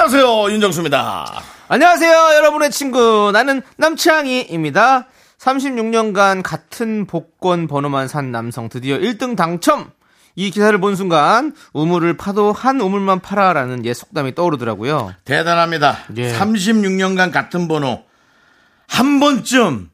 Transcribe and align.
안녕하세요 0.00 0.50
윤정수입니다. 0.52 1.42
안녕하세요, 1.68 2.10
여러분의 2.36 2.70
친구. 2.70 3.30
나는 3.34 3.60
남창희입니다. 3.76 5.08
36년간 5.36 6.42
같은 6.42 7.06
복권 7.06 7.66
번호만 7.68 8.08
산 8.08 8.32
남성 8.32 8.70
드디어 8.70 8.96
1등 8.96 9.36
당첨! 9.36 9.90
이 10.36 10.50
기사를 10.50 10.80
본 10.80 10.96
순간 10.96 11.54
우물을 11.74 12.16
파도 12.16 12.50
한 12.50 12.80
우물만 12.80 13.20
팔아라는 13.20 13.84
예 13.84 13.92
속담이 13.92 14.34
떠오르더라고요. 14.34 15.12
대단합니다. 15.26 15.98
예. 16.16 16.32
36년간 16.32 17.30
같은 17.30 17.68
번호 17.68 18.02
한 18.88 19.20
번쯤 19.20 19.90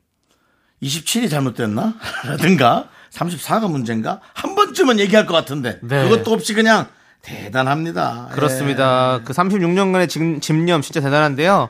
27이 0.84 1.28
잘못됐나? 1.28 1.94
라든가 2.26 2.88
34가 3.10 3.68
문제인가? 3.68 4.20
한 4.34 4.54
번쯤은 4.54 5.00
얘기할 5.00 5.26
것 5.26 5.34
같은데 5.34 5.80
네. 5.82 6.08
그것도 6.08 6.32
없이 6.32 6.54
그냥 6.54 6.86
대단합니다. 7.26 8.28
그렇습니다. 8.32 9.20
그 9.24 9.32
36년간의 9.32 10.08
집, 10.08 10.40
집념 10.40 10.80
진짜 10.80 11.00
대단한데요. 11.00 11.68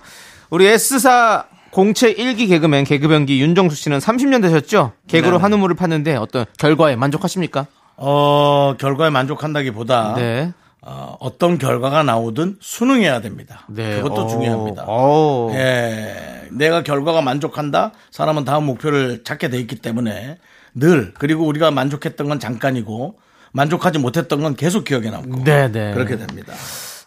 우리 0.50 0.66
S사 0.66 1.46
공채 1.70 2.14
1기 2.14 2.48
개그맨 2.48 2.84
개그변기 2.84 3.40
윤정수 3.40 3.74
씨는 3.76 3.98
30년 3.98 4.42
되셨죠? 4.42 4.92
개그로 5.08 5.32
네네. 5.32 5.42
한 5.42 5.52
우물을 5.54 5.76
팠는데 5.76 6.20
어떤 6.20 6.44
결과에 6.58 6.96
만족하십니까? 6.96 7.66
어, 7.96 8.74
결과에 8.78 9.10
만족한다기보다 9.10 10.14
네. 10.16 10.52
어, 10.82 11.16
어떤 11.20 11.58
결과가 11.58 12.02
나오든 12.02 12.58
수능해야 12.60 13.20
됩니다. 13.20 13.66
네. 13.68 13.96
그것도 13.96 14.22
어, 14.22 14.26
중요합니다. 14.26 14.84
어. 14.86 15.50
예, 15.54 16.48
내가 16.52 16.82
결과가 16.82 17.22
만족한다. 17.22 17.92
사람은 18.10 18.44
다음 18.44 18.66
목표를 18.66 19.24
찾게 19.24 19.48
돼 19.48 19.58
있기 19.58 19.76
때문에 19.76 20.38
늘 20.74 21.12
그리고 21.18 21.44
우리가 21.46 21.70
만족했던 21.70 22.28
건 22.28 22.38
잠깐이고 22.38 23.18
만족하지 23.56 23.98
못했던 23.98 24.42
건 24.42 24.54
계속 24.54 24.84
기억에 24.84 25.10
남고 25.10 25.44
네네. 25.44 25.94
그렇게 25.94 26.16
됩니다. 26.18 26.52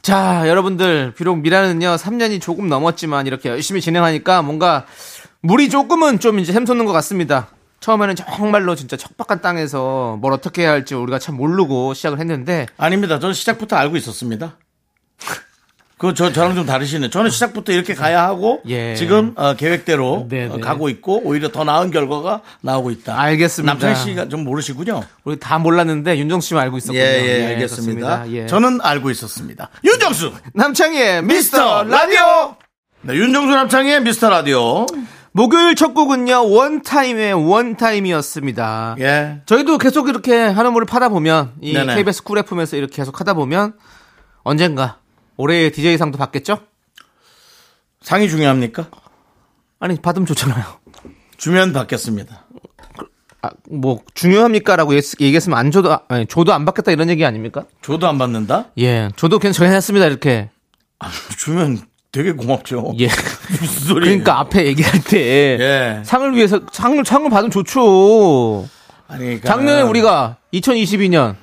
자, 0.01 0.47
여러분들, 0.47 1.13
비록 1.15 1.37
미라는요, 1.37 1.95
3년이 1.95 2.41
조금 2.41 2.67
넘었지만, 2.67 3.27
이렇게 3.27 3.49
열심히 3.49 3.81
진행하니까 3.81 4.41
뭔가, 4.41 4.85
물이 5.41 5.69
조금은 5.69 6.19
좀 6.19 6.39
이제 6.39 6.51
샘솟는 6.51 6.85
것 6.85 6.93
같습니다. 6.93 7.49
처음에는 7.81 8.15
정말로 8.15 8.75
진짜 8.75 8.97
척박한 8.97 9.41
땅에서 9.41 10.17
뭘 10.19 10.33
어떻게 10.33 10.63
해야 10.63 10.71
할지 10.71 10.95
우리가 10.95 11.19
참 11.19 11.35
모르고 11.35 11.93
시작을 11.93 12.19
했는데, 12.19 12.65
아닙니다. 12.77 13.19
저는 13.19 13.33
시작부터 13.33 13.75
알고 13.75 13.97
있었습니다. 13.97 14.57
그 15.99 16.13
저 16.13 16.31
저랑 16.31 16.55
좀 16.55 16.65
다르시네. 16.65 17.09
저는 17.09 17.29
시작부터 17.29 17.73
이렇게 17.73 17.93
가야 17.93 18.23
하고 18.23 18.61
예. 18.67 18.95
지금 18.95 19.33
어, 19.35 19.53
계획대로 19.53 20.27
네, 20.29 20.47
어, 20.47 20.55
네. 20.55 20.61
가고 20.61 20.87
있고 20.87 21.21
오히려 21.25 21.49
더 21.49 21.65
나은 21.65 21.91
결과가 21.91 22.41
나오고 22.61 22.89
있다. 22.91 23.19
알겠습니다. 23.19 23.73
남창희 23.73 23.95
씨가 23.95 24.29
좀 24.29 24.45
모르시군요. 24.45 25.03
우리 25.25 25.37
다 25.37 25.59
몰랐는데, 25.59 26.17
윤정수 26.17 26.47
씨만 26.47 26.63
알고 26.63 26.77
있었군요. 26.77 26.99
예, 26.99 27.03
예, 27.03 27.39
예, 27.41 27.45
알겠습니다. 27.47 28.31
예. 28.31 28.47
저는 28.47 28.79
알고 28.81 29.11
있었습니다. 29.11 29.69
윤정수! 29.83 30.31
남창희의 30.53 31.23
미스터 31.23 31.83
라디오! 31.83 32.55
네, 33.01 33.15
윤정수 33.15 33.53
남창희의 33.53 34.01
미스터 34.01 34.29
라디오. 34.29 34.85
목요일 35.33 35.75
첫 35.75 35.93
곡은요, 35.93 36.49
원타임의 36.49 37.33
원타임이었습니다. 37.33 38.95
예. 38.99 39.41
저희도 39.45 39.77
계속 39.77 40.07
이렇게 40.07 40.33
한 40.47 40.71
우물을 40.73 40.87
파다 40.87 41.09
보면 41.09 41.51
이 41.61 41.73
네네. 41.73 41.95
KBS 41.95 42.23
쿨 42.23 42.37
FM에서 42.39 42.77
이렇게 42.77 42.95
계속 42.95 43.19
하다 43.19 43.33
보면 43.33 43.73
언젠가 44.43 44.97
올해의 45.39 45.71
DJ상도 45.71 46.17
받겠죠? 46.17 46.59
상이 48.01 48.27
중요합니까? 48.29 48.89
아니 49.79 49.95
받으면 49.95 50.25
좋잖아요. 50.25 50.65
주면 51.37 51.71
받겠습니다. 51.71 52.45
아, 53.41 53.49
뭐 53.71 54.01
중요합니까라고 54.15 54.93
얘- 54.95 55.01
얘기했으면 55.21 55.57
안 55.57 55.71
줘도 55.71 55.93
아, 55.93 56.01
아니, 56.09 56.25
줘도 56.27 56.51
안 56.53 56.65
받겠다 56.65 56.91
이런 56.91 57.09
얘기 57.09 57.23
아닙니까? 57.23 57.63
줘도 57.81 58.05
안 58.09 58.17
받는다? 58.17 58.65
예, 58.79 59.07
저도 59.15 59.39
괜찮습니다 59.39 60.07
이렇게. 60.07 60.49
주면 61.37 61.79
되게 62.11 62.33
고맙죠. 62.33 62.91
예. 62.99 63.07
무슨 63.61 63.87
소리예요? 63.87 64.03
그러니까 64.03 64.39
앞에 64.41 64.65
얘기할 64.65 65.01
때 65.05 65.57
예. 65.57 66.01
상을 66.03 66.35
위해서 66.35 66.59
상을 66.73 67.01
상을 67.05 67.29
받으면 67.29 67.49
좋죠. 67.51 68.67
아니, 69.07 69.23
그러니까 69.23 69.47
작년에 69.47 69.83
우리가 69.83 70.35
2022년 70.53 71.37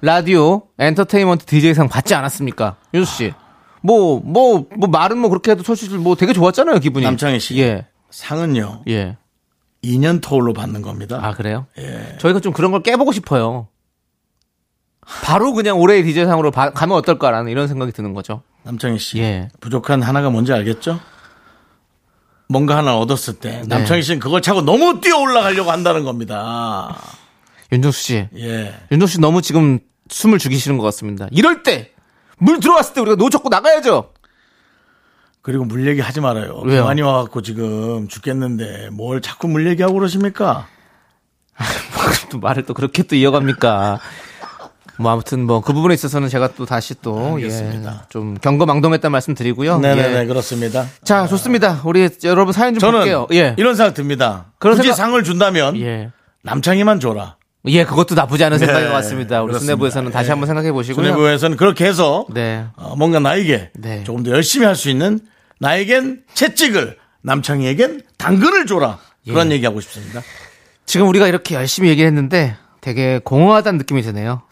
라디오 0.00 0.62
엔터테인먼트 0.78 1.44
DJ상 1.46 1.88
받지 1.88 2.14
않았습니까? 2.14 2.76
윤수 2.94 3.16
씨. 3.16 3.34
뭐, 3.80 4.20
뭐, 4.24 4.66
뭐, 4.76 4.88
말은 4.88 5.18
뭐 5.18 5.30
그렇게 5.30 5.52
해도 5.52 5.62
솔직히 5.62 5.96
뭐 5.96 6.14
되게 6.16 6.32
좋았잖아요, 6.32 6.78
기분이. 6.80 7.04
남창희 7.04 7.40
씨. 7.40 7.58
예, 7.60 7.86
상은요. 8.10 8.82
예. 8.88 9.16
2년 9.84 10.20
터울로 10.20 10.52
받는 10.52 10.82
겁니다. 10.82 11.20
아, 11.22 11.32
그래요? 11.32 11.66
예. 11.78 12.16
저희가 12.18 12.40
좀 12.40 12.52
그런 12.52 12.72
걸 12.72 12.82
깨보고 12.82 13.12
싶어요. 13.12 13.68
바로 15.22 15.52
그냥 15.52 15.78
올해의 15.78 16.02
DJ상으로 16.02 16.50
가면 16.50 16.96
어떨까라는 16.98 17.50
이런 17.50 17.68
생각이 17.68 17.92
드는 17.92 18.12
거죠. 18.12 18.42
남창희 18.64 18.98
씨. 18.98 19.18
예. 19.20 19.48
부족한 19.60 20.02
하나가 20.02 20.30
뭔지 20.30 20.52
알겠죠? 20.52 21.00
뭔가 22.48 22.76
하나 22.76 22.96
얻었을 22.98 23.34
때 23.34 23.60
네. 23.62 23.66
남창희 23.66 24.02
씨는 24.02 24.20
그걸 24.20 24.42
차고 24.42 24.62
너무 24.62 25.00
뛰어 25.00 25.18
올라가려고 25.18 25.70
한다는 25.70 26.04
겁니다. 26.04 26.96
윤정수 27.72 28.00
씨. 28.00 28.28
예. 28.36 28.74
윤정수 28.90 29.14
씨 29.14 29.20
너무 29.20 29.42
지금 29.42 29.78
숨을 30.08 30.38
죽이시는 30.38 30.78
것 30.78 30.84
같습니다. 30.84 31.26
이럴 31.30 31.62
때! 31.62 31.92
물 32.38 32.60
들어왔을 32.60 32.94
때 32.94 33.00
우리가 33.00 33.16
노젓고 33.16 33.48
나가야죠! 33.48 34.12
그리고 35.42 35.64
물 35.64 35.86
얘기 35.88 36.00
하지 36.00 36.20
말아요. 36.20 36.60
왜요? 36.64 36.84
많이 36.84 37.00
와갖고 37.02 37.42
지금 37.42 38.06
죽겠는데 38.08 38.90
뭘 38.92 39.20
자꾸 39.22 39.48
물 39.48 39.66
얘기하고 39.68 39.94
그러십니까? 39.94 40.66
또 42.30 42.38
말을 42.38 42.64
또 42.64 42.74
그렇게 42.74 43.02
또 43.02 43.16
이어갑니까? 43.16 43.98
뭐 45.00 45.12
아무튼 45.12 45.46
뭐 45.46 45.60
그 45.60 45.72
부분에 45.72 45.94
있어서는 45.94 46.28
제가 46.28 46.54
또 46.54 46.66
다시 46.66 46.94
또 47.00 47.34
알겠습니다. 47.36 48.00
예, 48.04 48.06
좀 48.08 48.34
경거망동했다 48.34 49.08
말씀 49.10 49.34
드리고요. 49.34 49.78
네네네 49.78 50.20
예. 50.22 50.26
그렇습니다. 50.26 50.86
자 51.04 51.26
좋습니다. 51.26 51.80
우리 51.84 52.08
여러분 52.24 52.52
사연 52.52 52.74
좀 52.74 52.80
저는 52.80 52.98
볼게요. 53.00 53.26
예. 53.32 53.54
이런 53.58 53.74
생각 53.76 53.94
듭니다. 53.94 54.52
그런 54.58 54.76
굳이 54.76 54.88
생각- 54.88 54.96
상을 54.96 55.22
준다면 55.24 55.80
예. 55.80 56.10
남창희만 56.42 56.98
줘라. 57.00 57.36
예, 57.66 57.84
그것도 57.84 58.14
나쁘지 58.14 58.44
않은 58.44 58.56
네, 58.58 58.64
생각인 58.66 58.88
것 58.88 58.94
같습니다. 58.94 59.42
우리 59.42 59.48
그렇습니다. 59.48 59.72
수뇌부에서는 59.74 60.10
다시 60.12 60.28
예. 60.28 60.30
한번 60.30 60.46
생각해 60.46 60.72
보시고요. 60.72 61.04
수뇌부에서는 61.04 61.56
그렇게 61.56 61.84
해서 61.86 62.24
네. 62.32 62.64
어, 62.76 62.94
뭔가 62.96 63.18
나에게 63.18 63.70
네. 63.74 64.04
조금 64.04 64.22
더 64.22 64.30
열심히 64.30 64.64
할 64.64 64.74
수 64.76 64.88
있는 64.88 65.18
나에겐 65.60 66.22
채찍을 66.34 66.96
남창희에겐 67.22 68.02
당근을 68.16 68.66
줘라. 68.66 68.98
예. 69.26 69.32
그런 69.32 69.50
얘기하고 69.52 69.80
싶습니다. 69.80 70.22
지금 70.86 71.08
우리가 71.08 71.26
이렇게 71.26 71.56
열심히 71.56 71.88
얘기했는데 71.90 72.56
되게 72.80 73.18
공허하다는 73.24 73.78
느낌이 73.78 74.02
드네요. 74.02 74.42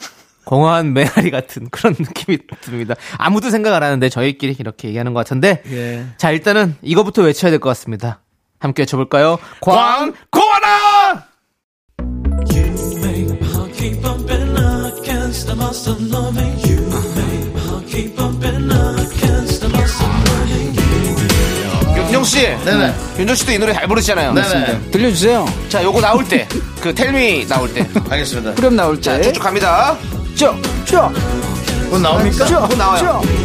공허한 0.44 0.92
메아리 0.92 1.30
같은 1.30 1.68
그런 1.70 1.94
느낌이 1.98 2.38
듭니다. 2.60 2.94
아무도 3.18 3.50
생각 3.50 3.72
안 3.74 3.82
하는데 3.82 4.08
저희끼리 4.08 4.56
이렇게 4.58 4.88
얘기하는 4.88 5.14
것 5.14 5.20
같은데. 5.20 5.62
예. 5.70 6.06
자, 6.18 6.30
일단은 6.32 6.76
이거부터 6.82 7.22
외쳐야 7.22 7.50
될 7.50 7.60
것 7.60 7.68
같습니다. 7.70 8.20
함께 8.58 8.82
외쳐볼까요? 8.82 9.38
광! 9.60 10.12
광고하라! 13.94 14.76
윤정 21.96 22.24
씨. 22.24 22.40
네네. 22.64 22.94
윤정 23.18 23.36
씨도 23.36 23.52
이 23.52 23.58
노래 23.58 23.72
잘 23.72 23.86
부르시잖아요. 23.88 24.32
네네. 24.32 24.90
들려주세요. 24.90 25.46
자, 25.68 25.82
요거 25.82 26.00
나올 26.00 26.24
때. 26.26 26.46
그 26.80 26.94
텔미 26.94 27.46
나올 27.48 27.72
때. 27.72 27.86
알겠습니다. 28.08 28.54
그럼 28.54 28.76
나올 28.76 29.00
자, 29.00 29.16
때. 29.16 29.24
쭉쭉 29.24 29.42
갑니다. 29.42 29.96
쭉, 30.34 30.54
쭉, 30.84 31.10
곧 31.90 31.98
나옵니까? 31.98 32.44
쭉, 32.46 32.68
곧 32.68 32.76
나와요. 32.76 33.22
쭉. 33.22 33.36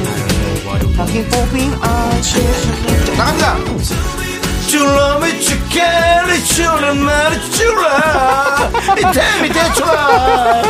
나갑니다. 3.17 4.20
줄라 4.67 5.19
미치게리 5.19 6.43
줄라 6.45 6.93
말이 6.93 7.51
줄라 7.51 8.71
이태미 8.97 9.49
대출아 9.49 10.61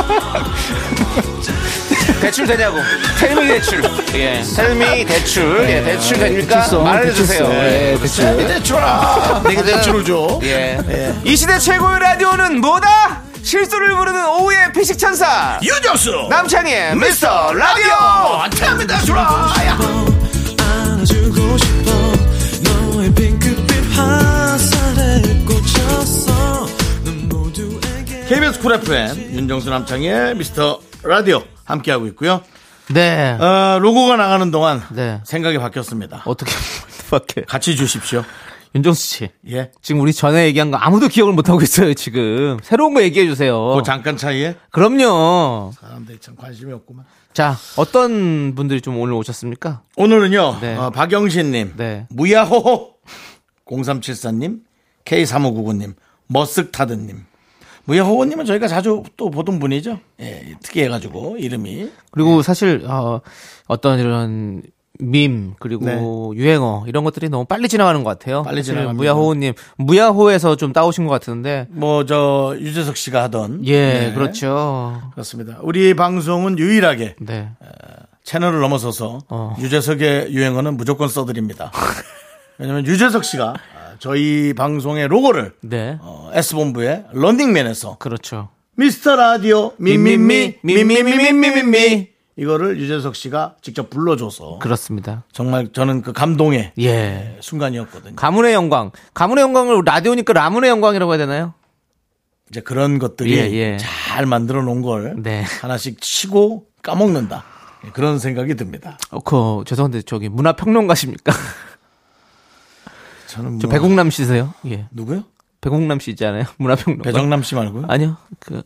대출 2.21 2.45
되냐고. 2.45 2.77
텔미 3.19 3.47
대출. 3.47 3.81
예. 4.13 4.43
텔미 4.55 5.05
대출. 5.05 5.65
예, 5.67 5.83
대출 5.83 6.17
됩니까? 6.19 6.67
말해주세요. 6.83 7.39
대출성. 7.47 7.51
예. 7.63 7.93
예, 7.93 7.97
대출. 7.99 8.47
대출아 8.47 9.41
내가 9.47 9.63
대출을 9.63 10.05
줘 10.05 10.39
예. 10.43 10.77
이 11.23 11.35
시대 11.35 11.57
최고의 11.57 11.99
라디오는 11.99 12.61
뭐다? 12.61 13.23
실수를 13.41 13.95
부르는 13.95 14.23
오후의 14.27 14.71
피식 14.71 14.99
천사. 14.99 15.59
유정수 15.63 16.27
남창희의 16.29 16.95
미스터 16.95 17.53
라디오! 17.53 18.87
대출아 18.87 19.21
야. 19.65 19.77
안아주고 20.59 21.57
KBS 28.31 28.61
쿨 28.61 28.71
FM 28.75 29.33
윤정수 29.33 29.69
남창의 29.69 30.35
미스터 30.35 30.79
라디오 31.03 31.43
함께하고 31.65 32.07
있고요. 32.07 32.41
네. 32.93 33.31
어, 33.33 33.77
로고가 33.81 34.15
나가는 34.15 34.49
동안 34.51 34.81
네. 34.93 35.19
생각이 35.25 35.57
바뀌었습니다. 35.57 36.21
어떻게 36.23 36.49
밖에 37.11 37.41
같이 37.41 37.75
주십시오. 37.75 38.23
윤정수 38.73 39.01
씨. 39.05 39.29
예. 39.49 39.71
지금 39.81 39.99
우리 39.99 40.13
전에 40.13 40.45
얘기한 40.45 40.71
거 40.71 40.77
아무도 40.77 41.09
기억을 41.09 41.33
못 41.33 41.49
하고 41.49 41.61
있어요, 41.61 41.93
지금. 41.93 42.57
새로운 42.63 42.93
거 42.93 43.03
얘기해 43.03 43.25
주세요. 43.27 43.75
그 43.75 43.83
잠깐 43.83 44.15
차이에 44.15 44.55
그럼요. 44.69 45.73
사람들이 45.77 46.19
참 46.21 46.37
관심이 46.37 46.71
없구만. 46.71 47.03
자, 47.33 47.57
어떤 47.75 48.55
분들이 48.55 48.79
좀 48.79 48.97
오늘 48.97 49.11
오셨습니까? 49.15 49.81
오늘은요, 49.97 50.59
네. 50.61 50.77
어, 50.77 50.89
박영신 50.89 51.51
님, 51.51 51.73
네. 51.75 52.07
무야호호, 52.09 52.93
0374님, 53.65 54.61
K3599님, 55.03 55.95
머쓱타드님. 56.31 57.30
무야호호님은 57.91 58.45
저희가 58.45 58.69
자주 58.69 59.03
또 59.17 59.29
보던 59.29 59.59
분이죠. 59.59 59.99
예, 60.21 60.55
특이해가지고, 60.63 61.37
이름이. 61.37 61.91
그리고 62.11 62.41
사실 62.41 62.85
어, 62.87 63.19
어떤 63.67 63.99
이런 63.99 64.63
밈 64.97 65.55
그리고 65.59 66.33
유행어 66.35 66.85
이런 66.87 67.03
것들이 67.03 67.27
너무 67.27 67.43
빨리 67.45 67.67
지나가는 67.67 68.01
것 68.03 68.09
같아요. 68.11 68.43
네. 68.43 68.45
빨리 68.45 68.63
지나갑니다. 68.63 68.93
무야호우님 68.93 69.53
무야호에서 69.77 70.55
좀 70.55 70.73
따오신 70.73 71.05
것 71.07 71.11
같은데 71.11 71.67
뭐, 71.71 72.05
저, 72.05 72.55
유재석 72.59 72.95
씨가 72.97 73.23
하던. 73.23 73.65
예 73.65 73.93
네, 73.93 74.13
그렇죠. 74.13 75.01
그렇습니다. 75.13 75.57
우리 75.61 75.95
방송은 75.95 76.59
유일하게 76.59 77.15
네 77.19 77.49
채널을 78.23 78.59
넘어서서 78.59 79.19
어. 79.27 79.55
유재석의 79.59 80.33
유행어는 80.33 80.77
무조건 80.77 81.07
써드립니다. 81.07 81.71
왜냐면 82.59 82.85
유재석 82.85 83.25
씨가 83.25 83.55
아, 83.55 83.70
저희 84.01 84.53
방송의 84.55 85.07
로고를 85.09 85.53
네. 85.61 85.99
어, 86.01 86.31
S본부의 86.33 87.05
런닝맨에서 87.13 87.97
그렇죠. 87.99 88.49
미스터 88.75 89.15
라디오 89.15 89.73
미미미 89.77 90.55
미미 90.63 90.83
미, 90.83 91.03
미미미미미 91.03 92.07
이거를 92.35 92.79
유재석 92.79 93.15
씨가 93.15 93.57
직접 93.61 93.91
불러줘서 93.91 94.57
그렇습니다. 94.57 95.23
정말 95.31 95.71
저는 95.71 96.01
그 96.01 96.13
감동의 96.13 96.71
예. 96.79 97.37
순간이었거든요. 97.41 98.15
가문의 98.15 98.55
영광. 98.55 98.89
가문의 99.13 99.43
영광을 99.43 99.83
라디오니까 99.85 100.33
라문의 100.33 100.71
영광이라고 100.71 101.11
해야 101.11 101.19
되나요? 101.19 101.53
이제 102.49 102.59
그런 102.59 102.97
것들이 102.97 103.33
예, 103.33 103.51
예. 103.51 103.77
잘 103.77 104.25
만들어 104.25 104.63
놓은 104.63 104.81
걸 104.81 105.21
네. 105.21 105.43
하나씩 105.61 106.01
치고 106.01 106.65
까먹는다. 106.81 107.43
예, 107.85 107.89
그런 107.91 108.17
생각이 108.17 108.55
듭니다. 108.55 108.97
어, 109.11 109.19
그 109.19 109.63
죄송한데 109.67 110.01
저기 110.01 110.27
문화 110.27 110.53
평론가십니까? 110.53 111.31
저는 113.31 113.59
저뭐 113.59 113.71
배국남 113.71 114.09
씨세요? 114.11 114.53
예. 114.67 114.87
누구요? 114.91 115.23
배국남 115.61 115.99
씨 115.99 116.11
있잖아요. 116.11 116.45
문화 116.57 116.75
평론가. 116.75 117.03
배정남 117.03 117.43
씨 117.43 117.55
말고요? 117.55 117.85
아니요. 117.87 118.17
그 118.39 118.61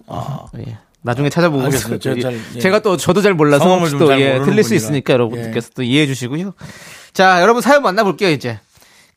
예. 0.59 0.77
나중에. 1.01 1.29
있어요. 1.69 1.99
제가 1.99 2.17
예. 2.17 2.21
잘, 2.21 2.39
예. 2.55 2.59
제가 2.59 2.79
또 2.79 2.97
저도 2.97 3.21
잘 3.21 3.33
몰라서 3.33 3.77
혹시 3.77 3.97
또잘 3.97 4.19
예, 4.21 4.39
틀릴 4.43 4.63
수 4.63 4.69
분이라. 4.69 4.75
있으니까 4.75 5.13
여러분들께서 5.13 5.67
예. 5.67 5.73
또 5.75 5.83
이해해 5.83 6.07
주시고요. 6.07 6.53
자, 7.13 7.41
여러분 7.41 7.61
사연 7.61 7.83
만나 7.83 8.03
볼게요, 8.03 8.29
이제. 8.29 8.59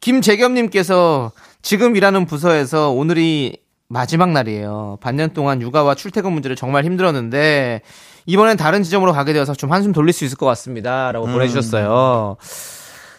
김재겸 0.00 0.55
님께서 0.55 1.33
지금 1.62 1.97
일하는 1.97 2.27
부서에서 2.27 2.91
오늘이 2.91 3.56
마지막 3.89 4.31
날이에요. 4.33 4.99
반년 5.01 5.33
동안 5.33 5.62
육아와 5.62 5.94
출퇴근 5.94 6.33
문제를 6.33 6.56
정말 6.56 6.85
힘들었는데 6.85 7.81
이번엔 8.27 8.59
다른 8.59 8.83
지점으로 8.83 9.12
가게 9.12 9.33
되어서 9.33 9.55
좀 9.55 9.73
한숨 9.73 9.93
돌릴 9.93 10.12
수 10.12 10.25
있을 10.25 10.37
것 10.37 10.44
같습니다. 10.47 11.11
라고 11.11 11.27
음. 11.27 11.33
보내주셨어요. 11.33 12.37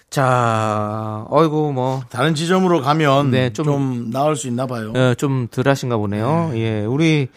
자, 0.10 1.26
어이구, 1.30 1.72
뭐, 1.74 2.02
다른 2.10 2.34
지점으로 2.34 2.82
가면 2.82 3.30
네, 3.32 3.54
좀, 3.54 3.66
좀- 3.66 4.10
나을 4.12 4.36
수 4.36 4.48
있나 4.48 4.66
봐요. 4.66 4.92
어, 4.96 5.14
좀덜 5.16 5.68
하신가 5.68 5.98
보네요. 5.98 6.52
예, 6.56 6.84
우리, 6.86 7.28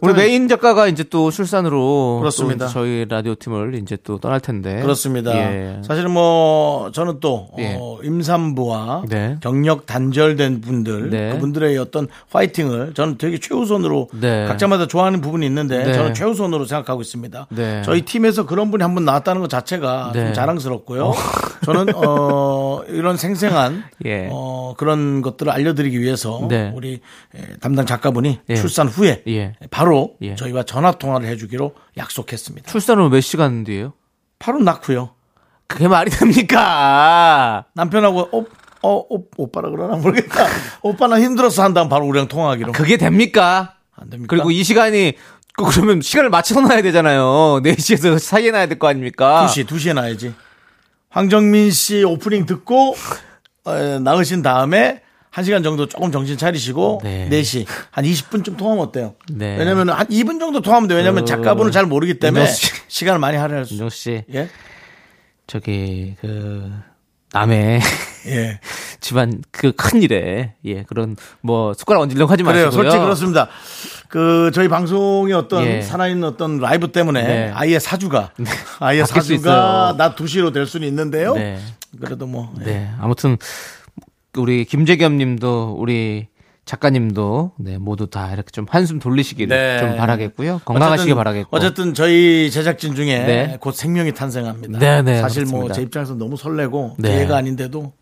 우리 0.00 0.12
메인 0.14 0.48
작가가 0.48 0.88
이제 0.88 1.04
또 1.04 1.30
출산으로 1.30 2.18
그렇습니다. 2.20 2.66
또 2.66 2.72
저희 2.72 3.06
라디오 3.08 3.34
팀을 3.36 3.74
이제 3.76 3.96
또 4.02 4.18
떠날 4.18 4.40
텐데. 4.40 4.80
그렇습니다. 4.82 5.32
예. 5.36 5.80
사실은 5.86 6.10
뭐 6.10 6.90
저는 6.92 7.20
또 7.20 7.48
예. 7.58 7.76
어, 7.78 7.98
임산부와 8.02 9.04
네. 9.08 9.36
경력 9.40 9.86
단절된 9.86 10.60
분들 10.60 11.10
네. 11.10 11.30
그분들의 11.32 11.78
어떤 11.78 12.08
화이팅을 12.32 12.94
저는 12.94 13.18
되게 13.18 13.38
최우선으로 13.38 14.08
네. 14.20 14.46
각자마다 14.46 14.86
좋아하는 14.88 15.20
부분이 15.20 15.46
있는데 15.46 15.84
네. 15.84 15.92
저는 15.92 16.14
최우선으로 16.14 16.64
생각하고 16.64 17.00
있습니다. 17.02 17.46
네. 17.50 17.82
저희 17.84 18.02
팀에서 18.02 18.46
그런 18.46 18.70
분이 18.70 18.82
한 18.82 18.96
분 18.96 19.04
나왔다는 19.04 19.42
것 19.42 19.50
자체가 19.50 20.12
네. 20.14 20.24
좀 20.24 20.32
자랑스럽고요. 20.32 21.12
저는 21.66 21.94
어, 21.96 22.80
이런 22.88 23.18
생생한 23.18 23.84
예. 24.06 24.28
어, 24.30 24.72
그런 24.78 25.20
것들을 25.20 25.52
알려드리기 25.52 26.00
위해서 26.00 26.46
네. 26.48 26.72
우리 26.74 26.94
에, 27.34 27.40
담당 27.60 27.84
작가분이 27.84 28.38
예. 28.48 28.54
출산 28.54 28.88
후에 28.88 29.22
예. 29.28 29.52
바로 29.76 30.14
예. 30.22 30.34
저희와 30.36 30.62
전화 30.62 30.90
통화를 30.92 31.28
해주기로 31.28 31.74
약속했습니다. 31.98 32.70
출산은 32.70 33.10
몇 33.10 33.20
시간 33.20 33.62
뒤에요? 33.62 33.92
바로 34.38 34.58
낳고요. 34.60 35.10
그게 35.66 35.86
말이 35.86 36.10
됩니까? 36.10 37.66
남편하고 37.74 38.20
어, 38.32 38.44
어, 38.82 39.04
오, 39.10 39.24
오빠라 39.36 39.68
그러나 39.68 39.96
모르겠다. 39.96 40.46
오빠는 40.80 41.20
힘들어서 41.22 41.62
한 41.62 41.74
다음 41.74 41.90
바로 41.90 42.06
우리랑 42.06 42.28
통화하기로. 42.28 42.72
그게 42.72 42.96
됩니까? 42.96 43.74
안 43.94 44.08
됩니까? 44.08 44.34
그리고 44.34 44.50
이 44.50 44.64
시간이, 44.64 45.12
그- 45.54 45.64
그러면 45.70 46.00
시간을 46.00 46.30
맞춰서 46.30 46.62
놔야 46.62 46.80
되잖아요. 46.80 47.60
4시에서 47.62 48.16
사이에 48.20 48.52
놔야 48.52 48.68
될 48.68 48.78
거 48.78 48.88
아닙니까? 48.88 49.46
2시, 49.46 49.66
2시에 49.66 49.92
나야지. 49.94 50.34
황정민 51.10 51.70
씨 51.70 52.02
오프닝 52.02 52.46
듣고 52.46 52.94
어, 53.64 53.74
나으신 54.00 54.40
다음에 54.40 55.02
1시간 55.36 55.62
정도 55.62 55.86
조금 55.86 56.10
정신 56.10 56.36
차리시고 56.38 57.00
네. 57.04 57.28
4시 57.30 57.66
한 57.90 58.04
20분쯤 58.04 58.56
통하면 58.56 58.84
어때요? 58.84 59.14
네. 59.30 59.56
왜냐면 59.58 59.90
한 59.90 60.06
2분 60.06 60.40
정도 60.40 60.60
통하면 60.62 60.88
돼요. 60.88 60.98
왜냐면 60.98 61.22
어, 61.22 61.26
작가분을 61.26 61.72
잘 61.72 61.84
모르기 61.86 62.18
때문에. 62.18 62.46
시간을 62.88 63.18
많이 63.20 63.36
할애할 63.36 63.66
수. 63.66 63.74
윤정 63.74 63.90
씨, 63.90 64.24
예? 64.32 64.48
저기, 65.46 66.16
그, 66.20 66.72
남의 67.32 67.80
예. 68.28 68.60
집안 69.00 69.42
그 69.50 69.72
큰 69.72 70.02
일에, 70.02 70.54
예, 70.64 70.82
그런, 70.84 71.16
뭐, 71.42 71.74
숟가락 71.74 72.02
얹으려고 72.02 72.32
하지. 72.32 72.42
마시고요. 72.42 72.70
솔직히 72.70 73.02
그렇습니다. 73.02 73.48
그 74.08 74.50
저희 74.54 74.68
방송의 74.68 75.34
어떤 75.34 75.64
예. 75.66 75.82
살아있는 75.82 76.24
어떤 76.26 76.58
라이브 76.58 76.90
때문에 76.92 77.22
네. 77.22 77.50
아이의 77.54 77.78
사주가 77.80 78.30
바뀔 78.80 79.04
수 79.06 79.12
사주가. 79.12 79.94
낮 79.98 80.16
2시로 80.16 80.52
될 80.54 80.66
수는 80.66 80.88
있는데요. 80.88 81.34
네. 81.34 81.58
그래도 82.00 82.26
뭐 82.26 82.52
예. 82.60 82.64
네. 82.64 82.90
아무튼 83.00 83.36
우리 84.36 84.64
김재겸 84.64 85.16
님도 85.16 85.76
우리 85.78 86.28
작가님도 86.64 87.52
네, 87.58 87.78
모두 87.78 88.08
다 88.08 88.32
이렇게 88.32 88.50
좀 88.50 88.66
한숨 88.68 88.98
돌리시기를 88.98 89.56
네. 89.56 89.78
좀 89.78 89.96
바라겠고요. 89.96 90.62
건강하시길 90.64 91.14
바라겠고. 91.14 91.56
어쨌든 91.56 91.94
저희 91.94 92.50
제작진 92.50 92.94
중에 92.96 93.18
네. 93.20 93.56
곧 93.60 93.72
생명이 93.72 94.12
탄생합니다. 94.14 94.78
네, 94.78 95.02
네, 95.02 95.20
사실 95.20 95.44
뭐. 95.46 95.70
제 95.70 95.82
입장에서 95.82 96.14
너무 96.14 96.36
설레고 96.36 96.96
네. 96.98 97.10
기회가 97.12 97.36
아닌데도 97.36 97.78
너무 97.78 97.92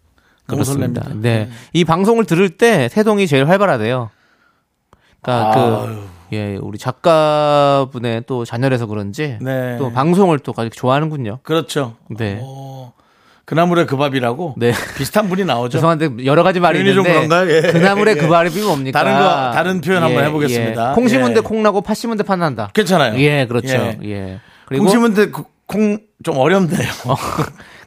그렇습니다. 0.47 1.03
설렙니다. 1.03 1.21
네. 1.21 1.51
이 1.75 1.85
방송을 1.85 2.25
들을 2.25 2.49
때 2.49 2.89
태동이 2.91 3.27
제일 3.27 3.49
활발하대요. 3.49 4.11
그러니까 5.21 5.85
아유. 5.85 5.87
그 5.87 6.15
예, 6.33 6.57
우리 6.57 6.79
작가분의 6.79 8.25
또 8.27 8.47
자녀라서 8.47 8.87
그런지 8.87 9.37
네. 9.43 9.77
또 9.79 9.93
방송을 9.93 10.39
또 10.39 10.55
아주 10.57 10.71
좋아하는군요. 10.71 11.41
그렇죠. 11.43 11.97
네. 12.09 12.41
어, 12.43 12.93
그나물의 13.47 13.87
그 13.87 13.97
밥이라고 13.97 14.55
네. 14.57 14.73
비슷한 14.97 15.29
분이 15.29 15.45
나오죠. 15.45 15.79
죄송한데 15.79 16.25
여러 16.25 16.43
가지 16.43 16.61
말이 16.61 16.79
있는데 16.81 17.13
그런가요? 17.13 17.51
예. 17.51 17.61
그나물의 17.61 18.17
예. 18.17 18.21
그 18.21 18.29
발음이 18.29 18.61
뭡니까? 18.63 18.99
다른 19.03 19.19
거, 19.19 19.29
다른 19.53 19.81
표현 19.81 20.03
한번 20.03 20.25
해보겠습니다. 20.25 20.93
콩 20.95 21.09
심은 21.09 21.35
데 21.35 21.39
예. 21.39 21.41
콩 21.43 21.63
나고 21.63 21.81
팥 21.83 21.95
심은 21.95 22.17
데 22.17 22.23
팥 22.25 22.39
난다. 22.39 22.71
괜찮아요. 22.73 23.19
예, 23.21 23.47
그렇죠. 23.47 23.69
예. 23.75 23.99
예. 24.05 24.41
그리고 24.67 24.85
콩 24.85 24.91
심은데 24.93 25.31
콩 25.67 25.99
좀 26.23 26.39
어렵네요. 26.39 26.89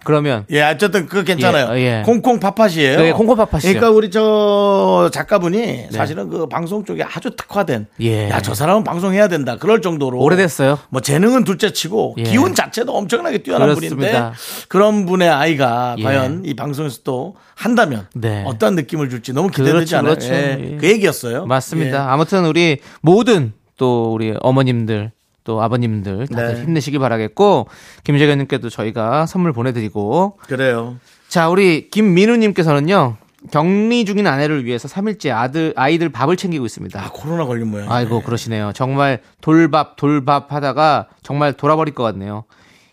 그러면 0.07 0.45
예, 0.51 0.61
어쨌든 0.61 1.05
그거 1.05 1.21
괜찮아요. 1.21 1.77
예, 1.77 1.99
예. 1.99 2.03
콩콩 2.05 2.39
팥팥이에요. 2.39 2.97
네, 2.97 3.11
콩콩 3.11 3.35
팥팥이죠. 3.35 3.67
그러니까 3.67 3.89
우리 3.89 4.09
저 4.09 5.09
작가분이 5.11 5.87
사실은 5.91 6.29
그 6.29 6.47
방송 6.47 6.85
쪽에 6.85 7.03
아주 7.03 7.35
특화된. 7.35 7.87
예. 7.99 8.29
야, 8.29 8.39
저 8.41 8.53
사람은 8.53 8.85
방송해야 8.85 9.27
된다. 9.27 9.57
그럴 9.57 9.81
정도로. 9.81 10.19
오래됐어요. 10.19 10.79
뭐 10.87 11.01
재능은 11.01 11.43
둘째 11.43 11.73
치고 11.73 12.15
예. 12.19 12.23
기운 12.23 12.55
자체도 12.55 12.95
엄청나게 12.95 13.39
뛰어난 13.39 13.67
그렇습니다. 13.67 13.95
분인데 13.97 14.37
그런 14.69 15.05
분의 15.05 15.27
아이가 15.27 15.97
예. 15.97 16.03
과연 16.03 16.43
이 16.45 16.53
방송에서 16.55 16.99
또 17.03 17.35
한다면 17.53 18.07
네. 18.15 18.45
어떤 18.47 18.75
느낌을 18.75 19.09
줄지 19.09 19.33
너무 19.33 19.49
기대되지 19.49 19.73
그렇죠, 19.73 19.97
않아요? 19.97 20.15
그렇죠. 20.15 20.33
예. 20.33 20.57
예. 20.71 20.77
그 20.77 20.87
얘기였어요. 20.87 21.45
맞습니다. 21.47 22.13
아무튼 22.13 22.45
우리 22.45 22.77
모든 23.01 23.51
또 23.75 24.13
우리 24.13 24.33
어머님들 24.39 25.11
또 25.47 25.61
아버님들 25.61 26.27
다들 26.27 26.55
네. 26.55 26.61
힘내시기 26.63 26.99
바라겠고 26.99 27.69
김재현님께도 28.03 28.69
저희가 28.69 29.25
선물 29.25 29.53
보내드리고 29.53 30.37
예. 30.43 30.47
그래요. 30.47 30.97
자 31.29 31.47
우리 31.47 31.89
김민우님께서는요 31.89 33.15
격리 33.49 34.03
중인 34.03 34.27
아내를 34.27 34.65
위해서 34.65 34.89
3일째 34.89 35.31
아들 35.31 35.73
아이들 35.77 36.09
밥을 36.09 36.35
챙기고 36.35 36.65
있습니다. 36.65 37.01
아, 37.01 37.09
코로나 37.13 37.45
걸린 37.45 37.69
모양. 37.69 37.89
아이고 37.89 38.21
그러시네요. 38.23 38.73
정말 38.73 39.21
돌밥 39.39 39.95
돌밥 39.95 40.51
하다가 40.51 41.07
정말 41.23 41.53
돌아버릴 41.53 41.93
것 41.93 42.03
같네요. 42.03 42.43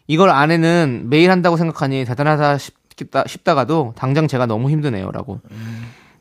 이걸 0.07 0.31
아내는 0.31 1.07
매일 1.09 1.33
한다고 1.33 1.57
생각하니 1.57 2.05
대단하다 2.05 2.59
싶, 2.59 2.77
싶다, 2.97 3.25
싶다가도 3.27 3.95
당장 3.97 4.29
제가 4.29 4.47
너무 4.47 4.71
힘드네요라고. 4.71 5.41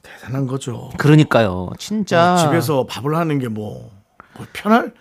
대단한 0.01 0.47
거죠. 0.47 0.89
그러니까요. 0.97 1.69
진짜 1.77 2.29
뭐 2.29 2.37
집에서 2.37 2.87
밥을 2.87 3.15
하는 3.15 3.37
게 3.37 3.49
뭐, 3.49 3.91
뭐 4.35 4.47
편할 4.53 4.93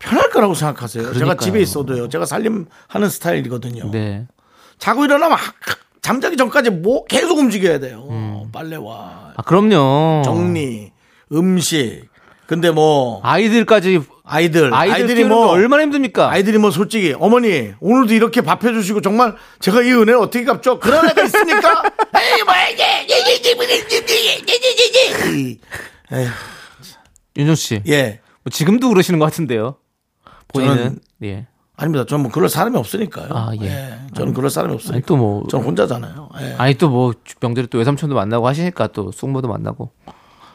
편할 0.00 0.30
거라고 0.30 0.54
생각하세요. 0.54 1.02
제가 1.04 1.12
그러니까요. 1.14 1.44
집에 1.46 1.60
있어도요. 1.60 2.08
제가 2.08 2.26
살림하는 2.26 3.08
스타일이거든요. 3.10 3.90
네. 3.92 4.26
자고 4.78 5.04
일어나면 5.04 5.38
하- 5.38 5.52
잠자기 6.02 6.36
전까지 6.36 6.70
뭐 6.70 7.04
계속 7.04 7.38
움직여야 7.38 7.78
돼요. 7.78 8.48
빨래와 8.52 9.34
아, 9.36 9.42
그럼요. 9.42 10.22
정리, 10.24 10.90
음식. 11.32 12.08
근데 12.46 12.70
뭐 12.70 13.20
아이들까지 13.22 14.00
아이들, 14.24 14.74
아이들 14.74 14.94
아이들이 14.96 15.24
뭐게 15.24 15.52
얼마나 15.52 15.82
힘듭니까? 15.84 16.30
아이들이 16.30 16.58
뭐 16.58 16.70
솔직히 16.72 17.14
어머니 17.18 17.72
오늘도 17.80 18.14
이렇게 18.14 18.40
밥 18.40 18.64
해주시고 18.64 19.02
정말 19.02 19.36
제가 19.60 19.82
이 19.82 19.90
은혜를 19.92 20.16
어떻게 20.16 20.44
갚죠? 20.44 20.80
그런 20.80 21.08
애가 21.10 21.22
있습니까? 21.24 21.82
에이 22.16 22.42
뭐야 22.44 22.68
이게 22.70 22.84
윤종 27.36 27.54
씨. 27.54 27.82
예 27.86 28.20
뭐 28.42 28.50
지금도 28.50 28.88
그러시는 28.88 29.18
것 29.18 29.26
같은데요. 29.26 29.76
본인은 30.52 30.76
저는- 30.76 30.98
예. 31.24 31.46
아닙니다. 31.76 32.04
저는 32.06 32.24
뭐 32.24 32.30
그럴 32.32 32.48
사람이 32.48 32.76
없으니까요. 32.76 33.28
아, 33.30 33.52
예. 33.60 33.66
예. 33.66 33.94
저는 34.14 34.34
그럴 34.34 34.50
사람이 34.50 34.74
없으니까. 34.74 34.96
아니 34.96 35.02
또 35.06 35.16
뭐 35.16 35.46
저는 35.48 35.64
혼자잖아요. 35.66 36.28
예. 36.42 36.54
아니 36.58 36.74
또 36.74 36.88
뭐 36.90 37.12
명절에 37.40 37.68
또 37.68 37.78
외삼촌도 37.78 38.14
만나고 38.14 38.46
하시니까 38.46 38.88
또 38.88 39.10
숙모도 39.12 39.48
만나고. 39.48 39.90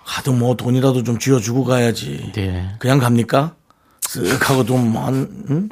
가도 0.06 0.34
뭐 0.34 0.56
돈이라도 0.56 1.02
좀 1.04 1.18
쥐어주고 1.18 1.64
가야지. 1.64 2.32
네. 2.36 2.70
그냥 2.78 3.00
갑니까? 3.00 3.56
쓱 4.02 4.40
하고 4.44 4.64
좀 4.64 4.96
한, 4.96 5.28
응? 5.50 5.68
좀 5.68 5.70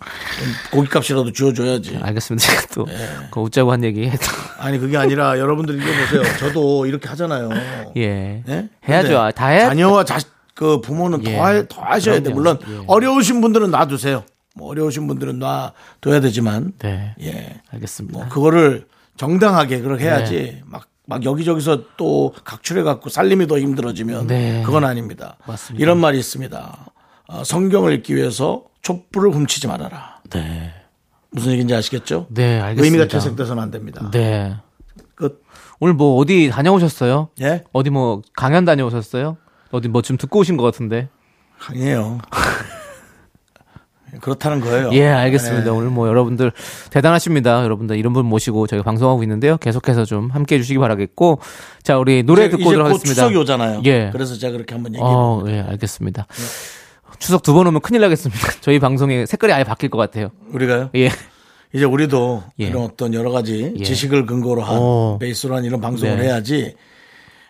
고깃값이라도 0.72 1.32
쥐어줘야지. 1.34 2.00
알겠습니다. 2.02 2.48
제가 2.48 2.62
또 2.74 2.86
예. 2.90 3.08
그 3.30 3.40
웃자고 3.42 3.72
한 3.72 3.84
얘기 3.84 4.10
해도 4.10 4.26
아니, 4.58 4.80
그게 4.80 4.98
아니라 4.98 5.38
여러분들 5.38 5.76
이거 5.80 5.86
보세요. 5.86 6.38
저도 6.40 6.88
이렇게 6.88 7.08
하잖아요. 7.10 7.50
예. 7.98 8.44
예? 8.50 8.70
해야죠. 8.90 9.08
근데 9.20 9.32
다 9.34 9.48
해야 9.50 9.68
자녀와 9.70 10.04
자식, 10.04 10.28
그 10.54 10.82
부모는 10.82 11.26
예. 11.26 11.36
더, 11.36 11.44
하- 11.44 11.64
더 11.68 11.82
하셔야 11.82 12.16
돼. 12.22 12.32
그럼요. 12.32 12.36
물론 12.36 12.60
예. 12.68 12.84
어려우신 12.88 13.42
분들은 13.42 13.72
놔두세요. 13.72 14.24
뭐 14.56 14.70
어려우신 14.70 15.08
분들은 15.08 15.40
놔둬야 15.40 16.22
되지만. 16.22 16.74
네. 16.80 17.16
예. 17.22 17.60
알겠습니다. 17.72 18.18
뭐 18.20 18.28
그거를 18.30 18.86
정당하게 19.18 19.82
그렇게 19.82 20.06
해야지 20.06 20.36
네. 20.36 20.62
막, 20.66 20.88
막 21.06 21.24
여기저기서 21.26 21.84
또 21.98 22.34
각출해 22.44 22.84
갖고 22.84 23.10
살림이 23.10 23.48
더 23.48 23.60
힘들어지면 23.60 24.28
네. 24.28 24.62
그건 24.66 24.86
아닙니다. 24.86 25.38
맞습니다. 25.46 25.82
이런 25.82 26.00
말이 26.00 26.20
있습니다. 26.20 26.86
어, 27.30 27.44
성경을 27.44 27.94
읽기 27.94 28.16
위해서 28.16 28.64
촛불을 28.82 29.32
훔치지 29.32 29.68
말아라. 29.68 30.18
네. 30.30 30.72
무슨 31.32 31.52
얘기인지 31.54 31.74
아시겠죠? 31.74 32.28
네, 32.30 32.60
알겠습니다. 32.60 32.84
의미가 32.84 33.08
퇴색돼서는 33.08 33.64
안 33.64 33.72
됩니다. 33.72 34.10
네. 34.12 34.56
끝. 35.16 35.42
오늘 35.80 35.94
뭐 35.96 36.18
어디 36.18 36.50
다녀오셨어요? 36.52 37.30
예? 37.42 37.64
어디 37.72 37.90
뭐 37.90 38.22
강연 38.36 38.66
다녀오셨어요? 38.66 39.38
어디 39.74 39.88
뭐 39.88 40.02
좀 40.04 40.18
듣고 40.18 40.40
오신 40.40 40.56
것 40.56 40.64
같은데. 40.64 41.10
강해요. 41.60 42.20
그렇다는 44.22 44.60
거예요. 44.62 44.92
예, 44.94 45.08
알겠습니다. 45.08 45.66
예. 45.66 45.70
오늘 45.72 45.90
뭐 45.90 46.08
여러분들 46.08 46.52
대단하십니다. 46.92 47.64
여러분들 47.64 47.98
이런 47.98 48.14
분 48.14 48.28
모시고 48.28 48.68
저희가 48.68 48.84
방송하고 48.84 49.24
있는데요. 49.24 49.58
계속해서 49.58 50.06
좀 50.06 50.30
함께 50.30 50.56
해주시기 50.56 50.78
바라겠고. 50.78 51.40
자, 51.82 51.98
우리 51.98 52.22
노래 52.22 52.46
이제- 52.46 52.58
듣고 52.58 52.72
이제 52.74 52.80
하겠습니다. 52.82 53.10
추석이 53.16 53.36
오잖아요. 53.38 53.82
예. 53.86 54.10
그래서 54.14 54.36
제가 54.38 54.52
그렇게 54.54 54.76
한번 54.76 54.94
얘기해 54.94 55.04
어. 55.10 55.44
예, 55.48 55.62
알겠습니다. 55.62 56.28
추석 57.18 57.42
두 57.42 57.54
번 57.54 57.66
오면 57.68 57.82
큰일 57.82 58.02
나겠습니다. 58.02 58.40
저희 58.62 58.78
방송의 58.80 59.26
색깔이 59.26 59.52
아예 59.52 59.64
바뀔 59.64 59.90
것 59.90 59.98
같아요. 59.98 60.30
우리가요? 60.52 60.92
예. 60.96 61.10
이제 61.74 61.86
우리도 61.86 62.44
예. 62.60 62.66
이런 62.66 62.84
어떤 62.84 63.16
여러 63.16 63.32
가지 63.32 63.74
예. 63.80 63.84
지식을 63.84 64.28
근거로 64.28 64.62
한 64.62 64.78
어. 64.80 65.18
베이스로 65.20 65.56
한 65.56 65.64
이런 65.66 65.82
방송을 65.82 66.18
네. 66.20 66.26
해야지 66.26 66.76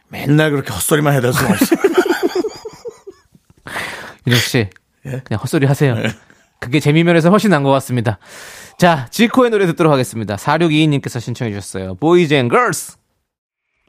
맨날 0.07 0.51
그렇게 0.51 0.71
헛소리만 0.71 1.19
될 1.21 1.33
수는 1.33 1.51
없어요. 1.51 1.92
윤혁 4.27 4.39
씨, 4.41 4.69
예? 5.05 5.21
그냥 5.25 5.39
헛소리 5.41 5.65
하세요. 5.65 5.95
그게 6.59 6.79
재미면에서 6.79 7.29
훨씬 7.29 7.49
난 7.49 7.63
것 7.63 7.71
같습니다. 7.71 8.19
자, 8.77 9.07
지코의 9.11 9.49
노래 9.51 9.65
듣도록 9.65 9.91
하겠습니다. 9.91 10.35
4622님께서 10.37 11.19
신청해 11.19 11.51
주셨어요. 11.51 11.95
Boys 11.95 12.33
and 12.33 12.49
Girls. 12.53 12.97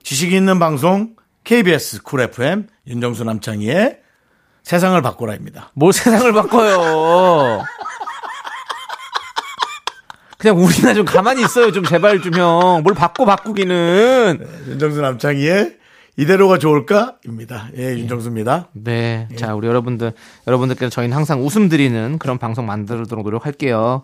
지식이 0.02 0.34
있는 0.36 0.58
방송 0.58 1.14
KBS 1.44 2.02
쿨 2.02 2.20
FM 2.22 2.66
윤정수 2.86 3.24
남창희의 3.24 4.00
세상을 4.64 5.00
바꾸라입니다. 5.02 5.70
뭘 5.74 5.92
세상을 5.92 6.32
바꿔요. 6.32 7.64
그냥 10.38 10.58
우리나 10.58 10.92
좀 10.94 11.04
가만히 11.06 11.42
있어요. 11.42 11.72
좀 11.72 11.84
제발 11.84 12.20
좀 12.20 12.34
형. 12.34 12.80
뭘 12.82 12.94
바꿔 12.94 13.24
바꾸기는. 13.24 14.46
윤정수 14.68 15.00
남창희의 15.00 15.78
이대로가 16.16 16.58
좋을까입니다. 16.58 17.68
예, 17.76 17.90
윤정수입니다. 17.96 18.68
네. 18.72 19.28
자, 19.36 19.54
우리 19.54 19.66
여러분들, 19.66 20.12
여러분들께서 20.46 20.90
저희는 20.90 21.16
항상 21.16 21.44
웃음 21.44 21.68
드리는 21.68 22.18
그런 22.18 22.38
방송 22.38 22.66
만들도록 22.66 23.24
노력할게요. 23.24 24.02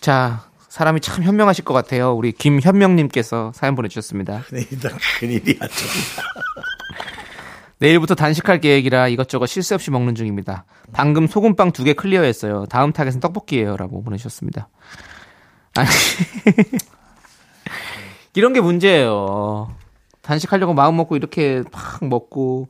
자, 0.00 0.42
사람이 0.68 1.00
참 1.00 1.24
현명하실 1.24 1.64
것 1.64 1.72
같아요. 1.72 2.12
우리 2.12 2.32
김현명님께서 2.32 3.52
사연 3.54 3.74
보내주셨습니다. 3.76 4.42
큰일이다, 4.42 4.90
큰일이야. 5.20 5.58
좀. 5.58 5.88
내일부터 7.78 8.14
단식할 8.16 8.60
계획이라 8.60 9.08
이것저것 9.08 9.46
실수 9.46 9.74
없이 9.74 9.90
먹는 9.90 10.14
중입니다. 10.16 10.64
방금 10.92 11.26
소금빵 11.28 11.70
두 11.72 11.84
개 11.84 11.94
clear했어요. 11.94 12.66
다음 12.66 12.92
타겟은 12.92 13.20
떡볶이에요. 13.20 13.76
라고 13.76 14.02
보내주셨습니다. 14.02 14.68
아니. 15.76 15.88
이런 18.34 18.52
게 18.52 18.60
문제예요. 18.60 19.74
단식하려고 20.28 20.74
마음 20.74 20.96
먹고 20.96 21.16
이렇게 21.16 21.62
막 21.72 22.06
먹고 22.06 22.68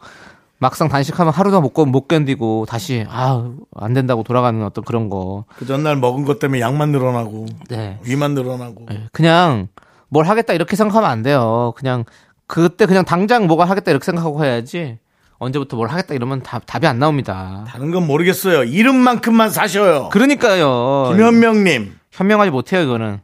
막상 0.59 0.89
단식하면 0.89 1.33
하루도 1.33 1.61
못, 1.61 1.73
못 1.87 2.07
견디고 2.07 2.67
다시 2.69 3.05
아, 3.09 3.51
안 3.75 3.95
된다고 3.95 4.23
돌아가는 4.23 4.63
어떤 4.65 4.85
그런 4.85 5.09
거. 5.09 5.45
그 5.57 5.67
전날 5.67 5.97
먹은 5.97 6.25
것 6.25 6.39
때문에 6.39 6.61
양만 6.61 6.91
늘어나고 6.91 7.47
네. 7.69 7.99
위만 8.05 8.35
늘어나고 8.35 8.87
그냥 9.13 9.69
뭘 10.09 10.27
하겠다 10.27 10.53
이렇게 10.53 10.77
생각하면 10.77 11.11
안 11.11 11.23
돼요. 11.23 11.73
그냥 11.77 12.05
그때 12.47 12.87
그냥 12.87 13.05
당장 13.05 13.49
뭐가 13.49 13.65
하겠다 13.65 13.91
이렇게 13.91 14.05
생각하고 14.05 14.45
해야지. 14.45 14.99
언제부터 15.39 15.77
뭘 15.77 15.89
하겠다 15.89 16.15
이러면 16.15 16.43
답, 16.43 16.63
답이 16.65 16.87
안 16.87 17.01
나옵니다. 17.01 17.65
다른 17.69 17.91
건 17.91 18.07
모르겠어요. 18.07 18.65
이름만큼만 18.65 19.51
사셔요. 19.51 20.11
그러니까요. 20.11 21.13
김현명님 21.13 21.93
현명하지 22.13 22.51
못해요, 22.53 22.83
이거는. 22.83 23.21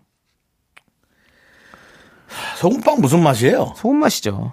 소금빵 2.56 3.00
무슨 3.00 3.22
맛이에요? 3.22 3.74
소금 3.76 3.96
맛이죠. 3.96 4.52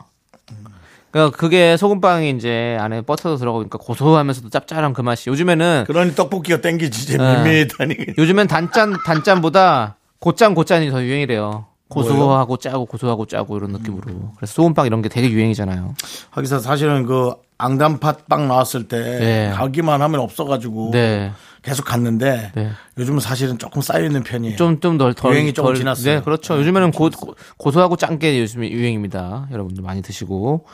그러니까 1.12 1.38
그게 1.38 1.76
소금빵이 1.76 2.30
이제 2.32 2.78
안에 2.80 3.02
버터도 3.02 3.36
들어가니까 3.36 3.78
고소하면서도 3.78 4.50
짭짤한 4.50 4.94
그 4.94 5.02
맛이. 5.02 5.30
요즘에는 5.30 5.84
그러니 5.88 6.16
떡볶이가 6.16 6.62
땡기지 6.62 7.04
이제 7.04 7.18
네. 7.18 7.44
밋밋하니. 7.44 7.96
요즘엔 8.18 8.48
단짠 8.48 8.98
단짠보다 9.06 9.98
곧짠 10.20 10.56
곧짠이 10.56 10.90
더 10.90 11.04
유행이래요. 11.04 11.66
고소하고 11.90 12.56
짜고 12.56 12.86
고소하고 12.86 13.26
짜고 13.26 13.58
이런 13.58 13.72
느낌으로. 13.72 14.32
그래서 14.38 14.54
소금빵 14.54 14.86
이런 14.86 15.02
게 15.02 15.10
되게 15.10 15.30
유행이잖아요. 15.30 15.94
하기사 16.30 16.60
사실은 16.60 17.06
그 17.06 17.34
앙담팥빵 17.58 18.48
나왔을 18.48 18.88
때 18.88 18.98
네. 18.98 19.52
가기만 19.54 20.02
하면 20.02 20.22
없어가지고 20.22 20.92
네. 20.94 21.32
계속 21.62 21.86
갔는데 21.86 22.52
네. 22.56 22.72
요즘은 22.98 23.20
사실은 23.20 23.58
조금 23.60 23.82
쌓여 23.82 24.04
있는 24.04 24.24
편이에요. 24.24 24.56
좀좀덜덜 24.58 25.34
유행이 25.34 25.54
덜- 25.54 25.76
지났어요. 25.76 26.16
네, 26.16 26.22
그렇죠. 26.22 26.58
요즘에는 26.58 26.92
고, 26.92 27.10
고- 27.10 27.36
고소하고 27.58 27.96
짠 27.98 28.18
게 28.20 28.40
요즘 28.42 28.64
유행입니다. 28.64 29.48
여러분들 29.52 29.84
많이 29.84 30.02
드시고. 30.02 30.66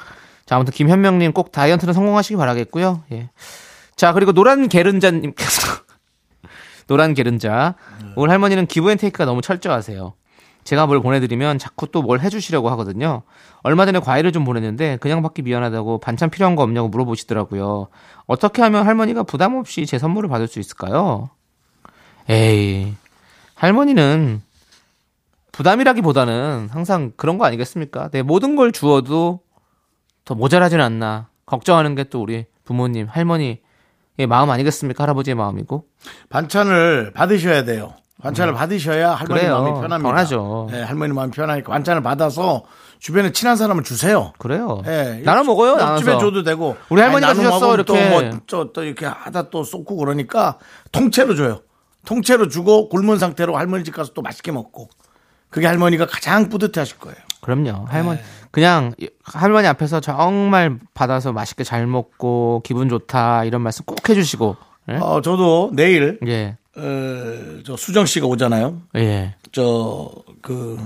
자, 0.46 0.56
아무튼 0.56 0.74
김현명님 0.74 1.34
꼭 1.34 1.52
다이어트는 1.52 1.94
성공하시기 1.94 2.38
바라겠고요. 2.38 3.04
예. 3.12 3.30
자, 3.98 4.14
그리고 4.14 4.32
노란 4.32 4.70
게른자님께서 4.70 5.62
노란 6.88 7.14
게른자 7.14 7.76
오늘 8.16 8.30
할머니는 8.32 8.66
기브앤테이크가 8.68 9.26
너무 9.26 9.42
철저하세요. 9.42 10.14
제가 10.68 10.86
뭘 10.86 11.02
보내드리면 11.02 11.60
자꾸 11.60 11.88
또 11.88 12.02
뭘 12.02 12.20
해주시려고 12.20 12.70
하거든요. 12.72 13.24
얼마 13.64 13.86
전에 13.86 14.00
과일을 14.00 14.32
좀 14.32 14.44
보냈는데 14.44 14.98
그냥 14.98 15.22
받기 15.22 15.42
미안하다고 15.44 16.00
반찬 16.00 16.30
필요한 16.30 16.56
거 16.56 16.64
없냐고 16.64 16.90
물어보시더라고요. 16.90 17.88
어떻게 18.26 18.62
하면 18.62 18.86
할머니가 18.86 19.24
부담 19.24 19.56
없이 19.56 19.86
제 19.86 19.98
선물을 19.98 20.30
받을 20.30 20.48
수 20.48 20.60
있을까요? 20.60 21.30
에이, 22.30 22.94
할머니는 23.56 24.42
부담이라기보다는 25.54 26.70
항상 26.72 27.12
그런 27.18 27.38
거 27.38 27.46
아니겠습니까? 27.46 28.10
내 28.10 28.22
모든 28.22 28.56
걸 28.56 28.72
주어도 28.72 29.40
더 30.26 30.36
모자라진 30.36 30.82
않나. 30.82 31.30
걱정하는 31.46 31.96
게 31.96 32.04
또 32.10 32.22
우리 32.22 32.46
부모님, 32.66 33.08
할머니의 33.10 33.60
마음 34.28 34.50
아니겠습니까? 34.50 35.04
할아버지의 35.04 35.36
마음이고. 35.36 35.86
반찬을 36.30 37.14
받으셔야 37.14 37.64
돼요. 37.64 37.94
반찬을 38.22 38.54
받으셔야 38.54 39.12
할머니 39.14 39.42
음. 39.42 39.46
그래요. 39.46 39.62
마음이 39.62 39.82
편합니다. 39.82 40.10
편하죠. 40.10 40.68
네, 40.72 40.82
할머니 40.84 41.14
마음이 41.14 41.32
편하니까 41.32 41.72
반찬을 41.72 42.02
받아서 42.02 42.64
주변에 43.00 43.32
친한 43.32 43.56
사람을 43.56 43.84
주세요. 43.84 44.34
그래요. 44.40 44.82
예, 44.88 45.22
나눠 45.24 45.44
먹어요, 45.44 45.76
나눠서. 45.76 46.18
줘도 46.18 46.44
되고. 46.44 46.76
우리 46.90 47.02
할머니가 47.02 47.36
주셨어, 47.36 47.76
이렇게. 47.76 48.10
또, 48.10 48.10
뭐, 48.10 48.40
저, 48.48 48.70
또 48.74 48.84
이렇게 48.84 49.06
하다 49.06 49.50
또 49.52 49.64
쏟고 49.64 49.98
그러니까 49.98 50.58
통째로 50.92 51.36
줘요. 51.36 51.62
통째로 52.06 52.48
주고 52.48 52.90
굶은 52.90 53.20
상태로 53.20 53.56
할머니 53.56 53.84
집 53.84 53.96
가서 53.96 54.14
또 54.14 54.22
맛있게 54.22 54.52
먹고. 54.52 54.90
그게 55.50 55.68
할머니가 55.68 56.08
가장 56.08 56.50
뿌듯해 56.50 56.82
하실 56.82 56.98
거예요. 56.98 57.18
그럼요. 57.42 57.86
할머니 57.88 58.18
네. 58.18 58.24
그냥 58.52 58.94
할머니 59.24 59.68
앞에서 59.68 60.00
정말 60.00 60.80
받아서 60.94 61.32
맛있게 61.32 61.64
잘 61.64 61.86
먹고 61.86 62.62
기분 62.66 62.90
좋다 62.90 63.44
이런 63.46 63.62
말씀 63.62 63.86
꼭 63.86 64.10
해주시고. 64.10 64.58
예. 64.90 64.96
어, 64.96 65.22
저도 65.22 65.72
내일, 65.74 66.20
예. 66.28 66.58
어, 66.78 67.60
저 67.66 67.76
수정 67.76 68.06
씨가 68.06 68.28
오잖아요. 68.28 68.82
예. 68.96 69.36
저, 69.52 70.10
그, 70.42 70.78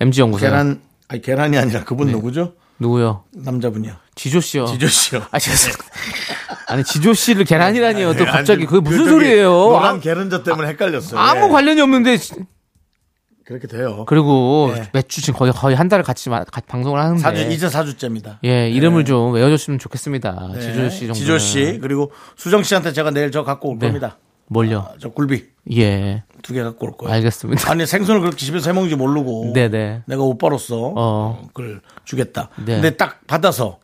MG 0.00 0.20
연구소. 0.20 0.44
계란, 0.46 0.80
아니, 1.08 1.20
계란이 1.20 1.58
아니라 1.58 1.84
그분 1.84 2.06
네. 2.06 2.12
누구죠? 2.12 2.54
누구요? 2.78 3.24
남자분이요. 3.32 3.92
지조 4.14 4.40
씨요. 4.40 4.66
지조 4.66 4.86
씨요. 4.88 5.20
아. 5.30 5.38
아니, 6.68 6.84
지조 6.84 7.12
씨를 7.14 7.44
계란이라니요. 7.44 8.12
또 8.14 8.24
네, 8.24 8.30
갑자기 8.30 8.64
그게 8.64 8.80
무슨 8.80 8.98
저기 8.98 9.10
소리예요? 9.10 9.50
노란 9.50 9.96
아, 9.96 10.00
계란젓 10.00 10.44
때문에 10.44 10.68
헷갈렸어요. 10.68 11.18
아무 11.20 11.46
예. 11.46 11.48
관련이 11.48 11.80
없는데. 11.80 12.16
그렇게 13.44 13.66
돼요. 13.66 14.04
그리고 14.06 14.70
네. 14.72 14.88
매주 14.92 15.20
지금 15.20 15.36
거의 15.36 15.52
거의 15.52 15.74
한 15.74 15.88
달을 15.88 16.04
같이 16.04 16.30
마- 16.30 16.44
같이 16.44 16.68
방송을 16.68 17.00
하는데. 17.00 17.20
사주, 17.20 17.42
이제 17.50 17.68
사주째입니다. 17.68 18.38
예, 18.44 18.70
이름을 18.70 19.04
좀 19.04 19.32
외워줬으면 19.34 19.80
좋겠습니다. 19.80 20.50
네. 20.54 20.60
지조 20.60 20.88
씨 20.90 20.98
정도. 21.00 21.14
지조 21.14 21.38
씨, 21.38 21.78
그리고 21.82 22.12
수정 22.36 22.62
씨한테 22.62 22.92
제가 22.92 23.10
내일 23.10 23.32
저 23.32 23.42
갖고 23.42 23.70
올 23.70 23.78
네. 23.80 23.88
겁니다. 23.88 24.18
뭘요? 24.50 24.86
아, 24.88 24.94
저 25.00 25.08
굴비 25.10 25.44
예. 25.76 26.24
두 26.42 26.52
개 26.54 26.62
갖고 26.62 26.86
올 26.86 26.96
거예요. 26.96 27.14
알겠습니다. 27.14 27.70
아니, 27.70 27.86
생선을 27.86 28.20
그렇게 28.20 28.36
집에서 28.36 28.70
해먹는지 28.70 28.96
모르고. 28.96 29.52
네네. 29.54 30.02
내가 30.06 30.22
오빠로서 30.22 30.92
어. 30.96 31.42
그걸 31.48 31.80
주겠다. 32.04 32.48
네. 32.56 32.74
근데 32.74 32.96
딱 32.96 33.26
받아서 33.26 33.78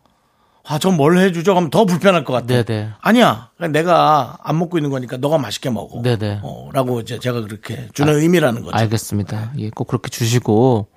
아, 0.68 0.78
전 0.80 0.96
뭘 0.96 1.18
해주죠? 1.18 1.54
하면 1.56 1.70
더 1.70 1.84
불편할 1.84 2.24
것 2.24 2.32
같아. 2.32 2.46
네네. 2.64 2.90
아니야. 3.00 3.50
그냥 3.56 3.70
내가 3.70 4.36
안 4.42 4.58
먹고 4.58 4.78
있는 4.78 4.90
거니까 4.90 5.16
너가 5.18 5.38
맛있게 5.38 5.70
먹어. 5.70 6.02
네네. 6.02 6.40
어, 6.42 6.70
라고 6.72 6.98
이제 7.00 7.20
제가 7.20 7.42
그렇게 7.42 7.86
주는 7.94 8.12
의미라는 8.18 8.62
거죠. 8.64 8.76
알겠습니다. 8.76 9.52
예, 9.58 9.70
꼭 9.70 9.86
그렇게 9.86 10.08
주시고 10.10 10.88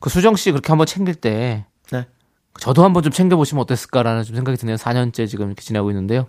그 0.00 0.10
수정 0.10 0.34
씨 0.34 0.50
그렇게 0.50 0.66
한번 0.68 0.86
챙길 0.88 1.14
때 1.14 1.66
네. 1.92 2.06
저도 2.58 2.82
한번 2.82 3.04
좀 3.04 3.12
챙겨보시면 3.12 3.62
어땠을까라는 3.62 4.24
좀 4.24 4.34
생각이 4.34 4.58
드네요. 4.58 4.74
4년째 4.76 5.28
지금 5.28 5.46
이렇게 5.46 5.62
지나고 5.62 5.90
있는데요. 5.90 6.26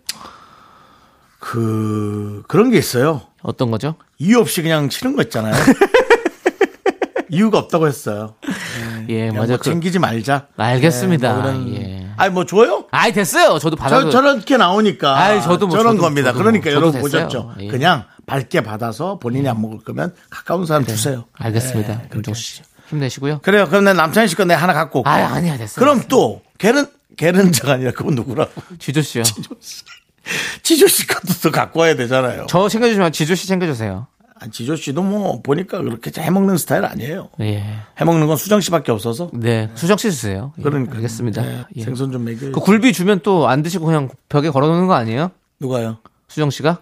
그, 1.45 2.41
그런 2.47 2.71
게 2.71 2.77
있어요. 2.77 3.21
어떤 3.41 3.69
거죠? 3.69 3.95
이유 4.17 4.39
없이 4.39 4.61
그냥 4.61 4.87
치는 4.87 5.17
거 5.17 5.23
있잖아요. 5.23 5.53
이유가 7.29 7.57
없다고 7.57 7.87
했어요. 7.87 8.35
예, 9.09 9.29
맞아. 9.31 9.47
뭐 9.53 9.57
그, 9.57 9.63
챙기지 9.63 9.99
말자. 9.99 10.47
알겠습니다. 10.55 11.27
네, 11.27 11.33
뭐 11.33 11.43
그런- 11.43 11.75
예. 11.75 12.07
아니, 12.15 12.31
뭐 12.33 12.45
줘요? 12.45 12.85
아이 12.91 13.11
됐어요. 13.11 13.59
저도 13.59 13.75
받아. 13.75 14.01
저, 14.03 14.09
저렇게 14.09 14.55
나오니까. 14.55 15.17
아이, 15.17 15.41
저도 15.41 15.67
뭐, 15.67 15.77
저런 15.77 15.97
저도- 15.97 16.01
겁니다. 16.01 16.29
저도 16.31 16.39
그러니까 16.39 16.69
뭐, 16.69 16.73
저도 16.75 16.85
여러분 16.85 17.01
됐어요. 17.01 17.27
보셨죠? 17.27 17.53
예. 17.59 17.67
그냥 17.67 18.05
밝게 18.25 18.61
받아서 18.61 19.19
본인이 19.19 19.49
안 19.49 19.59
먹을 19.61 19.79
거면 19.79 20.13
가까운 20.29 20.65
사람 20.65 20.85
주세요. 20.85 21.25
알겠습니다. 21.33 22.03
네, 22.09 22.33
씨 22.33 22.61
힘내시고요. 22.89 23.39
그래요. 23.41 23.67
그럼 23.67 23.83
내 23.85 23.93
남창희 23.93 24.27
씨거 24.29 24.45
내가 24.45 24.61
하나 24.61 24.73
갖고. 24.73 25.03
아, 25.05 25.11
아니야 25.11 25.57
됐어요. 25.57 25.83
그럼 25.83 26.03
또, 26.07 26.41
걔는, 26.59 26.85
걔는자가 27.17 27.73
아니라 27.73 27.91
그건 27.91 28.15
누구라고. 28.15 28.51
지조 28.79 29.01
씨요. 29.01 29.23
지조 29.27 29.55
씨 29.59 29.83
것도 31.07 31.33
또 31.43 31.51
갖고 31.51 31.81
와야 31.81 31.95
되잖아요. 31.95 32.45
저 32.49 32.67
챙겨주시면 32.69 33.11
지조 33.11 33.35
씨 33.35 33.47
챙겨주세요. 33.47 34.07
아, 34.39 34.47
지조 34.47 34.75
씨도 34.75 35.03
뭐, 35.03 35.41
보니까 35.41 35.79
그렇게 35.81 36.11
해먹는 36.19 36.57
스타일 36.57 36.85
아니에요. 36.85 37.29
예. 37.41 37.63
해먹는 37.97 38.27
건 38.27 38.35
수정 38.35 38.59
씨밖에 38.61 38.91
없어서. 38.91 39.29
네, 39.33 39.69
수정 39.75 39.95
씨 39.97 40.09
주세요. 40.11 40.51
예, 40.57 40.63
그러니까. 40.63 40.95
알겠습니다. 40.95 41.41
네, 41.41 41.63
예. 41.75 41.83
생선 41.83 42.11
좀 42.11 42.25
먹여요. 42.25 42.51
그 42.51 42.59
굴비 42.59 42.93
주면 42.93 43.19
또 43.21 43.47
안 43.47 43.61
드시고 43.63 43.85
그냥 43.85 44.09
벽에 44.29 44.49
걸어놓는 44.49 44.87
거 44.87 44.95
아니에요? 44.95 45.31
누가요? 45.59 45.99
수정 46.27 46.49
씨가 46.49 46.79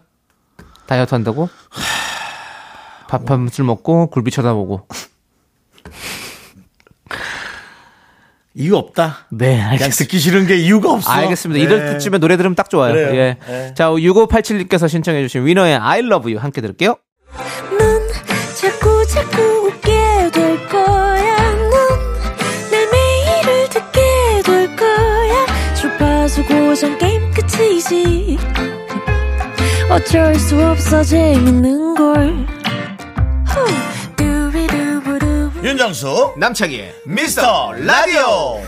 다이어트 0.87 1.13
한다고? 1.13 1.49
밥한술 3.09 3.65
먹고 3.65 4.07
굴비 4.07 4.31
쳐다보고. 4.31 4.87
이유 8.61 8.75
없다. 8.77 9.25
네, 9.31 9.59
알겠습니다. 9.59 9.95
듣기 9.97 10.19
싫은 10.19 10.45
게 10.45 10.55
이유가 10.57 10.91
없어. 10.91 11.11
알겠습니다. 11.11 11.57
네. 11.57 11.63
이럴 11.63 11.93
때쯤에 11.93 12.19
노래 12.19 12.37
들으면 12.37 12.55
딱 12.55 12.69
좋아요. 12.69 12.93
그래요. 12.93 13.15
예. 13.15 13.37
네. 13.47 13.73
자, 13.73 13.89
6587님께서 13.89 14.87
신청해 14.87 15.23
주신 15.23 15.45
위너의 15.45 15.75
I 15.75 15.99
love 16.01 16.31
you 16.31 16.41
함께 16.41 16.61
들을게요. 16.61 16.95
넌 17.79 18.07
자꾸 18.55 19.05
자꾸 19.07 19.41
웃게 19.41 19.91
될 20.31 20.67
거야. 20.69 21.53
넌내 21.53 22.85
매일을 22.91 23.69
듣게 23.69 24.01
될 24.45 24.75
거야. 24.75 25.45
주파수 25.73 26.43
고정 26.45 26.97
게임 26.99 27.31
끝이지. 27.31 28.37
어쩔 29.89 30.35
수 30.35 30.63
없어 30.63 31.03
재밌는 31.03 31.95
걸. 31.95 32.60
윤정수, 35.63 36.33
남창희의 36.37 36.93
미스터 37.05 37.73
라디오. 37.73 38.61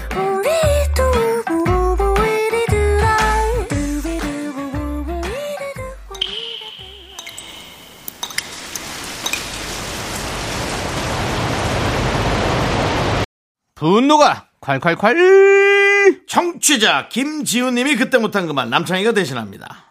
분노가 13.76 14.50
콸콸콸! 14.62 16.28
청취자 16.28 17.10
김지훈님이 17.10 17.96
그때 17.96 18.18
못한 18.18 18.46
그말 18.48 18.70
남창희가 18.70 19.14
대신합니다. 19.14 19.84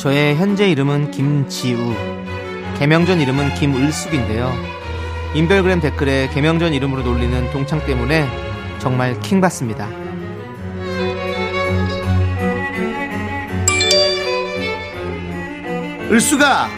저의 0.00 0.34
현재 0.34 0.66
이름은 0.70 1.10
김지우. 1.10 1.94
개명전 2.78 3.20
이름은 3.20 3.52
김을숙인데요. 3.52 4.50
인별그램 5.34 5.82
댓글에 5.82 6.30
개명전 6.30 6.72
이름으로 6.72 7.02
놀리는 7.02 7.50
동창 7.50 7.84
때문에 7.84 8.26
정말 8.78 9.20
킹받습니다. 9.20 9.86
을수가, 16.10 16.68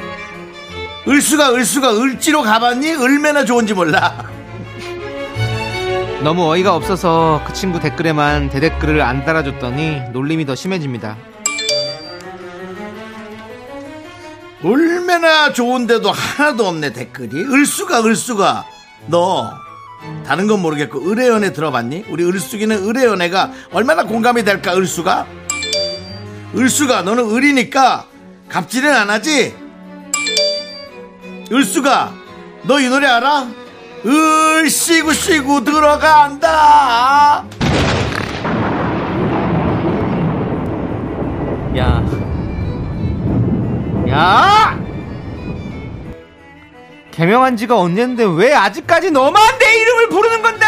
을수가, 1.07 1.55
을수가, 1.55 2.01
을지로 2.01 2.43
가봤니? 2.43 2.97
얼마나 2.97 3.45
좋은지 3.45 3.73
몰라. 3.73 4.25
너무 6.25 6.51
어이가 6.51 6.75
없어서 6.75 7.41
그 7.47 7.53
친구 7.53 7.79
댓글에만 7.79 8.51
대댓글을 8.51 9.01
안 9.01 9.25
달아줬더니 9.25 10.11
놀림이 10.13 10.45
더 10.45 10.57
심해집니다. 10.57 11.17
얼마나 14.65 15.53
좋은데도 15.53 16.11
하나도 16.13 16.67
없네 16.67 16.93
댓글이 16.93 17.31
을수가 17.53 18.05
을수가 18.05 18.65
너 19.09 19.53
다른 20.25 20.47
건 20.47 20.61
모르겠고 20.63 21.01
의뢰연애 21.09 21.53
들어봤니? 21.53 22.05
우리 22.11 22.25
을수기는 22.25 22.85
의뢰연애가 22.85 23.53
얼마나 23.73 24.05
공감이 24.05 24.45
될까 24.45 24.77
을수가 24.77 25.27
을수가 26.57 27.03
너는 27.03 27.31
을이니까 27.31 28.07
갑질은 28.49 28.95
안 28.95 29.11
하지? 29.11 29.55
을수가 31.51 32.13
너 32.65 32.79
이 32.81 32.89
노래 32.89 33.07
알아? 33.09 33.49
을 34.05 34.69
쉬고 34.71 35.13
쉬고 35.13 35.65
들어간다 35.65 37.45
야. 41.79 42.02
야! 44.13 44.79
개명한 47.11 47.57
지가 47.57 47.79
언젠데 47.79 48.25
왜 48.37 48.53
아직까지 48.55 49.11
너만 49.11 49.59
내 49.59 49.81
이름을 49.81 50.09
부르는 50.09 50.43
건데? 50.43 50.67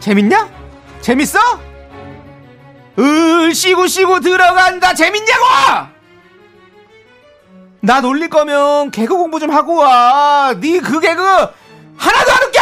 재밌냐? 0.00 0.48
재밌어? 1.00 1.38
으, 2.98 3.52
쉬고 3.54 3.86
쉬고 3.86 4.20
들어간다. 4.20 4.94
재밌냐고! 4.94 5.44
나 7.82 8.00
놀릴 8.00 8.28
거면 8.28 8.90
개그 8.90 9.16
공부 9.16 9.40
좀 9.40 9.50
하고 9.50 9.76
와. 9.76 10.54
네 10.60 10.80
그 10.80 11.00
개그 11.00 11.22
하나도 11.22 12.32
안 12.32 12.42
웃겨! 12.48 12.60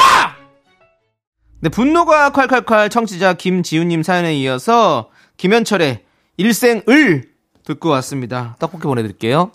네, 1.61 1.69
분노가 1.71 2.31
콸콸콸 2.31 2.91
청취자 2.91 3.35
김지훈님 3.35 4.03
사연에 4.03 4.35
이어서 4.37 5.11
김현철의 5.39 6.05
일생을 6.37 7.28
듣고 7.69 7.91
왔습니다. 7.91 8.57
떡볶이 8.59 8.85
보내드릴게요. 8.85 9.53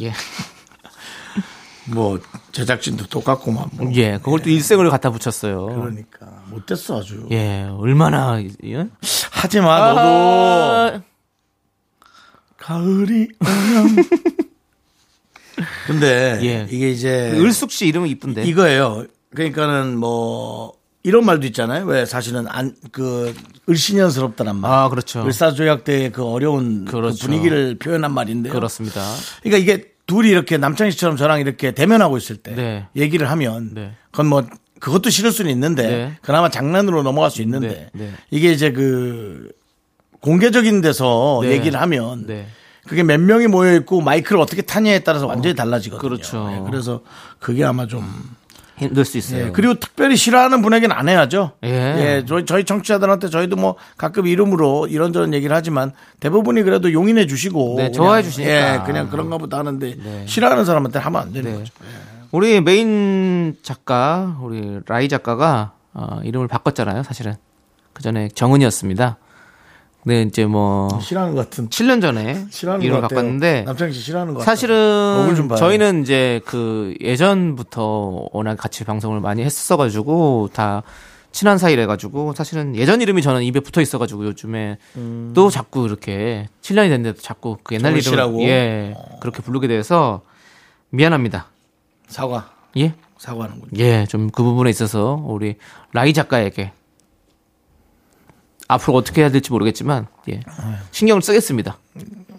예. 0.00 0.14
뭐 1.92 2.18
제작진도 2.52 3.06
똑같고만 3.06 3.66
뭐. 3.72 3.92
예, 3.94 4.12
그걸 4.16 4.40
또 4.40 4.48
일생을 4.48 4.88
갖다 4.88 5.10
붙였어요. 5.10 5.66
그러니까 5.66 6.26
못됐어 6.46 7.00
아주 7.00 7.26
예, 7.30 7.68
얼마나, 7.70 8.40
예? 8.42 8.88
하지마 9.30 9.78
너도 9.78 10.00
아, 10.00 11.02
가을이 12.56 13.28
오면 13.40 13.96
근데 15.86 16.38
예. 16.42 16.66
이게 16.70 16.90
이제 16.90 17.32
을숙 17.36 17.72
씨 17.72 17.86
이름은 17.88 18.08
이쁜데. 18.08 18.44
이거예요. 18.44 19.04
그러니까는 19.34 19.98
뭐 19.98 20.79
이런 21.02 21.24
말도 21.24 21.46
있잖아요. 21.46 21.86
왜 21.86 22.04
사실은 22.04 22.46
안 22.48 22.74
그 22.92 23.34
을신연스럽다란 23.68 24.56
말. 24.56 24.70
아, 24.70 24.88
그렇죠. 24.88 25.24
을사조약 25.24 25.84
때의 25.84 26.12
그 26.12 26.24
어려운 26.24 26.84
그 26.84 26.92
그렇죠. 26.92 27.26
분위기를 27.26 27.76
표현한 27.78 28.12
말인데요. 28.12 28.52
그렇습니다. 28.52 29.00
그러니까 29.42 29.58
이게 29.58 29.90
둘이 30.06 30.28
이렇게 30.28 30.56
남창희 30.58 30.90
씨처럼 30.92 31.16
저랑 31.16 31.40
이렇게 31.40 31.70
대면하고 31.72 32.16
있을 32.18 32.36
때 32.36 32.54
네. 32.54 32.86
얘기를 32.96 33.30
하면 33.30 33.70
네. 33.74 33.92
그건 34.10 34.26
뭐 34.26 34.44
그것도 34.80 35.08
싫을 35.10 35.30
수는 35.30 35.50
있는데 35.52 35.82
네. 35.86 36.18
그나마 36.22 36.48
장난으로 36.48 37.02
넘어갈 37.02 37.30
수 37.30 37.42
있는데 37.42 37.90
네, 37.92 38.06
네. 38.06 38.12
이게 38.30 38.50
이제 38.50 38.72
그 38.72 39.52
공개적인 40.20 40.80
데서 40.80 41.40
네. 41.42 41.52
얘기를 41.52 41.80
하면 41.80 42.26
네. 42.26 42.46
그게 42.88 43.02
몇 43.04 43.20
명이 43.20 43.46
모여 43.46 43.74
있고 43.76 44.00
마이크를 44.00 44.40
어떻게 44.40 44.62
타냐에 44.62 45.00
따라서 45.00 45.26
완전히 45.26 45.54
달라지거든요. 45.54 46.00
그렇죠. 46.08 46.50
예, 46.52 46.68
그래서 46.68 47.02
그게 47.38 47.62
아마 47.62 47.86
좀 47.86 48.04
힘들 48.80 49.04
수 49.04 49.18
있어요. 49.18 49.46
예, 49.46 49.50
그리고 49.50 49.74
특별히 49.74 50.16
싫어하는 50.16 50.62
분에게는 50.62 50.94
안 50.94 51.08
해야죠. 51.08 51.52
예. 51.64 51.68
예, 51.68 52.24
저희, 52.26 52.44
저희 52.46 52.64
청취자들한테 52.64 53.28
저희도 53.28 53.56
뭐 53.56 53.76
가끔 53.96 54.26
이름으로 54.26 54.86
이런저런 54.88 55.34
얘기를 55.34 55.54
하지만 55.54 55.92
대부분이 56.20 56.62
그래도 56.62 56.92
용인해 56.92 57.26
주시고. 57.26 57.74
네, 57.76 57.90
좋아해 57.90 58.22
주시니까. 58.22 58.74
예, 58.74 58.82
그냥 58.86 59.08
그런가 59.10 59.38
보다 59.38 59.58
하는데 59.58 60.24
싫어하는 60.26 60.64
사람한테 60.64 60.98
하면 60.98 61.20
안 61.20 61.32
되는 61.32 61.52
네. 61.52 61.58
거죠. 61.58 61.72
우리 62.32 62.60
메인 62.60 63.56
작가, 63.62 64.38
우리 64.40 64.80
라이 64.86 65.08
작가가 65.08 65.72
어, 65.92 66.20
이름을 66.22 66.48
바꿨잖아요, 66.48 67.02
사실은. 67.02 67.34
그 67.92 68.02
전에 68.02 68.28
정은이었습니다. 68.28 69.18
근데 70.02 70.22
이제 70.22 70.46
뭐 70.46 70.88
싫어하는 71.00 71.34
것 71.34 71.50
같은. 71.50 71.68
7년 71.68 72.00
전에 72.00 72.46
싫어하는 72.50 72.84
이름을 72.84 73.00
것 73.02 73.08
같아요. 73.08 73.18
바꿨는데 73.20 73.62
남창희 73.62 73.92
씨 73.92 74.00
싫어하는 74.00 74.34
것. 74.34 74.42
사실은. 74.42 75.56
저희는 75.56 76.02
이제 76.02 76.40
그 76.46 76.94
예전부터 77.00 78.28
워낙 78.32 78.56
같이 78.56 78.84
방송을 78.84 79.20
많이 79.20 79.42
했었어 79.42 79.76
가지고 79.76 80.48
다 80.52 80.82
친한 81.32 81.58
사이래 81.58 81.86
가지고 81.86 82.32
사실은 82.34 82.74
예전 82.74 83.00
이름이 83.02 83.22
저는 83.22 83.42
입에 83.44 83.60
붙어 83.60 83.80
있어 83.80 83.98
가지고 83.98 84.24
요즘에 84.26 84.78
또 85.34 85.48
자꾸 85.50 85.84
이렇게 85.86 86.48
7년이 86.62 86.88
됐는데도 86.88 87.20
자꾸 87.20 87.56
그 87.62 87.74
옛날? 87.76 87.96
이름을 87.96 88.40
예 88.48 88.94
그렇게 89.20 89.42
부르게 89.42 89.68
돼서 89.68 90.22
미안합니다. 90.90 91.46
사과. 92.08 92.50
예. 92.76 92.94
사과하는군요. 93.18 93.70
예, 93.78 94.06
좀 94.08 94.30
그 94.32 94.42
부분에 94.42 94.70
있어서 94.70 95.22
우리 95.26 95.56
라이 95.92 96.14
작가에게 96.14 96.72
앞으로 98.72 98.96
어떻게 98.96 99.22
해야 99.22 99.30
될지 99.30 99.50
모르겠지만 99.52 100.06
예 100.28 100.40
신경을 100.92 101.22
쓰겠습니다. 101.22 101.76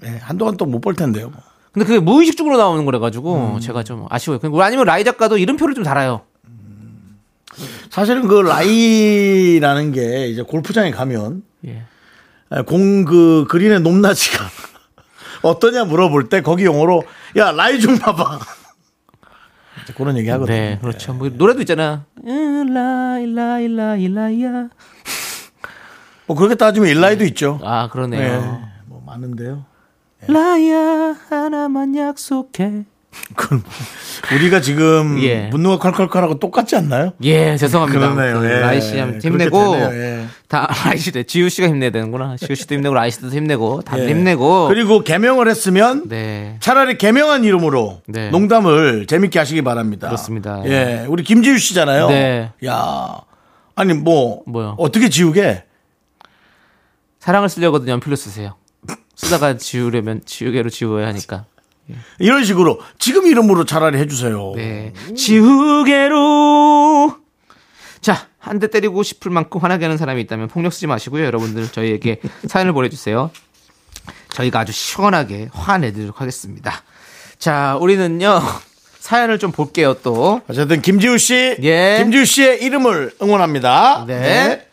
예, 0.04 0.18
한동안 0.22 0.58
또 0.58 0.66
못 0.66 0.80
볼 0.82 0.96
텐데요. 0.96 1.30
뭐. 1.30 1.42
근데 1.72 1.86
그게 1.86 2.00
무의식적으로 2.00 2.58
나오는 2.58 2.84
거래 2.86 3.00
가지고 3.00 3.60
제가 3.62 3.84
좀 3.84 4.06
아쉬워요. 4.10 4.40
그리고 4.40 4.62
아니면 4.62 4.86
라이 4.86 5.04
작가도 5.04 5.38
이름표를 5.38 5.74
좀 5.76 5.84
달아요. 5.84 6.22
사실은 7.90 8.28
그 8.28 8.36
라이라는 8.42 9.92
게 9.92 10.28
이제 10.28 10.42
골프장에 10.42 10.92
가면 10.92 11.44
예. 11.68 11.84
공그 12.66 13.46
그린의 13.50 13.82
높낮이가 13.82 14.44
어떠냐 15.44 15.86
물어볼 15.86 16.30
때 16.30 16.42
거기 16.42 16.66
용어로 16.66 17.04
야 17.38 17.52
라이 17.52 17.80
좀 17.80 17.98
봐봐. 18.00 18.40
그런 19.96 20.18
얘기 20.18 20.30
하거든요. 20.30 20.56
네, 20.56 20.78
그렇죠. 20.82 21.14
뭐 21.14 21.30
노래도 21.30 21.60
있잖아. 21.62 22.06
음, 22.26 22.74
라이 22.74 23.26
라이 23.34 23.68
라이 23.68 24.08
라이야. 24.14 24.70
뭐 26.32 26.36
그렇게 26.38 26.56
따지면 26.56 26.88
일라이도 26.88 27.26
있죠. 27.26 27.60
아, 27.62 27.90
그러네요. 27.90 28.42
네, 28.42 28.60
뭐 28.86 29.04
많은데요. 29.06 29.66
라이야 30.28 31.14
하나만 31.30 31.98
약속해. 31.98 32.86
그건 33.36 33.62
우리가 34.34 34.62
지금 34.62 35.20
예. 35.24 35.50
분노가 35.50 35.78
컬컬컬하고 35.78 36.40
똑같지 36.40 36.78
않나요? 36.78 37.12
예, 37.24 37.58
죄송합니다. 37.58 38.14
그러네요. 38.14 38.40
그 38.40 38.46
예. 38.46 38.60
라이 38.60 38.80
씨 38.80 38.98
힘내고. 38.98 39.76
예. 39.92 40.26
다 40.48 40.70
라이 40.88 40.98
씨래. 40.98 41.24
지우 41.24 41.50
씨가 41.50 41.68
힘내야 41.68 41.90
되는구나. 41.90 42.38
지우 42.38 42.56
씨도 42.56 42.76
힘내고 42.76 42.96
라이 42.96 43.12
씨도 43.12 43.28
힘내고 43.28 43.82
다들 43.82 44.06
예. 44.06 44.10
힘내고. 44.12 44.70
그리고 44.70 45.04
개명을 45.04 45.50
했으면 45.50 46.08
네. 46.08 46.56
차라리 46.62 46.98
개명한 46.98 47.44
이름으로 47.44 48.00
네. 48.08 48.30
농담을 48.30 49.06
재밌게 49.06 49.38
하시기 49.38 49.64
바랍니다. 49.64 50.08
그렇습니다. 50.08 50.62
예, 50.64 51.06
우리 51.10 51.24
김지우 51.24 51.58
씨잖아요. 51.58 52.08
네. 52.08 52.52
야, 52.66 53.18
아니 53.76 53.94
뭐 53.94 54.44
뭐요? 54.46 54.76
어떻게 54.78 55.10
지우게? 55.10 55.66
사랑을 57.22 57.48
쓰려거든 57.50 57.88
연필로 57.88 58.16
쓰세요. 58.18 58.56
쓰다가 59.16 59.56
지우려면 59.58 60.22
지우개로 60.26 60.70
지워야 60.70 61.08
하니까. 61.08 61.46
이런 62.20 62.44
식으로 62.44 62.80
지금 63.00 63.28
이름으로 63.28 63.66
차라리 63.66 63.98
해주세요. 64.00 64.54
네. 64.56 64.94
지우개로. 65.16 67.16
자, 68.02 68.28
한 68.40 68.60
대 68.60 68.68
때리고 68.68 69.04
싶을 69.04 69.30
만큼 69.32 69.62
화나게 69.62 69.86
하는 69.86 69.98
사람이 69.98 70.22
있다면 70.22 70.48
폭력 70.48 70.74
쓰지 70.74 70.88
마시고요. 70.88 71.24
여러분들 71.26 71.72
저희에게 71.72 72.20
사연을 72.48 72.74
보내주세요. 72.74 73.30
저희가 74.30 74.62
아주 74.62 74.72
시원하게 74.72 75.50
화내도록 75.54 76.22
하겠습니다. 76.22 76.82
자, 77.38 77.78
우리는요. 77.80 78.42
사연을 79.00 79.38
좀 79.40 79.52
볼게요, 79.52 79.96
또. 80.02 80.42
어쨌든 80.48 80.82
김지우 80.82 81.18
씨, 81.18 81.58
예. 81.62 81.98
김지우 82.02 82.24
씨의 82.26 82.64
이름을 82.64 83.14
응원합니다. 83.22 84.06
네. 84.08 84.68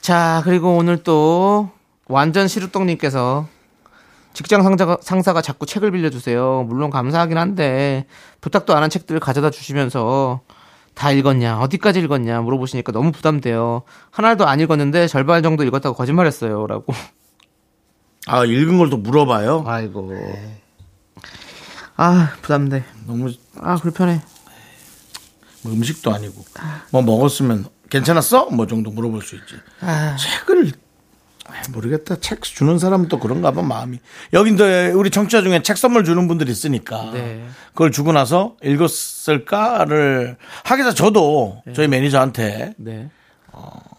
자, 0.00 0.40
그리고 0.44 0.76
오늘 0.76 1.02
또 1.02 1.70
완전 2.08 2.48
시루떡님께서 2.48 3.46
직장 4.32 4.62
상사가, 4.62 4.96
상사가 5.00 5.42
자꾸 5.42 5.66
책을 5.66 5.90
빌려주세요. 5.90 6.64
물론 6.68 6.90
감사하긴 6.90 7.36
한데 7.36 8.06
부탁도 8.40 8.74
안 8.76 8.82
한 8.82 8.90
책들을 8.90 9.20
가져다 9.20 9.50
주시면서 9.50 10.40
다 10.94 11.12
읽었냐, 11.12 11.60
어디까지 11.60 12.00
읽었냐 12.00 12.40
물어보시니까 12.40 12.92
너무 12.92 13.12
부담돼요. 13.12 13.82
하나도 14.10 14.46
안 14.46 14.60
읽었는데 14.60 15.06
절반 15.08 15.42
정도 15.42 15.64
읽었다고 15.64 15.94
거짓말했어요. 15.96 16.66
라고. 16.66 16.92
아 18.26 18.44
읽은 18.44 18.78
걸 18.78 18.90
또 18.90 18.96
물어봐요. 18.96 19.64
아이고. 19.66 20.12
아, 21.96 22.32
부담돼. 22.42 22.84
너무 23.06 23.30
아, 23.60 23.76
불편해. 23.76 24.20
뭐 25.62 25.72
음식도 25.72 26.12
아니고 26.12 26.42
뭐 26.90 27.02
먹었으면 27.02 27.66
괜찮았어? 27.90 28.46
뭐 28.46 28.66
정도 28.66 28.90
물어볼 28.90 29.22
수 29.22 29.34
있지. 29.36 29.56
아. 29.80 30.16
책을 30.16 30.72
아, 31.46 31.52
모르겠다. 31.72 32.16
책 32.20 32.42
주는 32.42 32.78
사람은 32.78 33.08
또 33.08 33.18
그런가 33.18 33.50
봐 33.50 33.62
마음이. 33.62 33.98
여긴 34.32 34.56
또 34.56 34.64
우리 34.94 35.10
청취자 35.10 35.42
중에 35.42 35.62
책 35.62 35.76
선물 35.76 36.04
주는 36.04 36.28
분들이 36.28 36.50
있으니까 36.50 37.10
네. 37.12 37.44
그걸 37.72 37.90
주고 37.90 38.12
나서 38.12 38.56
읽었을까를 38.62 40.36
하기사 40.64 40.94
저도 40.94 41.62
저희 41.74 41.88
매니저한테 41.88 42.74
네. 42.76 43.10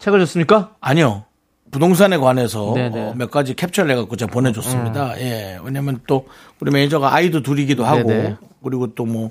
책을 0.00 0.18
줬습니까? 0.20 0.74
아니요. 0.80 1.24
부동산에 1.70 2.18
관해서 2.18 2.72
네네. 2.74 3.00
어, 3.00 3.14
몇 3.16 3.30
가지 3.30 3.54
캡처를 3.54 3.90
해갖고 3.92 4.16
제가 4.16 4.30
보내줬습니다. 4.30 5.18
예. 5.20 5.58
왜냐면 5.64 6.00
또 6.06 6.28
우리 6.60 6.70
매니저가 6.70 7.14
아이도 7.14 7.42
둘이기도 7.42 7.84
하고 7.84 8.08
네네. 8.08 8.36
그리고 8.62 8.94
또 8.94 9.06
뭐, 9.06 9.30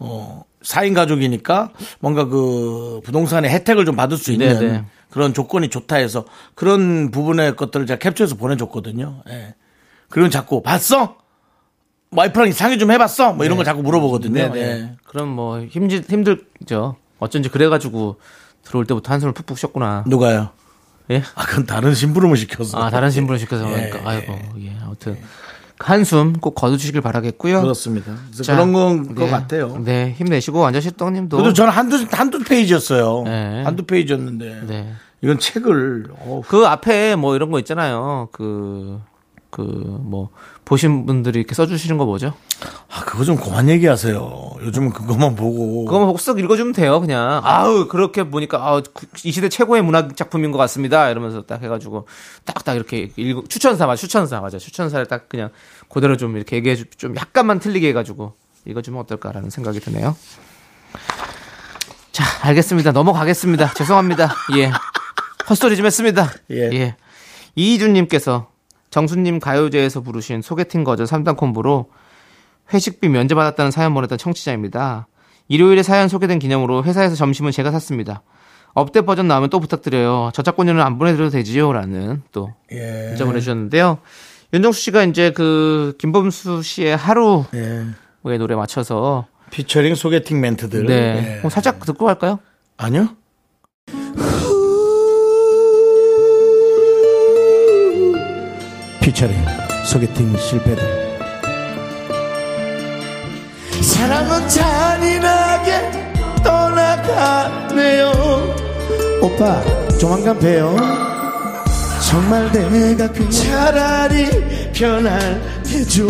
어, 0.00 0.42
4인 0.66 0.94
가족이니까 0.94 1.70
뭔가 2.00 2.26
그 2.26 3.00
부동산의 3.04 3.50
혜택을 3.50 3.84
좀 3.84 3.96
받을 3.96 4.16
수 4.16 4.32
있는 4.32 4.58
네네. 4.58 4.84
그런 5.10 5.32
조건이 5.32 5.70
좋다 5.70 5.96
해서 5.96 6.24
그런 6.54 7.10
부분의 7.10 7.56
것들을 7.56 7.86
제가 7.86 7.98
캡처해서 7.98 8.34
보내줬거든요. 8.34 9.22
예. 9.30 9.54
그리고 10.08 10.28
자꾸 10.28 10.62
봤어? 10.62 11.18
와이프랑 12.10 12.52
상의 12.52 12.78
좀 12.78 12.90
해봤어? 12.90 13.32
뭐 13.32 13.44
이런 13.44 13.56
거 13.56 13.64
자꾸 13.64 13.82
물어보거든요. 13.82 14.52
네네. 14.52 14.60
예. 14.60 14.96
그럼 15.04 15.28
뭐 15.28 15.60
힘들 15.64 16.02
힘들죠. 16.08 16.96
어쩐지 17.18 17.48
그래가지고 17.48 18.18
들어올 18.64 18.86
때부터 18.86 19.12
한숨을 19.12 19.32
푹푹 19.34 19.58
쉬었구나. 19.58 20.04
누가요? 20.06 20.50
예? 21.10 21.22
아, 21.36 21.46
그건 21.46 21.66
다른 21.66 21.94
심부름을 21.94 22.36
시켜서. 22.36 22.82
아 22.82 22.90
다른 22.90 23.10
신분을 23.10 23.38
시켜서 23.38 23.64
예, 23.70 23.88
그러니까 23.88 24.10
아이고 24.10 24.38
예 24.60 24.76
아무튼 24.82 25.16
한숨 25.78 26.34
꼭 26.34 26.54
거두시길 26.54 27.00
바라겠고요. 27.00 27.60
그렇습니다. 27.60 28.14
자, 28.42 28.54
그런 28.54 28.72
건것 28.72 29.16
네. 29.16 29.30
같아요. 29.30 29.78
네 29.84 30.14
힘내시고 30.16 30.60
완전 30.60 30.80
시떡님도 30.80 31.36
그래도 31.36 31.52
저는 31.52 31.72
한두, 31.72 32.06
한두 32.10 32.38
페이지였어요. 32.42 33.22
네. 33.24 33.62
한두 33.62 33.84
페이지였는데. 33.84 34.62
네. 34.66 34.92
이건 35.22 35.38
책을, 35.38 36.06
어, 36.20 36.42
그 36.46 36.66
앞에 36.66 37.16
뭐 37.16 37.34
이런 37.36 37.50
거 37.50 37.58
있잖아요. 37.58 38.28
그 38.32 39.00
그 39.56 39.96
뭐 40.06 40.28
보신 40.64 41.06
분들이 41.06 41.38
이렇게 41.38 41.54
써주시는 41.54 41.96
거 41.96 42.04
뭐죠? 42.04 42.34
아, 42.90 43.00
그거 43.04 43.24
좀 43.24 43.36
그만 43.36 43.68
얘기하세요. 43.68 44.50
요즘은 44.62 44.90
그것만 44.90 45.34
보고. 45.36 45.84
그거만 45.84 46.06
보고 46.06 46.18
쓱 46.18 46.38
읽어주면 46.38 46.72
돼요. 46.74 47.00
그냥 47.00 47.40
아우 47.44 47.88
그렇게 47.88 48.24
보니까 48.24 48.58
아우 48.66 48.82
그- 48.92 49.06
이 49.24 49.32
시대 49.32 49.48
최고의 49.48 49.82
문학 49.82 50.16
작품인 50.16 50.52
것 50.52 50.58
같습니다. 50.58 51.08
이러면서 51.10 51.42
딱 51.42 51.62
해가지고 51.62 52.06
딱딱 52.44 52.76
이렇게 52.76 53.10
읽 53.16 53.48
추천사 53.48 53.86
맞아 53.86 54.00
추천사 54.00 54.40
맞아 54.40 54.58
추천사를 54.58 55.04
딱 55.06 55.28
그냥 55.28 55.50
그대로 55.88 56.16
좀 56.16 56.36
이렇게 56.36 56.56
얘기해 56.56 56.76
주- 56.76 56.84
좀 56.96 57.16
약간만 57.16 57.58
틀리게 57.60 57.88
해가지고 57.88 58.34
읽어주면 58.66 59.00
어떨까라는 59.02 59.50
생각이 59.50 59.80
드네요. 59.80 60.16
자 62.12 62.24
알겠습니다. 62.42 62.92
넘어가겠습니다. 62.92 63.72
죄송합니다. 63.74 64.34
예 64.56 64.70
헛소리 65.48 65.76
좀 65.76 65.86
했습니다. 65.86 66.30
예. 66.50 66.96
이희준님께서 67.54 68.48
정수님 68.90 69.40
가요제에서 69.40 70.00
부르신 70.00 70.42
소개팅 70.42 70.84
거절 70.84 71.06
3단 71.06 71.36
콤보로 71.36 71.90
회식비 72.72 73.08
면제받았다는 73.08 73.70
사연 73.70 73.94
보냈던 73.94 74.18
청취자입니다. 74.18 75.06
일요일에 75.48 75.82
사연 75.82 76.08
소개된 76.08 76.38
기념으로 76.38 76.84
회사에서 76.84 77.14
점심은 77.14 77.52
제가 77.52 77.70
샀습니다. 77.72 78.22
업데 78.74 79.00
버전 79.00 79.28
나오면 79.28 79.50
또 79.50 79.60
부탁드려요. 79.60 80.30
저작권료는 80.34 80.82
안 80.82 80.98
보내드려도 80.98 81.30
되지요? 81.30 81.72
라는 81.72 82.22
또 82.32 82.52
예. 82.72 83.08
문자 83.08 83.24
보내주셨는데요. 83.24 83.98
윤정수 84.52 84.80
씨가 84.80 85.04
이제 85.04 85.30
그 85.30 85.94
김범수 85.98 86.62
씨의 86.62 86.96
하루의 86.96 87.44
예. 87.54 88.38
노래 88.38 88.54
맞춰서 88.54 89.26
피처링 89.50 89.94
소개팅 89.94 90.40
멘트들. 90.40 90.86
네. 90.86 91.40
예. 91.44 91.48
살짝 91.48 91.78
듣고 91.80 92.04
갈까요? 92.04 92.38
아니요. 92.76 93.08
피처링 99.16 99.42
소개팅 99.86 100.36
실패들. 100.36 101.16
사랑은 103.80 104.46
잔인하게 104.46 105.90
떠나가네요. 106.44 108.12
오빠 109.22 109.62
조만간 109.98 110.38
봬요. 110.38 110.76
정말 112.06 112.52
내가 112.52 113.10
그 113.10 113.28
차라리 113.30 114.28
변할게줘. 114.74 116.04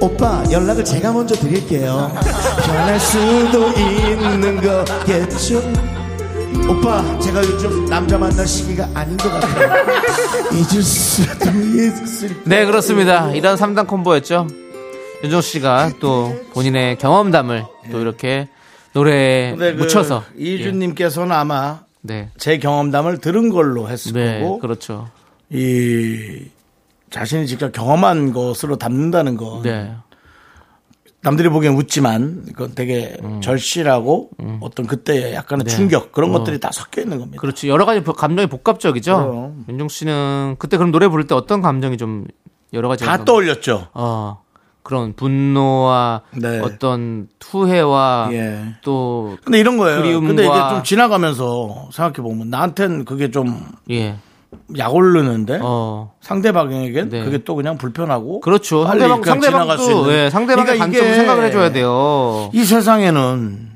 오빠 0.00 0.42
연락을 0.50 0.82
제가 0.82 1.12
먼저 1.12 1.34
드릴게요. 1.34 2.10
변할 2.64 2.98
수도 2.98 3.68
있는 3.72 4.62
거겠죠. 4.62 5.60
오빠 6.68 7.18
제가 7.20 7.40
요즘 7.40 7.86
남자 7.86 8.18
만날 8.18 8.46
시기가 8.46 8.88
아닌 8.94 9.16
것 9.16 9.28
같아요. 9.30 9.84
잊을 10.52 10.82
수도 10.82 11.50
있을 11.50 12.42
네, 12.44 12.64
그렇습니다. 12.64 13.30
이런 13.32 13.56
3단 13.56 13.86
콤보였죠. 13.86 14.46
윤정수 15.22 15.50
씨가 15.50 15.92
또 16.00 16.34
본인의 16.52 16.98
경험담을 16.98 17.64
또 17.90 18.00
이렇게 18.00 18.48
노래에 18.92 19.54
그 19.56 19.64
묻혀서 19.78 20.24
이준님께서는 20.36 21.32
아마 21.32 21.80
네. 22.02 22.30
제 22.38 22.58
경험담을 22.58 23.18
들은 23.18 23.50
걸로 23.50 23.88
했을 23.88 24.12
네, 24.12 24.40
거고 24.40 24.58
그렇죠. 24.58 25.08
이 25.50 26.46
자신이 27.10 27.46
직접 27.46 27.72
경험한 27.72 28.32
것으로 28.32 28.76
담는다는 28.76 29.36
거 29.36 29.60
네. 29.62 29.92
남들이 31.26 31.48
보기엔 31.48 31.74
웃지만 31.74 32.44
그건 32.52 32.76
되게 32.76 33.16
음. 33.24 33.40
절실하고 33.40 34.30
어떤 34.60 34.86
그때의 34.86 35.34
약간의 35.34 35.66
충격 35.66 36.12
그런 36.12 36.30
어. 36.30 36.38
것들이 36.38 36.60
다 36.60 36.70
섞여 36.72 37.02
있는 37.02 37.18
겁니다. 37.18 37.40
그렇죠. 37.40 37.66
여러 37.66 37.84
가지 37.84 38.00
감정이 38.00 38.46
복합적이죠. 38.48 39.16
그럼. 39.16 39.64
윤정수 39.68 39.98
씨는 39.98 40.54
그때 40.60 40.76
그럼 40.76 40.92
노래 40.92 41.08
부를 41.08 41.26
때 41.26 41.34
어떤 41.34 41.62
감정이 41.62 41.96
좀 41.96 42.26
여러 42.72 42.86
가지 42.88 43.04
다 43.04 43.24
떠올렸죠. 43.24 43.88
어, 43.94 44.40
그런 44.84 45.14
분노와 45.14 46.22
네. 46.36 46.60
어떤 46.60 47.26
후회와 47.44 48.28
예. 48.30 48.74
또 48.84 49.36
근데 49.44 49.58
이런 49.58 49.78
거예요. 49.78 50.02
그리움과- 50.02 50.26
근데 50.28 50.44
이게 50.44 50.54
좀 50.70 50.84
지나가면서 50.84 51.88
생각해 51.92 52.22
보면 52.22 52.50
나한텐 52.50 53.04
그게 53.04 53.32
좀 53.32 53.60
예. 53.90 54.14
약 54.78 54.94
오르는데 54.94 55.60
어. 55.62 56.14
상대방에겐 56.20 57.08
네. 57.08 57.24
그게 57.24 57.38
또 57.38 57.54
그냥 57.54 57.78
불편하고 57.78 58.40
그렇죠. 58.40 58.84
상대방 58.86 59.22
상대방도. 59.22 60.12
예, 60.12 60.30
상대방의 60.30 60.78
그러니까 60.78 60.84
관점 60.84 61.14
생각을 61.14 61.44
해 61.44 61.50
줘야 61.50 61.70
돼요. 61.72 62.50
이 62.52 62.64
세상에는 62.64 63.70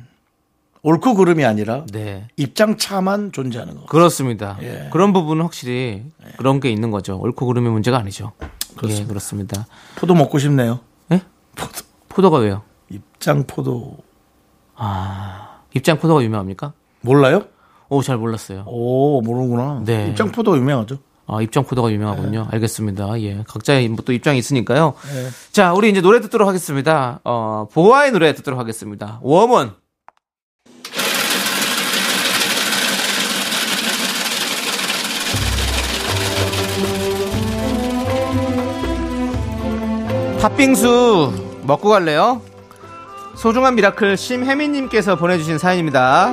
옳고 0.83 1.15
그름이 1.15 1.45
아니라 1.45 1.85
네. 1.93 2.29
입장 2.37 2.77
차만 2.79 3.33
존재하는 3.33 3.77
거. 3.77 3.85
그렇습니다. 3.87 4.57
예. 4.63 4.89
그런 4.91 5.13
부분은 5.13 5.43
확실히 5.43 6.05
그런 6.39 6.61
게 6.61 6.71
있는 6.71 6.91
거죠. 6.91 7.19
옳고 7.19 7.47
그름의 7.47 7.71
문제가 7.71 7.99
아니죠. 7.99 8.33
그렇습니다. 8.77 9.03
예, 9.03 9.07
그렇습니다. 9.07 9.67
포도 9.97 10.15
먹고 10.15 10.39
싶네요. 10.39 10.81
예? 11.13 11.21
포도. 11.55 11.73
포도가 12.09 12.39
왜요? 12.39 12.63
입장 12.91 13.45
포도 13.47 13.99
입장 15.75 15.99
포도가 15.99 16.23
유명합니까? 16.23 16.73
몰라요? 17.03 17.45
오, 17.91 18.03
잘 18.03 18.17
몰랐어요. 18.17 18.63
오 18.67 19.21
모르구나. 19.21 19.83
네. 19.85 20.09
입장 20.09 20.31
포도 20.33 20.57
유명하죠. 20.57 20.99
아, 21.27 21.41
입장 21.43 21.65
포도가 21.65 21.91
유명하군요. 21.93 22.49
알겠습니다. 22.51 23.21
예. 23.23 23.45
각자의 23.47 23.89
뭐 23.89 23.99
또 24.05 24.13
입장이 24.13 24.39
있으니까요. 24.39 24.95
네. 25.13 25.29
자, 25.53 25.73
우리 25.75 25.91
이제 25.91 26.01
노래 26.01 26.21
듣도록 26.21 26.49
하겠습니다. 26.49 27.21
어, 27.25 27.69
보아의 27.73 28.11
노래 28.13 28.35
듣도록 28.35 28.59
하겠습니다. 28.59 29.19
Woman. 29.23 29.73
팥빙수 40.41 41.61
먹고 41.65 41.91
갈래요? 41.91 42.41
소중한 43.37 43.75
miracle 43.75 44.17
심혜민님께서 44.17 45.17
보내주신 45.17 45.59
사연입니다. 45.59 46.33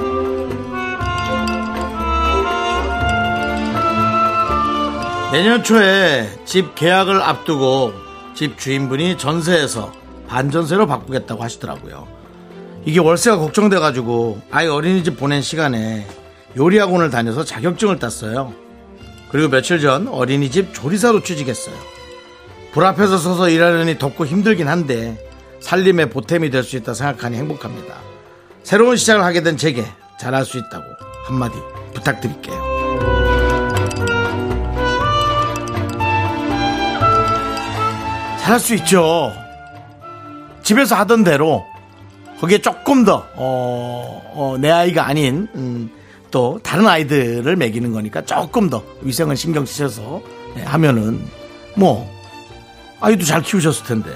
내년 5.31 5.63
초에 5.63 6.29
집 6.45 6.75
계약을 6.75 7.21
앞두고 7.21 7.93
집 8.33 8.57
주인분이 8.57 9.17
전세에서 9.17 9.91
반전세로 10.27 10.87
바꾸겠다고 10.87 11.43
하시더라고요. 11.43 12.07
이게 12.85 12.99
월세가 12.99 13.37
걱정돼가지고 13.37 14.41
아이 14.51 14.67
어린이집 14.67 15.17
보낸 15.17 15.41
시간에 15.41 16.07
요리학원을 16.55 17.09
다녀서 17.09 17.43
자격증을 17.43 17.99
땄어요. 17.99 18.53
그리고 19.29 19.49
며칠 19.49 19.81
전 19.81 20.07
어린이집 20.07 20.73
조리사로 20.73 21.21
취직했어요. 21.23 21.75
불 22.71 22.85
앞에서 22.85 23.17
서서 23.17 23.49
일하려니 23.49 23.97
덥고 23.97 24.25
힘들긴 24.25 24.69
한데 24.69 25.17
살림의 25.59 26.09
보탬이 26.09 26.49
될 26.51 26.63
수 26.63 26.77
있다 26.77 26.93
생각하니 26.93 27.35
행복합니다. 27.37 27.95
새로운 28.63 28.95
시작을 28.95 29.23
하게 29.23 29.43
된 29.43 29.57
제게 29.57 29.85
잘할 30.19 30.45
수 30.45 30.57
있다고 30.57 30.85
한마디 31.25 31.57
부탁드릴게요. 31.93 32.66
잘할 38.47 38.59
수 38.61 38.73
있죠. 38.75 39.33
집에서 40.63 40.95
하던 40.95 41.25
대로 41.25 41.65
거기에 42.39 42.59
조금 42.59 43.03
더, 43.03 43.25
어, 43.35 44.21
어, 44.33 44.57
내 44.57 44.71
아이가 44.71 45.05
아닌, 45.05 45.49
음, 45.55 45.89
또 46.31 46.57
다른 46.63 46.87
아이들을 46.87 47.55
먹이는 47.57 47.91
거니까 47.91 48.21
조금 48.21 48.69
더 48.69 48.83
위생을 49.01 49.35
신경 49.35 49.65
쓰셔서 49.65 50.21
예, 50.57 50.61
하면은 50.63 51.25
뭐 51.75 52.09
아이도 53.01 53.25
잘 53.25 53.41
키우셨을 53.41 53.85
텐데 53.85 54.11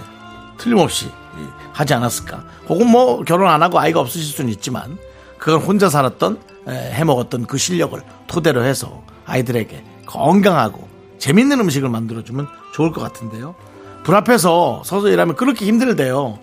틀림없이 0.58 1.08
예, 1.08 1.48
하지 1.74 1.94
않았을까. 1.94 2.46
혹은 2.70 2.90
뭐 2.90 3.24
결혼 3.24 3.50
안 3.50 3.62
하고 3.62 3.80
아이가 3.80 4.00
없으실 4.00 4.34
수는 4.34 4.52
있지만 4.52 4.98
그걸 5.40 5.60
혼자 5.60 5.90
살았던 5.90 6.40
에, 6.68 6.92
해먹었던 6.94 7.48
그 7.48 7.58
실력을 7.58 8.02
토대로 8.28 8.64
해서 8.64 9.04
아이들에게 9.26 9.84
건강하고 10.06 10.88
재밌는 11.18 11.60
음식을 11.60 11.90
만들어주면 11.90 12.48
좋을 12.74 12.92
것 12.92 13.02
같은데요. 13.02 13.56
불 14.04 14.16
앞에서 14.16 14.82
서서 14.86 15.10
일하면 15.10 15.36
그렇게 15.36 15.66
힘들대요. 15.66 16.40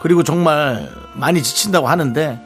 그리고 0.00 0.22
정말 0.22 0.90
많이 1.14 1.42
지친다고 1.42 1.88
하는데 1.88 2.38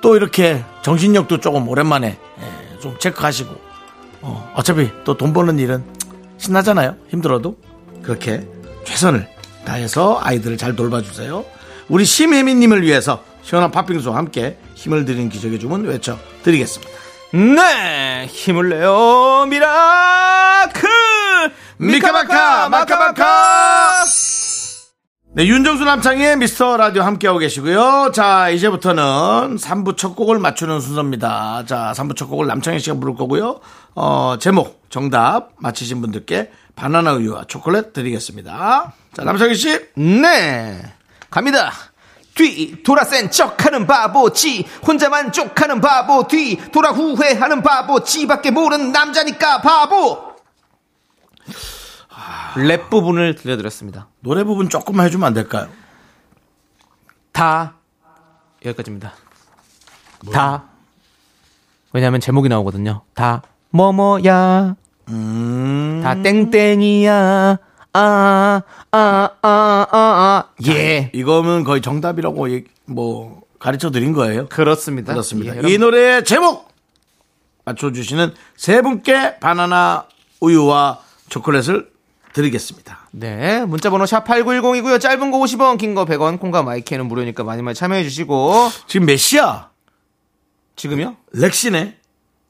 또 0.00 0.16
이렇게 0.16 0.64
정신력도 0.82 1.40
조금 1.40 1.68
오랜만에 1.68 2.18
예, 2.40 2.78
좀 2.80 2.98
체크하시고 2.98 3.54
어, 4.22 4.52
어차피 4.54 4.90
또 5.04 5.14
돈 5.16 5.32
버는 5.32 5.58
일은 5.58 5.84
신나잖아요. 6.38 6.96
힘들어도 7.08 7.56
그렇게 8.02 8.46
최선을 8.84 9.28
다해서 9.64 10.18
아이들을 10.22 10.56
잘 10.56 10.74
돌봐주세요. 10.74 11.44
우리 11.88 12.04
심혜민님을 12.04 12.82
위해서 12.82 13.22
시원한 13.42 13.70
팥빙수와 13.70 14.16
함께 14.16 14.56
힘을 14.74 15.04
드리는 15.04 15.28
기적의 15.28 15.58
주문 15.58 15.84
외쳐드리겠습니다. 15.84 16.92
네, 17.32 18.26
힘을 18.26 18.70
내요, 18.70 19.46
miracle! 19.48 21.09
미카마카 21.80 22.68
마카마카! 22.68 24.04
네 25.32 25.46
윤정수 25.46 25.84
남창의 25.84 26.36
미스터 26.36 26.76
라디오 26.76 27.02
함께하고 27.02 27.38
계시고요. 27.38 28.10
자 28.12 28.50
이제부터는 28.50 29.56
3부 29.56 29.96
첫 29.96 30.14
곡을 30.14 30.38
맞추는 30.38 30.80
순서입니다. 30.80 31.64
자 31.66 31.94
3부 31.96 32.16
첫 32.16 32.26
곡을 32.26 32.46
남창희 32.48 32.80
씨가 32.80 32.96
부를 32.98 33.14
거고요. 33.14 33.60
어 33.94 34.36
제목 34.38 34.82
정답 34.90 35.52
맞히신 35.56 36.02
분들께 36.02 36.50
바나나 36.76 37.14
우유와 37.14 37.44
초콜릿 37.48 37.94
드리겠습니다. 37.94 38.92
자 39.14 39.24
남창희 39.24 39.54
씨. 39.54 39.80
네, 39.96 40.82
갑니다. 41.30 41.72
뒤 42.34 42.82
돌아 42.82 43.04
센 43.04 43.30
척하는 43.30 43.86
바보지. 43.86 44.66
혼자만 44.86 45.32
족하는 45.32 45.80
바보 45.80 46.28
뒤 46.28 46.58
돌아 46.72 46.90
후회하는 46.90 47.62
바보지. 47.62 48.26
밖에 48.26 48.50
모르는 48.50 48.92
남자니까 48.92 49.62
바보 49.62 50.29
랩 52.56 52.90
부분을 52.90 53.34
들려드렸습니다. 53.36 54.08
노래 54.20 54.44
부분 54.44 54.68
조금만 54.68 55.06
해주면 55.06 55.26
안 55.26 55.34
될까요? 55.34 55.68
다. 57.32 57.74
여기까지입니다. 58.64 59.12
다. 60.32 60.64
왜냐하면 61.92 62.20
제목이 62.20 62.48
나오거든요. 62.48 63.02
다. 63.14 63.42
뭐뭐야. 63.70 64.76
음. 65.08 66.00
다 66.02 66.14
땡땡이야. 66.22 67.58
아, 67.92 68.62
아 68.92 68.92
아 68.92 69.36
아 69.42 69.86
아 69.92 70.44
예. 70.68 71.10
이거는 71.12 71.64
거의 71.64 71.80
정답이라고 71.82 72.50
얘기- 72.52 72.68
뭐 72.86 73.42
가르쳐 73.58 73.90
드린 73.90 74.12
거예요? 74.12 74.48
그렇습니다. 74.48 75.12
그렇습니다. 75.12 75.56
예, 75.64 75.72
이 75.72 75.78
노래의 75.78 76.24
제목! 76.24 76.68
맞춰주시는 77.64 78.32
세 78.56 78.80
분께 78.82 79.38
바나나 79.40 80.06
우유와 80.40 81.00
초콜릿을 81.30 81.90
드리겠습니다. 82.32 83.08
네, 83.12 83.64
문자번호 83.64 84.06
샵 84.06 84.24
8910이고요. 84.24 85.00
짧은 85.00 85.30
거 85.30 85.38
50원, 85.38 85.78
긴 85.78 85.94
거 85.94 86.04
100원, 86.04 86.38
콩과 86.38 86.62
마이크는 86.62 87.06
무료니까 87.06 87.42
많이 87.42 87.62
많이 87.62 87.74
참여해 87.74 88.04
주시고 88.04 88.68
지금 88.86 89.06
몇 89.06 89.16
시야? 89.16 89.70
지금요? 90.76 91.16
렉시네. 91.32 91.96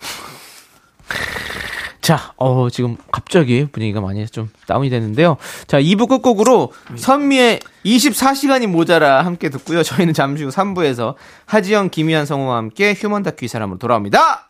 자, 2.03 2.33
어, 2.37 2.69
지금 2.71 2.97
갑자기 3.13 3.67
분위기가 3.71 4.01
많이 4.01 4.27
좀 4.27 4.51
다운이 4.67 4.91
됐는데요. 4.91 5.37
자, 5.67 5.81
2부 5.81 6.09
끝곡으로 6.09 6.73
선미의 6.97 7.61
24시간이 7.85 8.67
모자라 8.67 9.25
함께 9.25 9.49
듣고요. 9.51 9.83
저희는 9.83 10.15
잠시 10.15 10.45
후 10.45 10.51
3부에서 10.51 11.15
하지영, 11.47 11.91
김희한 11.91 12.27
성우와 12.27 12.57
함께 12.57 12.95
human 12.95 13.23
다큐 13.23 13.45
이 13.45 13.49
사람으로 13.49 13.79
돌아옵니다. 13.79 14.50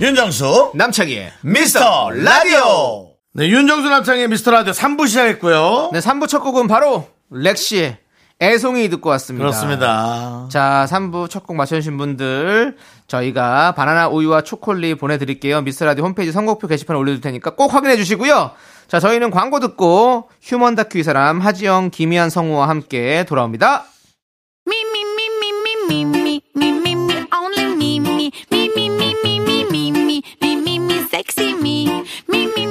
윤정수 0.00 0.72
남창희의 0.74 1.30
미스터 1.42 2.08
라디오. 2.10 3.10
네, 3.34 3.48
윤정수 3.48 3.88
남창희의 3.90 4.28
미스터 4.28 4.50
라디오 4.50 4.72
3부 4.72 5.06
시작했고요. 5.06 5.90
네, 5.92 5.98
3부 5.98 6.26
첫 6.26 6.40
곡은 6.40 6.68
바로 6.68 7.06
렉시의 7.30 7.98
애송이 8.40 8.88
듣고 8.88 9.10
왔습니다. 9.10 9.44
그렇습니다. 9.44 10.48
자, 10.50 10.86
3부 10.88 11.28
첫 11.28 11.44
곡 11.44 11.56
맞춰주신 11.56 11.98
분들, 11.98 12.78
저희가 13.08 13.72
바나나 13.72 14.08
우유와 14.08 14.40
초콜릿 14.40 14.98
보내드릴게요. 14.98 15.60
미스라디 15.60 16.00
홈페이지 16.00 16.32
선곡표 16.32 16.66
게시판에 16.66 16.98
올려둘 16.98 17.20
테니까 17.20 17.50
꼭 17.54 17.74
확인해 17.74 17.96
주시고요. 17.96 18.52
자, 18.88 19.00
저희는 19.00 19.30
광고 19.30 19.60
듣고 19.60 20.30
human 20.40 20.76
다큐 20.76 20.98
이 20.98 21.02
사람 21.02 21.40
하지영, 21.40 21.90
김희한 21.90 22.30
성우와 22.30 22.70
함께 22.70 23.26
돌아옵니다. 23.28 23.84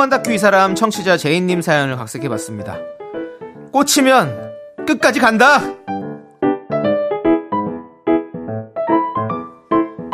휴먼 0.00 0.08
다큐 0.08 0.32
이 0.32 0.38
사람 0.38 0.74
청취자 0.74 1.18
제인님 1.18 1.60
사연을 1.60 1.96
각색해봤습니다. 1.96 2.78
꽂히면 3.70 4.54
끝까지 4.86 5.20
간다! 5.20 5.60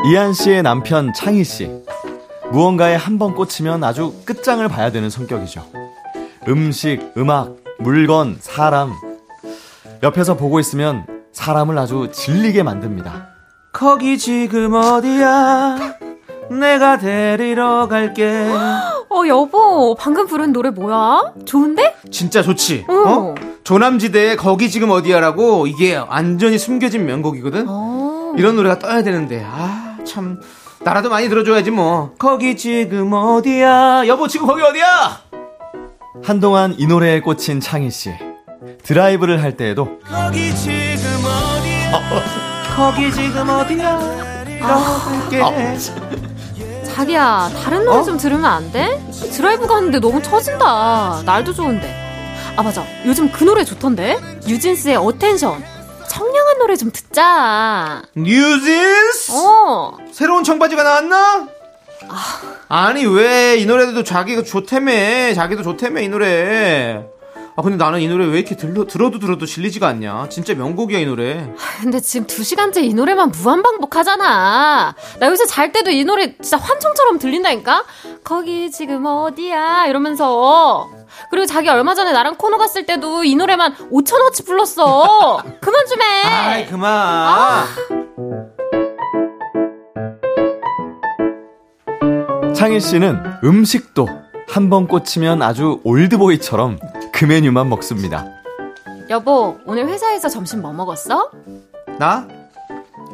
이한 0.05 0.33
씨의 0.33 0.65
남편 0.65 1.13
창희 1.15 1.45
씨. 1.45 1.71
무언가에 2.51 2.97
한 2.97 3.17
번 3.21 3.37
꽂히면 3.37 3.85
아주 3.85 4.13
끝장을 4.25 4.67
봐야 4.67 4.91
되는 4.91 5.09
성격이죠. 5.09 5.65
음식, 6.49 7.13
음악, 7.17 7.55
물건, 7.79 8.39
사람. 8.41 8.93
옆에서 10.03 10.37
보고 10.37 10.59
있으면 10.59 11.07
사람을 11.33 11.79
아주 11.79 12.11
질리게 12.13 12.65
만듭니다. 12.65 13.29
거기 13.73 14.19
지금 14.19 14.75
어디야? 14.75 15.77
내가 16.51 16.99
데리러 16.99 17.87
갈게. 17.87 18.49
어, 19.17 19.27
여보, 19.29 19.95
방금 19.99 20.27
부른 20.27 20.53
노래 20.53 20.69
뭐야? 20.69 21.33
좋은데? 21.47 21.97
진짜 22.11 22.43
좋지? 22.43 22.85
어. 22.87 22.93
어? 22.93 23.35
조남지대의 23.65 24.37
거기 24.37 24.69
지금 24.71 24.91
어디야라고 24.91 25.67
이게 25.67 25.97
완전히 25.97 26.59
숨겨진 26.59 27.07
명곡이거든? 27.07 27.65
어. 27.67 28.35
이런 28.37 28.57
노래가 28.57 28.79
떠야 28.79 29.03
되는데, 29.03 29.43
아, 29.47 29.97
참. 30.05 30.39
나라도 30.83 31.09
많이 31.09 31.31
들어줘야지 31.31 31.71
뭐. 31.71 32.13
거기 32.19 32.57
지금 32.59 33.11
어디야? 33.15 34.07
여보, 34.07 34.29
지금 34.29 34.47
거기 34.47 34.61
어디야? 34.63 35.23
한동안 36.23 36.75
이 36.77 36.87
노래에 36.87 37.21
꽂힌 37.21 37.61
창희 37.61 37.91
씨. 37.91 38.13
드라이브를 38.83 39.43
할 39.43 39.57
때에도 39.57 39.99
거기 40.07 40.55
지금 40.55 41.25
어디야? 41.25 42.77
거기 42.77 43.11
지금 43.13 43.49
어디야? 43.49 43.99
갈게. 44.61 45.43
자기야, 46.97 47.51
다른 47.63 47.85
노래 47.85 48.03
좀 48.05 48.17
들으면 48.17 48.47
안 48.47 48.73
돼? 48.73 48.99
드라이브 49.35 49.67
가는데 49.67 50.01
너무 50.01 50.23
처진다. 50.23 51.23
날도 51.27 51.53
좋은데. 51.53 51.95
아, 52.57 52.63
맞아. 52.63 52.87
요즘 53.05 53.31
그 53.31 53.45
노래 53.45 53.65
좋던데? 53.65 54.19
뉴진스의 54.47 54.97
Attention. 54.97 55.63
청량한 56.09 56.59
노래 56.59 56.75
좀 56.75 56.91
듣자. 56.91 58.01
뉴진스? 58.15 59.31
어. 59.35 59.99
새로운 60.11 60.43
청바지가 60.43 60.83
나왔나? 60.83 61.49
아니 62.69 63.05
왜 63.05 63.57
이 63.59 63.67
노래도 63.67 64.03
자기가 64.03 64.43
좋다며 64.45 65.35
자기도 65.35 65.63
좋다며 65.63 66.01
이 66.01 66.09
노래 66.09 67.05
아 67.59 67.63
근데 67.63 67.79
나는 67.83 68.01
이 68.01 68.09
노래 68.09 68.27
왜 68.27 68.39
이렇게 68.41 68.55
들러, 68.55 68.87
들어도 68.87 69.19
들어도 69.19 69.47
질리지가 69.47 69.89
않냐 69.89 70.29
진짜 70.29 70.55
명곡이야 70.55 70.99
이 70.99 71.07
노래 71.07 71.51
근데 71.81 72.01
지금 72.01 72.27
두 72.27 72.45
시간째 72.45 72.83
이 72.83 72.93
노래만 72.93 73.31
무한반복하잖아. 73.31 74.95
나 75.19 75.27
요새 75.27 75.47
잘 75.47 75.73
때도 75.73 75.91
이 75.91 76.05
노래 76.05 76.35
진짜 76.37 76.59
환청처럼 76.59 77.19
들린다니까? 77.19 77.85
거기 78.25 78.71
지금 78.71 79.07
어디야? 79.07 79.87
이러면서. 79.87 80.91
그리고 81.31 81.47
자기 81.47 81.69
얼마 81.71 81.95
전에 81.95 82.13
나랑 82.13 82.37
코너 82.37 82.59
갔을 82.59 82.85
때도 82.85 83.25
이 83.25 83.35
노래만 83.37 83.75
5천원치 83.91 84.45
불렀어. 84.45 85.39
그만 85.61 85.87
좀 85.87 86.03
해. 86.03 86.07
아이 86.29 86.67
그만 86.67 87.65
창희 92.55 92.81
씨는 92.81 93.23
음식도 93.45 94.07
한 94.49 94.71
번 94.71 94.87
꽂히면 94.89 95.43
아주 95.43 95.81
올드보이처럼 95.85 96.79
그 97.17 97.25
메뉴만 97.25 97.71
먹습니다. 97.71 98.27
여보, 99.09 99.57
오늘 99.65 99.89
회사에서 99.89 100.29
점심 100.29 100.61
뭐 100.61 100.75
먹었어? 100.75 101.31
나? 101.99 102.29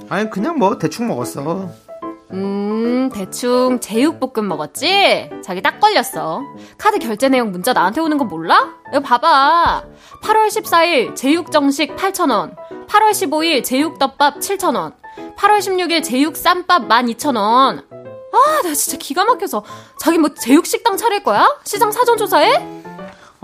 아니 0.08 0.28
그냥 0.28 0.58
뭐 0.58 0.76
대충 0.76 1.06
먹었어 1.06 1.70
음, 2.32 3.10
대충 3.14 3.78
제육볶음 3.78 4.48
먹었지? 4.48 5.30
자기 5.44 5.62
딱 5.62 5.78
걸렸어. 5.78 6.40
카드 6.78 6.98
결제 6.98 7.28
내용 7.28 7.52
문자 7.52 7.72
나한테 7.72 8.00
오는 8.00 8.18
거 8.18 8.24
몰라? 8.24 8.74
이거 8.90 8.98
봐봐. 9.00 9.84
8월 10.24 10.48
14일 10.48 11.14
제육정식 11.14 11.94
8,000원. 11.94 12.56
8월 12.88 13.10
15일 13.10 13.62
제육덮밥 13.62 14.40
7,000원. 14.40 14.94
8월 15.36 15.58
16일 15.58 16.02
제육 16.02 16.36
쌈밥 16.36 16.88
12,000원. 16.88 17.84
아, 18.32 18.62
나 18.64 18.74
진짜 18.74 18.98
기가 18.98 19.24
막혀서. 19.24 19.62
자기 20.00 20.18
뭐 20.18 20.30
제육식당 20.34 20.96
차릴 20.96 21.22
거야? 21.22 21.46
시장 21.64 21.92
사전 21.92 22.16
조사해? 22.16 22.81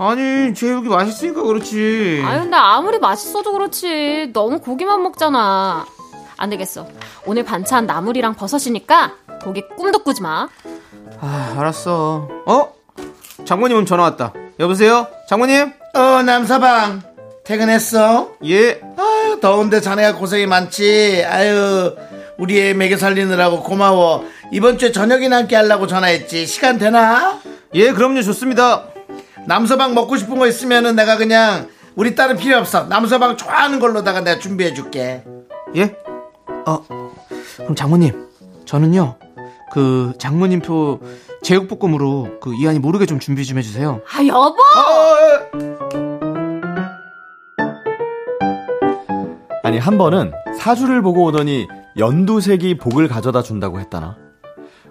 아니 0.01 0.53
제육이 0.53 0.87
맛있으니까 0.87 1.43
그렇지 1.43 2.23
아유, 2.25 2.41
근데 2.41 2.55
아무리 2.55 2.99
맛있어도 2.99 3.51
그렇지. 3.51 4.29
너무 4.33 4.59
고기만 4.61 5.03
먹잖아. 5.03 5.85
안 6.37 6.49
되겠어. 6.49 6.87
오늘 7.25 7.43
반찬 7.43 7.85
나물이랑 7.85 8.35
버섯이니까 8.35 9.11
고기 9.43 9.61
꿈도 9.75 9.99
꾸지 9.99 10.21
마. 10.21 10.47
아 11.19 11.55
알았어 11.57 12.29
어? 12.45 12.73
장모님 13.43 13.85
전화 13.85 14.03
왔다 14.03 14.31
여보세요? 14.57 15.07
장모님? 15.27 15.73
어, 15.93 16.21
남서방. 16.23 17.01
퇴근했어? 17.43 18.31
예. 18.45 18.79
아유, 18.97 19.39
더운데 19.41 19.81
자네가 19.81 20.15
고생이 20.17 20.45
많지. 20.45 21.25
아유, 21.27 21.95
우리 22.37 22.59
애 22.59 22.73
먹여 22.73 22.95
살리느라고 22.95 23.63
고마워. 23.63 24.23
이번 24.51 24.77
주에 24.77 24.91
저녁이나 24.91 25.37
함께 25.37 25.55
하려고 25.55 25.87
전화했지. 25.87 26.45
시간 26.45 26.77
되나? 26.77 27.39
예, 27.73 27.91
그럼요. 27.91 28.21
좋습니다. 28.21 28.85
남서방 29.49 29.95
먹고 29.95 30.15
싶은 30.15 30.37
거 30.37 30.45
있으면은 30.45 30.95
내가 30.95 31.17
그냥 31.17 31.69
우리 31.95 32.13
딸은 32.13 32.37
필요 32.37 32.55
없어. 32.59 32.83
남서방 32.83 33.35
좋아하는 33.35 33.79
걸로다가 33.79 34.21
내가 34.21 34.39
준비해 34.39 34.75
줄게. 34.75 35.23
예? 35.75 35.95
어, 36.67 36.85
그럼 37.57 37.73
장모님, 37.73 38.27
저는요, 38.65 39.17
그 39.71 40.13
장모님 40.19 40.61
표 40.61 40.99
제육볶음으로 41.41 42.37
그 42.39 42.53
이한이 42.53 42.77
모르게 42.77 43.07
좀 43.07 43.19
준비 43.19 43.43
좀 43.43 43.57
해주세요. 43.57 44.01
아, 44.15 44.23
여보! 44.27 44.55
아니 49.63 49.79
한 49.79 49.97
번은 49.97 50.31
사주를 50.59 51.01
보고 51.01 51.23
오더니 51.23 51.67
연두색이 51.97 52.77
복을 52.77 53.07
가져다 53.07 53.41
준다고 53.41 53.79
했다나. 53.79 54.15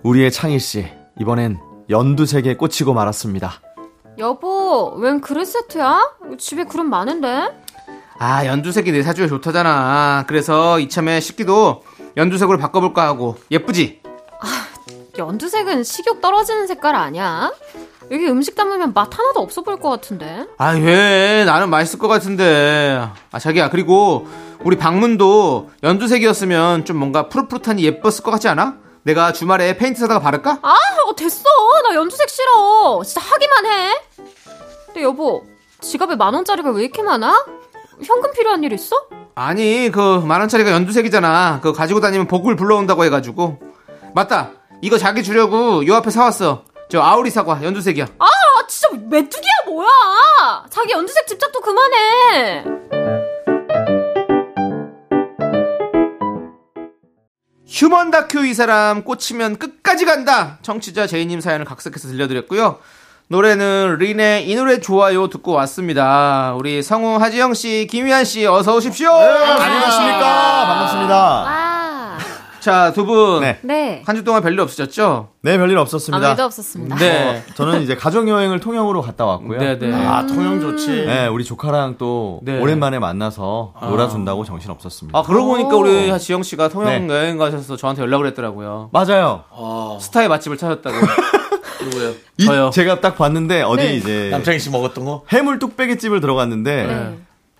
우리의 0.02 0.32
창희 0.32 0.58
씨 0.58 0.84
이번엔 1.20 1.58
연두색에 1.90 2.56
꽂히고 2.56 2.92
말았습니다. 2.92 3.60
여보, 4.18 4.94
웬 4.96 5.20
그릇 5.20 5.44
세트야? 5.44 6.00
집에 6.38 6.64
그릇 6.64 6.82
많은데? 6.82 7.50
아, 8.18 8.44
연두색이 8.44 8.90
내 8.90 9.02
사주에 9.02 9.28
좋다잖아. 9.28 10.24
그래서 10.26 10.80
이참에 10.80 11.20
식기도 11.20 11.82
연두색으로 12.16 12.58
바꿔볼까 12.58 13.04
하고. 13.06 13.36
예쁘지? 13.50 14.02
연두색은 15.16 15.84
식욕 15.84 16.20
떨어지는 16.20 16.66
색깔 16.66 16.94
아니야? 16.96 17.52
여기 18.10 18.26
음식 18.28 18.54
담으면 18.56 18.92
맛 18.94 19.16
하나도 19.16 19.40
없어 19.40 19.62
보일 19.62 19.78
것 19.78 19.88
같은데. 19.90 20.46
아, 20.58 20.70
왜? 20.70 21.44
나는 21.44 21.70
맛있을 21.70 21.98
것 21.98 22.08
같은데. 22.08 23.08
아, 23.30 23.38
자기야. 23.38 23.70
그리고 23.70 24.26
우리 24.64 24.76
방문도 24.76 25.70
연두색이었으면 25.84 26.84
좀 26.84 26.96
뭔가 26.96 27.28
푸릇푸릇하니 27.28 27.84
예뻤을 27.84 28.24
것 28.24 28.30
같지 28.32 28.48
않아? 28.48 28.78
내가 29.08 29.32
주말에 29.32 29.74
페인트 29.78 29.98
사다가 30.00 30.20
바를까? 30.20 30.58
아, 30.60 30.74
어, 31.06 31.16
됐어. 31.16 31.42
나 31.88 31.94
연두색 31.94 32.28
싫어. 32.28 33.02
진짜 33.02 33.22
하기만 33.22 33.64
해. 33.64 34.02
근데 34.84 35.02
여보, 35.02 35.46
지갑에 35.80 36.14
만 36.16 36.34
원짜리가 36.34 36.70
왜 36.72 36.82
이렇게 36.84 37.02
많아? 37.02 37.46
현금 38.04 38.30
필요한 38.32 38.62
일 38.64 38.74
있어? 38.74 38.96
아니, 39.34 39.90
그 39.90 40.20
만 40.26 40.40
원짜리가 40.40 40.70
연두색이잖아. 40.72 41.60
그거 41.62 41.72
가지고 41.72 42.00
다니면 42.00 42.26
복을 42.26 42.54
불러온다고 42.56 43.02
해가지고. 43.04 43.58
맞다. 44.14 44.50
이거 44.82 44.98
자기 44.98 45.22
주려고 45.22 45.86
요 45.86 45.94
앞에 45.94 46.10
사왔어. 46.10 46.64
저 46.90 47.00
아우리 47.00 47.30
사과 47.30 47.62
연두색이야. 47.62 48.04
아, 48.18 48.26
진짜 48.68 48.88
메뚜기야 49.08 49.50
뭐야? 49.68 49.88
자기 50.68 50.92
연두색 50.92 51.26
집착도 51.28 51.60
그만해. 51.62 52.64
휴먼 57.68 58.10
다큐 58.10 58.46
이 58.46 58.54
사람 58.54 59.02
꽂히면 59.04 59.58
끝까지 59.58 60.06
간다. 60.06 60.58
청취자 60.62 61.06
제이님 61.06 61.40
사연을 61.40 61.66
각색해서 61.66 62.08
들려드렸고요. 62.08 62.78
노래는 63.28 63.98
린의 64.00 64.48
이 64.48 64.56
노래 64.56 64.80
좋아요 64.80 65.28
듣고 65.28 65.52
왔습니다. 65.52 66.54
우리 66.56 66.82
성우 66.82 67.18
하지영 67.20 67.52
씨, 67.52 67.86
김희한 67.90 68.24
씨 68.24 68.46
어서 68.46 68.74
오십시오. 68.74 69.10
안녕하십니까 69.10 70.64
반갑습니다. 70.66 71.14
아, 71.14 71.67
자, 72.60 72.92
두 72.92 73.04
분. 73.06 73.40
네. 73.40 73.58
네. 73.62 74.02
한 74.04 74.16
주 74.16 74.24
동안 74.24 74.42
별일 74.42 74.58
없으셨죠? 74.60 75.28
네 75.42 75.56
별일 75.56 75.78
없었습니다. 75.78 76.30
일도 76.30 76.42
없었습니다. 76.44 76.96
네. 76.96 77.44
저는 77.54 77.82
이제 77.82 77.94
가족 77.94 78.28
여행을 78.28 78.58
통영으로 78.60 79.00
갔다 79.02 79.24
왔고요. 79.26 79.58
네, 79.60 79.78
네. 79.78 79.92
아, 79.94 80.26
통영 80.26 80.60
좋지. 80.60 81.06
네, 81.06 81.26
우리 81.28 81.44
조카랑 81.44 81.96
또 81.98 82.40
네. 82.42 82.58
오랜만에 82.58 82.98
만나서 82.98 83.74
놀아준다고 83.80 84.44
정신 84.44 84.70
없었습니다. 84.70 85.16
아, 85.18 85.22
그러고 85.22 85.48
보니까 85.48 85.76
오. 85.76 85.80
우리 85.80 86.18
지영 86.18 86.42
씨가 86.42 86.68
통영 86.68 87.06
네. 87.06 87.14
여행 87.14 87.38
가셔서 87.38 87.76
저한테 87.76 88.02
연락을 88.02 88.26
했더라고요. 88.28 88.90
맞아요. 88.92 89.44
스타의 90.00 90.28
맛집을 90.28 90.56
찾았다고. 90.56 90.96
누구요? 91.84 92.12
이- 92.38 92.44
저요. 92.44 92.70
제가 92.70 93.00
딱 93.00 93.16
봤는데 93.16 93.62
어디 93.62 93.84
네. 93.84 93.94
이제 93.94 94.28
남창희 94.32 94.58
씨 94.58 94.68
먹었던 94.70 95.04
거? 95.04 95.22
해물 95.32 95.60
뚝배기 95.60 95.98
집을 95.98 96.20
들어갔는데 96.20 96.86
네. 96.86 97.18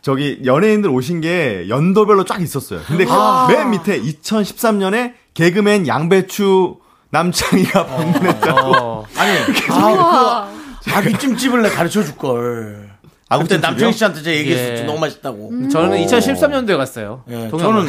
저기 0.09 0.40
연예인들 0.42 0.88
오신 0.88 1.20
게 1.20 1.66
연도별로 1.68 2.24
쫙 2.24 2.40
있었어요. 2.40 2.80
근데 2.86 3.04
그맨 3.04 3.72
밑에 3.72 4.00
2013년에 4.00 5.12
개그맨 5.34 5.86
양배추 5.86 6.78
남창희가 7.11 7.84
방문했다고. 7.84 8.72
어. 8.74 9.04
아니, 9.18 9.38
아, 9.68 10.50
그 10.82 10.90
아귀찜집을 10.94 11.61
내 11.61 11.68
가르쳐 11.68 12.02
줄 12.02 12.16
걸. 12.16 12.88
그때 13.29 13.57
아구찜집이요? 13.57 13.61
남창희 13.70 13.93
씨한테 13.93 14.22
제가 14.22 14.37
얘기했었지. 14.39 14.83
예. 14.83 14.87
너무 14.87 14.99
맛있다고. 15.01 15.51
저는 15.70 15.99
2013년도에 16.07 16.76
갔어요. 16.79 17.22
예. 17.31 17.51
저는 17.51 17.87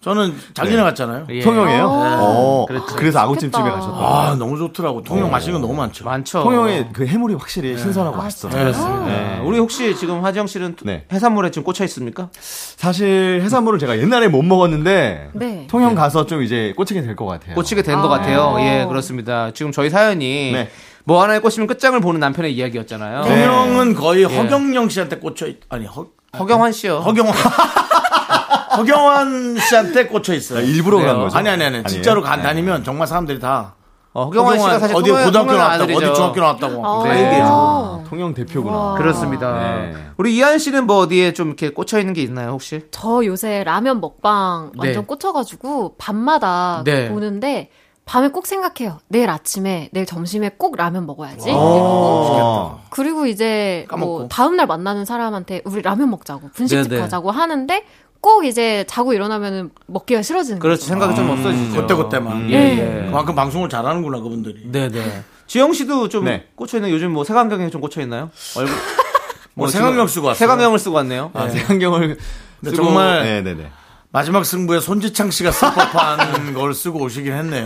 저는 0.00 0.34
작년에 0.54 0.82
갔잖아요. 0.82 1.26
예. 1.30 1.40
통영이에요? 1.40 1.86
어, 1.88 2.66
그렇죠. 2.66 2.96
그래서 2.96 3.20
아구찜집에 3.20 3.58
좋겠다. 3.62 3.76
가셨다. 3.76 3.96
아, 3.98 4.36
너무 4.38 4.56
좋더라고. 4.58 5.02
통영 5.02 5.30
맛있는 5.30 5.60
거 5.60 5.66
너무 5.66 5.78
많죠. 5.78 6.04
많죠. 6.04 6.42
통영의 6.42 6.88
그 6.92 7.06
해물이 7.06 7.34
확실히 7.34 7.76
신선하고 7.78 8.16
맛있어요. 8.16 8.50
그렇습니다. 8.52 9.04
네. 9.06 9.40
우리 9.44 9.58
혹시 9.58 9.94
지금 9.96 10.24
하지영 10.24 10.46
씨는 10.46 10.76
네. 10.84 11.04
해산물에 11.12 11.50
지금 11.50 11.62
꽂혀 11.64 11.84
있습니까? 11.84 12.30
사실 12.40 13.40
해산물을 13.44 13.78
제가 13.78 13.98
옛날에 13.98 14.28
못 14.28 14.42
먹었는데 14.42 15.30
네. 15.34 15.66
통영 15.68 15.94
가서 15.94 16.26
좀 16.26 16.42
이제 16.42 16.72
꽂히게 16.76 17.02
될 17.02 17.14
것 17.14 17.26
같아요. 17.26 17.54
꽂히게 17.54 17.82
된것 17.82 18.08
같아요. 18.08 18.56
예, 18.60 18.86
그렇습니다. 18.88 19.50
지금 19.52 19.70
저희 19.72 19.90
사연이 19.90 20.52
네. 20.52 20.70
뭐 21.04 21.22
하나에 21.22 21.38
꽂히면 21.40 21.66
끝장을 21.66 21.98
보는 22.00 22.20
남편의 22.20 22.54
이야기였잖아요. 22.54 23.22
통영은 23.24 23.94
거의 23.94 24.24
허경영 24.24 24.88
씨한테 24.88 25.18
꽂혀 25.18 25.46
있, 25.46 25.58
아니 25.68 25.86
허, 25.86 26.06
허경환 26.38 26.72
씨요. 26.72 26.98
허경환 26.98 27.34
허경환 28.76 29.56
씨한테 29.58 30.06
꽂혀 30.06 30.34
있어요. 30.34 30.60
일부러 30.64 30.98
그래요? 30.98 31.12
간 31.12 31.22
거죠? 31.22 31.36
아니 31.38 31.48
아니 31.48 31.64
아니 31.64 31.76
아니에요? 31.76 31.88
진짜로 31.88 32.22
간 32.22 32.38
네. 32.38 32.44
다니면 32.44 32.84
정말 32.84 33.06
사람들이 33.06 33.40
다 33.40 33.74
어, 34.12 34.24
허경환 34.26 34.58
씨가 34.58 34.78
사실 34.78 34.96
어디 34.96 35.10
통영- 35.10 35.24
고등학교 35.26 35.52
나왔다고 35.52 35.82
아들이죠. 35.84 36.06
어디 36.06 36.14
중학교 36.14 36.40
나왔다고 36.40 36.86
아. 36.86 37.02
다 37.04 37.12
네. 37.14 37.20
얘기해줘. 37.26 37.46
아, 37.48 38.04
통영 38.08 38.34
대표구나. 38.34 38.94
그렇습니다. 38.98 39.52
네. 39.58 39.94
우리 40.16 40.36
이한 40.36 40.58
씨는 40.58 40.86
뭐 40.86 40.98
어디에 40.98 41.32
좀 41.32 41.48
이렇게 41.48 41.70
꽂혀 41.70 41.98
있는 41.98 42.12
게 42.14 42.22
있나요, 42.22 42.50
혹시? 42.50 42.82
저 42.90 43.24
요새 43.24 43.62
라면 43.64 44.00
먹방 44.00 44.72
완전 44.76 45.02
네. 45.02 45.06
꽂혀가지고 45.06 45.94
밤마다 45.98 46.82
네. 46.84 47.08
보는데 47.08 47.70
밤에 48.04 48.28
꼭 48.28 48.46
생각해요. 48.46 48.98
내일 49.08 49.30
아침에, 49.30 49.88
내일 49.92 50.04
점심에 50.04 50.50
꼭 50.56 50.76
라면 50.76 51.06
먹어야지. 51.06 51.48
아. 51.50 51.52
이러고 51.52 52.78
그리고 52.90 53.26
이제 53.26 53.84
까먹고. 53.88 54.18
뭐 54.18 54.28
다음 54.28 54.56
날 54.56 54.66
만나는 54.66 55.04
사람한테 55.04 55.62
우리 55.64 55.80
라면 55.82 56.10
먹자고 56.10 56.50
분식집 56.54 56.90
네네. 56.90 57.02
가자고 57.02 57.30
하는데 57.30 57.84
꼭 58.20 58.44
이제 58.44 58.84
자고 58.88 59.14
일어나면은 59.14 59.70
먹기가 59.86 60.22
싫어지는 60.22 60.58
그렇지, 60.58 60.80
거죠. 60.82 60.88
생각이 60.88 61.14
좀 61.14 61.30
없어지죠. 61.30 61.80
그때 61.80 61.94
그때만. 61.94 62.50
예, 62.50 62.54
예. 62.54 63.06
그만큼 63.06 63.34
방송을 63.34 63.68
잘하는구나 63.68 64.20
그분들이. 64.20 64.70
네네. 64.70 65.22
지영 65.46 65.72
씨도 65.72 66.08
좀 66.08 66.24
네. 66.24 66.46
꽂혀 66.56 66.78
있는 66.78 66.90
요즘 66.90 67.12
뭐 67.12 67.24
색안경에 67.24 67.70
좀 67.70 67.80
꽂혀 67.80 68.00
있나요? 68.02 68.30
얼굴 68.56 68.74
뭐 69.54 69.68
생각력 69.68 70.08
쓰고 70.08 70.26
왔어요. 70.28 70.38
색안경을 70.38 70.78
쓰고 70.78 70.96
왔네요. 70.96 71.30
아, 71.32 71.48
색안경을 71.48 72.18
근데 72.60 72.76
정말 72.76 73.22
네네네. 73.22 73.70
마지막 74.12 74.44
승부에 74.44 74.80
손지창 74.80 75.30
씨가 75.30 75.52
쓸 75.52 75.72
법한 75.72 76.52
걸 76.54 76.74
쓰고 76.74 77.00
오시긴 77.04 77.32
했네요. 77.32 77.64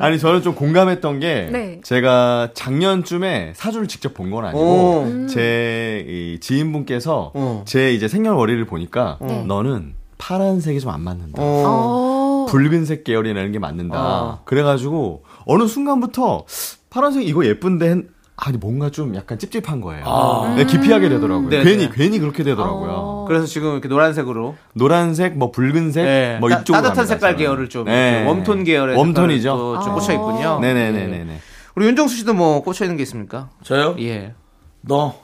아니 0.00 0.18
저는 0.20 0.42
좀 0.42 0.54
공감했던 0.54 1.18
게 1.18 1.48
네. 1.50 1.80
제가 1.82 2.50
작년쯤에 2.54 3.54
사주를 3.56 3.88
직접 3.88 4.14
본 4.14 4.30
건 4.30 4.44
아니고 4.44 4.60
오. 4.62 5.26
제 5.26 6.04
이 6.08 6.38
지인분께서 6.40 7.32
어. 7.34 7.64
제 7.66 7.92
이제 7.92 8.06
생년월일을 8.06 8.66
보니까 8.66 9.18
네. 9.20 9.44
너는 9.44 9.94
파란색이 10.18 10.78
좀 10.80 10.92
안 10.92 11.00
맞는다. 11.00 11.42
어. 11.42 11.44
어. 11.44 12.46
붉은색 12.48 13.02
계열이라는 13.04 13.50
게 13.52 13.58
맞는다. 13.58 13.98
아. 13.98 14.38
그래가지고 14.44 15.24
어느 15.46 15.66
순간부터 15.66 16.44
파란색 16.90 17.26
이거 17.26 17.44
예쁜데 17.44 17.88
했- 17.90 18.06
아니 18.44 18.56
뭔가 18.56 18.90
좀 18.90 19.14
약간 19.14 19.38
찝찝한 19.38 19.80
거예요. 19.80 20.54
네, 20.56 20.64
기피하게 20.64 21.08
되더라고요. 21.08 21.48
네네. 21.48 21.62
괜히 21.64 21.90
괜히 21.90 22.18
그렇게 22.18 22.42
되더라고요. 22.42 22.90
어. 22.90 23.24
그래서 23.28 23.46
지금 23.46 23.72
이렇게 23.72 23.86
노란색으로 23.88 24.56
노란색, 24.74 25.36
뭐 25.38 25.52
붉은색, 25.52 26.04
네. 26.04 26.38
뭐 26.40 26.48
따- 26.50 26.56
이쪽으로 26.60 26.82
따뜻한 26.82 26.94
갑니다, 26.96 27.04
색깔 27.14 27.30
저는. 27.32 27.38
계열을 27.38 27.68
좀 27.68 27.84
네. 27.84 28.24
웜톤 28.26 28.64
계열의 28.64 28.98
웜톤이죠. 28.98 29.56
또좀 29.56 29.92
아. 29.92 29.94
꽂혀 29.94 30.12
있군요. 30.14 30.58
네네네네 30.60 31.24
네. 31.24 31.40
우리 31.76 31.86
윤정수 31.86 32.16
씨도 32.16 32.34
뭐 32.34 32.62
꽂혀 32.62 32.84
있는 32.84 32.96
게 32.96 33.04
있습니까? 33.04 33.48
저요? 33.62 33.94
예. 34.00 34.34
너 34.80 35.14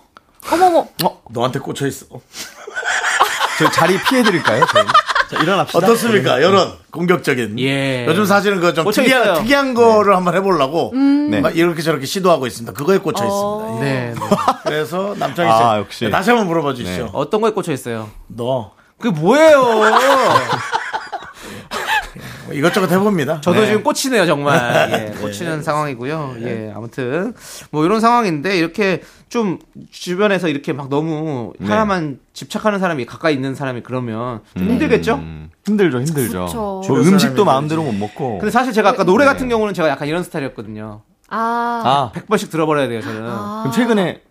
어머머. 0.52 0.86
너한테 1.30 1.58
꽂혀 1.58 1.88
있어. 1.88 2.06
저 3.58 3.68
자리 3.72 3.98
피해 4.08 4.22
드릴까요? 4.22 4.64
저희? 4.72 4.84
자, 5.30 5.42
일어납시다. 5.42 5.78
어떻습니까? 5.78 6.42
여론 6.42 6.72
공격적인. 6.90 7.58
예. 7.60 8.06
요즘 8.06 8.24
사실은 8.24 8.60
그 8.60 8.72
좀 8.72 8.90
특이한. 8.90 9.34
특이한 9.34 9.74
거를 9.74 10.16
한번 10.16 10.34
해보려고 10.34 10.92
네. 10.94 11.40
막 11.40 11.56
이렇게 11.56 11.82
저렇게 11.82 12.06
시도하고 12.06 12.46
있습니다. 12.46 12.72
그거에 12.72 12.98
꽂혀 12.98 13.24
어. 13.24 13.26
있습니다. 13.26 13.86
예. 13.86 13.90
네. 13.90 14.14
네. 14.14 14.20
그래서 14.64 15.14
남창희 15.18 15.50
씨 15.50 15.62
아, 15.62 15.78
역시. 15.78 16.10
다시 16.10 16.30
한번 16.30 16.46
물어봐 16.48 16.74
주시죠. 16.74 17.04
네. 17.04 17.10
어떤 17.12 17.40
거에 17.40 17.50
꽂혀 17.50 17.72
있어요? 17.72 18.08
너 18.28 18.72
그게 18.98 19.18
뭐예요? 19.18 19.62
뭐 22.48 22.56
이것저것 22.56 22.90
해봅니다. 22.90 23.42
저도 23.42 23.60
네. 23.60 23.66
지금 23.66 23.82
꽂히네요, 23.82 24.24
정말. 24.24 24.56
예, 25.14 25.20
꽂히는 25.20 25.62
상황이고요. 25.62 26.36
예, 26.40 26.72
아무튼 26.74 27.34
뭐 27.70 27.84
이런 27.84 28.00
상황인데 28.00 28.56
이렇게 28.56 29.02
좀 29.28 29.58
주변에서 29.90 30.48
이렇게 30.48 30.72
막 30.72 30.88
너무 30.88 31.52
네. 31.58 31.68
하나만 31.68 32.18
집착하는 32.32 32.78
사람이 32.78 33.04
가까이 33.04 33.34
있는 33.34 33.54
사람이 33.54 33.82
그러면 33.82 34.40
좀 34.56 34.70
힘들겠죠? 34.70 35.16
음, 35.16 35.50
힘들죠, 35.66 36.00
힘들죠. 36.00 36.46
그쵸. 36.46 36.82
뭐 36.88 37.00
음식도 37.00 37.44
마음대로 37.44 37.82
못 37.82 37.92
먹고. 37.92 38.38
근데 38.38 38.50
사실 38.50 38.72
제가 38.72 38.90
아까 38.90 39.04
노래 39.04 39.26
네. 39.26 39.30
같은 39.30 39.48
경우는 39.50 39.74
제가 39.74 39.88
약간 39.90 40.08
이런 40.08 40.22
스타일이었거든요. 40.22 41.02
아, 41.30 41.82
아, 41.84 42.18
100번씩 42.18 42.50
들어버려야 42.50 42.88
돼요, 42.88 43.02
저는. 43.02 43.20
그럼 43.20 43.72
최근에 43.72 44.22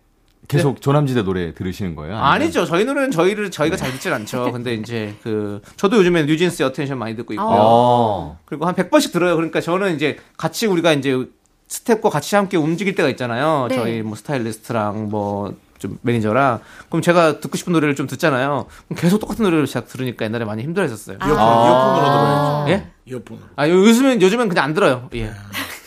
계속 0.46 0.80
조남지대 0.80 1.22
노래 1.24 1.52
들으시는 1.54 1.94
거예요? 1.94 2.14
아니면- 2.16 2.24
아니죠. 2.32 2.64
저희 2.64 2.84
노래는 2.84 3.10
저희를 3.10 3.50
저희가 3.50 3.76
잘 3.76 3.90
듣진 3.92 4.12
않죠. 4.12 4.52
근데 4.52 4.74
이제 4.74 5.14
그 5.22 5.60
저도 5.76 5.96
요즘에 5.98 6.24
뉴진스 6.24 6.62
Attention 6.62 6.98
많이 6.98 7.16
듣고 7.16 7.32
있고요. 7.34 7.46
어. 7.50 8.38
그리고 8.46 8.66
한 8.66 8.74
100번씩 8.74 9.12
들어요. 9.12 9.34
그러니까 9.36 9.60
저는 9.60 9.94
이제 9.96 10.18
같이 10.36 10.66
우리가 10.66 10.92
이제 10.92 11.26
스텝과 11.68 12.08
같이 12.08 12.34
함께 12.34 12.56
움직일 12.56 12.94
때가 12.94 13.08
있잖아요. 13.10 13.66
네. 13.68 13.76
저희 13.76 14.02
뭐 14.02 14.14
스타일리스트랑 14.16 15.08
뭐 15.10 15.54
좀 15.78 15.96
매니저랑 16.02 16.58
그럼 16.88 17.02
제가 17.02 17.38
듣고 17.38 17.56
싶은 17.56 17.72
노래를 17.72 17.94
좀 17.94 18.08
듣잖아요. 18.08 18.66
그럼 18.88 18.98
계속 19.00 19.20
똑같은 19.20 19.44
노래를 19.44 19.66
제가 19.66 19.86
들으니까 19.86 20.24
옛날에 20.24 20.44
많이 20.44 20.64
힘들어했었어요. 20.64 21.18
이어폰, 21.20 21.30
이어폰으로 21.38 22.04
들어요. 22.04 22.64
예? 22.70 22.88
이어폰으로. 23.04 23.46
아 23.54 23.68
요- 23.68 23.74
요즘은 23.86 24.20
요즘은 24.20 24.48
그냥 24.48 24.64
안 24.64 24.74
들어요. 24.74 25.08
예. 25.14 25.30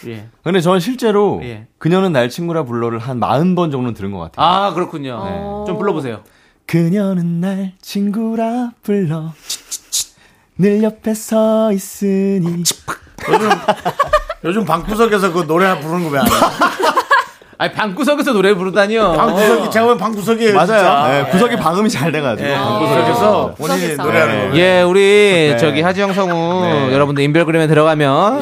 예. 0.07 0.27
근데 0.43 0.61
저는 0.61 0.79
실제로 0.79 1.39
예. 1.43 1.67
그녀는 1.77 2.11
날 2.11 2.29
친구라 2.29 2.63
불러를 2.63 2.99
한 2.99 3.19
40번 3.19 3.71
정도는 3.71 3.93
들은 3.93 4.11
것 4.11 4.19
같아요. 4.19 4.45
아 4.45 4.73
그렇군요. 4.73 5.17
어. 5.21 5.63
좀 5.67 5.77
불러보세요. 5.77 6.21
그녀는 6.65 7.41
날 7.41 7.73
친구라 7.81 8.71
불러 8.83 9.33
늘 10.57 10.83
옆에 10.83 11.13
서 11.13 11.71
있으니 11.71 12.63
요즘, 13.29 13.49
요즘 14.45 14.65
방구석에서 14.65 15.31
그 15.33 15.45
노래 15.47 15.79
부르는 15.79 16.03
거 16.09 16.15
왜 16.15 16.19
안 16.19 16.25
해? 16.27 16.31
아니 17.57 17.73
방구석에서 17.73 18.33
노래 18.33 18.55
부르다니요. 18.55 19.11
방구석이, 19.13 19.69
제가 19.69 19.85
보면 19.85 19.97
방구석이에요. 19.99 20.53
맞아요. 20.55 20.65
진짜. 20.67 21.07
네, 21.11 21.29
구석이 21.29 21.55
방음이 21.57 21.89
잘 21.91 22.11
돼가지고 22.11 22.49
예, 22.49 22.53
방구석에서. 22.55 22.95
방구석에서 23.03 23.53
본인이 23.55 23.79
구석에서. 23.81 24.03
노래하는 24.03 24.35
네. 24.35 24.49
거. 24.49 24.57
예, 24.57 24.81
우리 24.81 24.99
네. 25.51 25.57
저기 25.57 25.81
하지영 25.81 26.13
성우 26.13 26.63
네. 26.65 26.93
여러분들 26.93 27.23
인별그램에 27.23 27.67
들어가면 27.67 28.39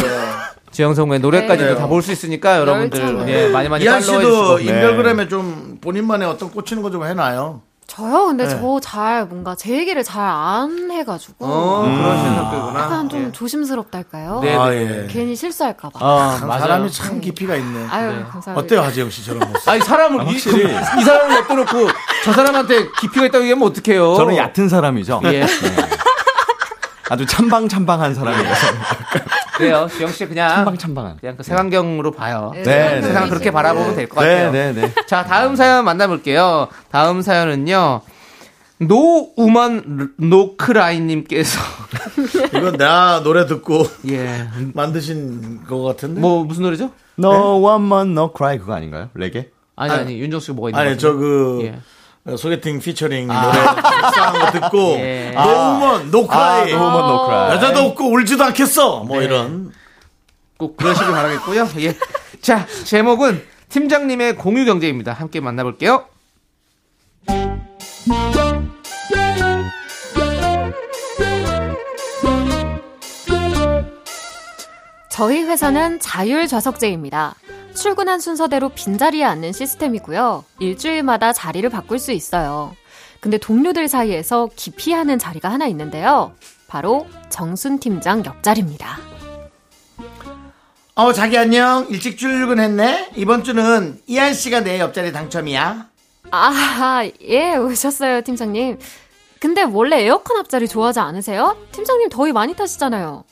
지영 0.72 0.94
성우의 0.94 1.20
노래까지도 1.20 1.74
네. 1.74 1.76
다 1.76 1.88
볼 1.88 2.02
수 2.02 2.12
있으니까 2.12 2.58
여러분들. 2.60 3.26
예, 3.28 3.48
많이 3.50 3.68
많이 3.70 3.84
이한 3.84 4.02
씨도 4.02 4.22
주시고. 4.22 4.58
네. 4.58 4.64
인별그램에 4.66 5.28
좀 5.28 5.78
본인만의 5.82 6.28
어떤 6.28 6.52
꽂히는 6.52 6.84
거 6.84 6.90
좀 6.92 7.04
해놔요. 7.06 7.62
저요? 7.88 8.28
근데 8.28 8.44
네. 8.48 8.50
저잘 8.52 9.26
뭔가 9.26 9.56
제 9.56 9.76
얘기를 9.76 10.04
잘 10.04 10.22
안 10.24 10.92
해가지고. 10.92 11.34
어, 11.44 11.82
그러신 11.82 12.36
성격이구나. 12.36 12.80
약간 12.80 13.10
좀 13.10 13.26
예. 13.26 13.32
조심스럽달까요? 13.32 14.40
네, 14.44 14.56
아, 14.56 14.70
네. 14.70 15.04
예. 15.06 15.08
괜히 15.10 15.36
실수할까봐. 15.36 15.98
맞아요. 16.46 16.60
사람이 16.60 16.92
참 16.92 17.20
깊이가 17.20 17.56
있네. 17.56 17.88
아유, 17.90 18.12
네. 18.12 18.24
감사합니다. 18.30 18.54
어때요, 18.56 18.82
하지영 18.82 19.10
씨 19.10 19.26
저런 19.26 19.40
모습? 19.52 19.68
아니 19.68 19.82
사람을 19.82 20.22
이, 20.22 20.26
확실히. 20.28 20.66
이 20.72 21.04
사람을 21.04 21.36
냅둬놓고 21.42 21.88
저 22.26 22.32
사람한테 22.34 22.90
깊이가 23.02 23.26
있다고 23.26 23.44
얘기하면 23.46 23.68
어떡해요? 23.68 24.16
저는 24.18 24.38
얕은 24.38 24.70
사람이죠. 24.70 25.22
예. 25.26 25.48
아주 27.10 27.26
참방참방한 27.26 28.14
사람이라서. 28.14 28.68
그래요. 29.60 29.88
지영 29.92 30.12
씨 30.12 30.26
그냥 30.26 30.50
참방참방한. 30.50 31.18
그냥 31.20 31.36
그 31.38 31.44
색안경으로 31.44 32.12
봐요. 32.12 32.52
네, 32.56 32.64
네, 32.64 33.02
세상을 33.02 33.28
네. 33.28 33.30
그렇게 33.30 33.52
바라보면 33.52 33.96
될것 33.96 34.24
네, 34.24 34.34
같아요. 34.36 34.52
네, 34.52 34.74
네. 34.74 34.94
자, 35.06 35.24
다음 35.24 35.56
사연 35.56 35.86
만나볼게요. 35.86 36.70
다음 36.90 37.22
사연은요. 37.22 38.02
노우먼 38.82 40.14
노크라이님께서 40.16 41.60
이건 42.56 42.78
내가 42.78 43.22
노래 43.24 43.46
듣고 43.46 43.84
예. 44.08 44.48
만드신 44.74 45.66
거 45.66 45.82
같은데? 45.82 46.22
뭐 46.22 46.46
무슨 46.46 46.64
노래죠? 46.64 46.92
No 47.18 47.62
one 47.62 47.86
more 47.86 48.10
no 48.10 48.32
cry 48.34 48.58
그거 48.58 48.74
아닌가요? 48.74 49.10
레게? 49.16 49.52
아니 49.76 49.92
아니, 49.92 50.02
아니 50.02 50.20
윤정수 50.22 50.46
씨가 50.46 50.56
뭐가 50.56 50.70
있는 50.70 50.80
아니, 50.80 50.90
거죠? 50.92 51.12
저 51.12 51.18
그, 51.18 51.60
예. 51.64 51.80
소개팅 52.38 52.80
피처링 52.80 53.28
노래 53.28 53.54
식상한 53.54 54.40
거 54.40 54.52
듣고, 54.52 54.78
예. 55.00 55.32
노우먼, 55.36 56.12
노크라이. 56.12 56.74
아, 56.74 56.76
no 56.76 56.86
one 56.86 57.12
no 57.12 57.26
cry. 57.26 57.56
여자도 57.56 57.80
없고 57.82 58.12
울지도 58.12 58.44
않겠어. 58.44 59.04
뭐 59.04 59.20
네. 59.20 59.26
이런. 59.26 59.72
꼭 60.58 60.76
그러시길 60.78 61.12
바라겠고요. 61.12 61.70
예. 61.80 61.96
자, 62.42 62.68
제목은 62.86 63.44
팀장님의 63.70 64.36
공유 64.36 64.66
경제입니다. 64.66 65.14
함께 65.14 65.40
만나볼게요. 65.40 66.06
저희 75.10 75.44
회사는 75.44 76.00
자율 76.00 76.48
좌석제입니다. 76.48 77.36
출근한 77.76 78.20
순서대로 78.20 78.70
빈자리에 78.70 79.24
앉는 79.24 79.54
시스템이고요. 79.54 80.44
일주일마다 80.60 81.34
자리를 81.34 81.68
바꿀 81.70 82.00
수 82.00 82.12
있어요. 82.12 82.76
근데 83.20 83.38
동료들 83.38 83.88
사이에서 83.88 84.50
기피하는 84.56 85.20
자리가 85.20 85.50
하나 85.50 85.68
있는데요. 85.68 86.34
바로 86.68 87.08
정순 87.30 87.80
팀장 87.80 88.24
옆자리입니다. 88.26 89.00
어, 90.96 91.14
자기 91.14 91.38
안녕. 91.38 91.88
일찍 91.90 92.18
출근했네. 92.18 93.12
이번 93.16 93.44
주는 93.44 94.00
이한 94.08 94.34
씨가 94.34 94.62
내 94.62 94.80
옆자리 94.80 95.12
당첨이야. 95.12 95.88
아, 96.32 97.10
예, 97.22 97.56
오셨어요, 97.56 98.22
팀장님. 98.22 98.80
근데 99.40 99.64
원래 99.64 100.04
에어컨 100.04 100.38
앞자리 100.38 100.68
좋아하지 100.68 101.00
않으세요? 101.00 101.58
팀장님 101.72 102.10
더위 102.10 102.34
많이 102.34 102.54
타시잖아요. 102.56 103.24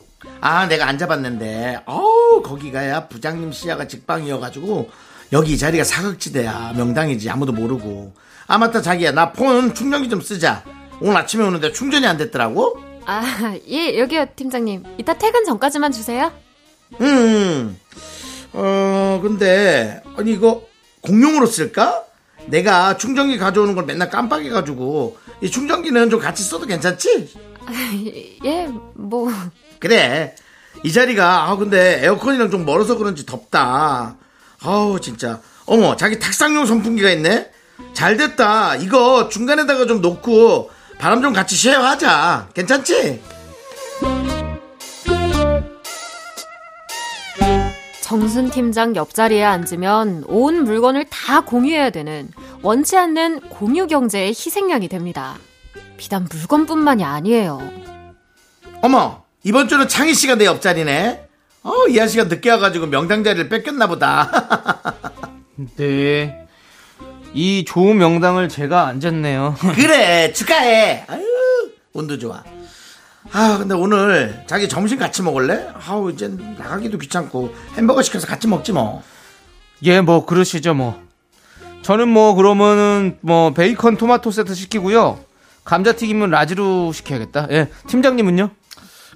아, 0.41 0.67
내가 0.67 0.87
앉아봤는데, 0.87 1.81
어우, 1.85 2.41
거기가야 2.43 3.07
부장님 3.07 3.51
시야가 3.51 3.87
직방이어가지고, 3.87 4.89
여기 5.33 5.53
이 5.53 5.57
자리가 5.57 5.83
사각지대야. 5.83 6.73
명당이지. 6.77 7.29
아무도 7.29 7.51
모르고. 7.53 8.13
아, 8.47 8.57
맞다, 8.57 8.81
자기야. 8.81 9.11
나 9.11 9.33
폰 9.33 9.73
충전기 9.73 10.09
좀 10.09 10.21
쓰자. 10.21 10.63
오늘 11.01 11.17
아침에 11.17 11.43
오는데 11.45 11.71
충전이 11.73 12.05
안 12.07 12.17
됐더라고? 12.17 12.79
아, 13.05 13.55
예, 13.67 13.99
여기요, 13.99 14.25
팀장님. 14.35 14.83
이따 14.97 15.13
퇴근 15.17 15.43
전까지만 15.45 15.91
주세요. 15.91 16.31
음, 17.01 17.77
어, 18.53 19.19
근데, 19.21 20.01
아니, 20.17 20.31
이거 20.33 20.63
공용으로 21.01 21.45
쓸까? 21.45 22.03
내가 22.45 22.95
충전기 22.97 23.37
가져오는 23.37 23.75
걸 23.75 23.85
맨날 23.85 24.09
깜빡해가지고, 24.09 25.17
이 25.41 25.51
충전기는 25.51 26.09
좀 26.09 26.19
같이 26.19 26.43
써도 26.43 26.65
괜찮지? 26.65 27.33
예, 28.45 28.67
뭐. 28.93 29.29
그래. 29.79 30.35
이 30.83 30.91
자리가, 30.91 31.49
아, 31.49 31.55
근데 31.55 32.03
에어컨이랑 32.03 32.51
좀 32.51 32.65
멀어서 32.65 32.97
그런지 32.97 33.25
덥다. 33.25 34.15
아우, 34.61 34.99
진짜. 34.99 35.39
어머, 35.65 35.95
자기 35.95 36.19
탁상용 36.19 36.65
선풍기가 36.65 37.09
있네? 37.11 37.51
잘 37.93 38.17
됐다. 38.17 38.75
이거 38.75 39.29
중간에다가 39.29 39.85
좀 39.85 40.01
놓고 40.01 40.71
바람 40.97 41.21
좀 41.21 41.33
같이 41.33 41.55
쉐어하자. 41.55 42.49
괜찮지? 42.53 43.21
정순 48.01 48.49
팀장 48.49 48.95
옆자리에 48.95 49.43
앉으면 49.43 50.23
온 50.27 50.63
물건을 50.63 51.05
다 51.09 51.41
공유해야 51.41 51.89
되는 51.89 52.29
원치 52.61 52.95
않는 52.95 53.41
공유 53.49 53.85
경제의 53.85 54.29
희생양이 54.29 54.87
됩니다. 54.87 55.35
비단 55.97 56.27
물건뿐만이 56.31 57.03
아니에요. 57.03 57.59
어머, 58.81 59.23
이번 59.47 59.69
주는 59.69 59.87
창희 59.87 60.13
씨가 60.13 60.35
내 60.35 60.43
옆자리네. 60.43 61.25
어, 61.63 61.87
이한 61.87 62.09
씨가 62.09 62.25
늦게 62.25 62.51
와가지고 62.51 62.87
명당 62.87 63.23
자리를 63.23 63.47
뺏겼나 63.47 63.87
보다. 63.87 64.29
네. 65.77 66.45
이 67.33 67.63
좋은 67.63 67.97
명당을 67.97 68.49
제가 68.49 68.87
앉았네요. 68.87 69.55
그래, 69.73 70.33
축하해. 70.33 71.05
아유, 71.07 71.23
운도 71.93 72.19
좋아. 72.19 72.43
아, 73.31 73.57
근데 73.57 73.73
오늘 73.73 74.43
자기 74.47 74.67
점심 74.67 74.99
같이 74.99 75.21
먹을래? 75.21 75.69
아우, 75.87 76.11
이제 76.11 76.27
나가기도 76.27 76.97
귀찮고 76.97 77.55
햄버거 77.77 78.01
시켜서 78.01 78.27
같이 78.27 78.49
먹지 78.49 78.73
뭐. 78.73 79.01
예, 79.83 80.01
뭐 80.01 80.25
그러시죠, 80.25 80.73
뭐. 80.73 81.01
저는 81.83 82.09
뭐 82.09 82.33
그러면은 82.33 83.17
뭐 83.21 83.53
베이컨 83.53 83.95
토마토 83.95 84.29
세트 84.29 84.53
시키고요. 84.53 85.19
감자튀김은 85.63 86.31
large로 86.31 86.91
시켜야겠다. 86.91 87.47
예. 87.51 87.69
팀장님은요? 87.87 88.49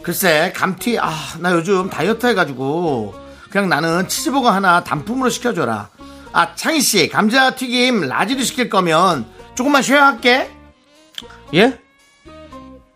글쎄, 0.04 0.52
감튀, 0.56 0.98
아, 1.00 1.12
나 1.40 1.52
요즘 1.54 1.90
다이어트 1.90 2.26
해가지고 2.26 3.14
그냥 3.52 3.70
나는 3.70 4.08
치즈버거 4.08 4.50
하나 4.50 4.84
단품으로 4.84 5.30
시켜줘라. 5.30 5.90
아, 6.34 6.56
창희 6.56 6.82
씨, 6.82 7.08
감자튀김 7.10 8.08
large로 8.08 8.42
시킬 8.44 8.70
거면 8.70 9.26
조금만 9.54 9.82
share할게. 9.84 10.50
예? 11.54 11.78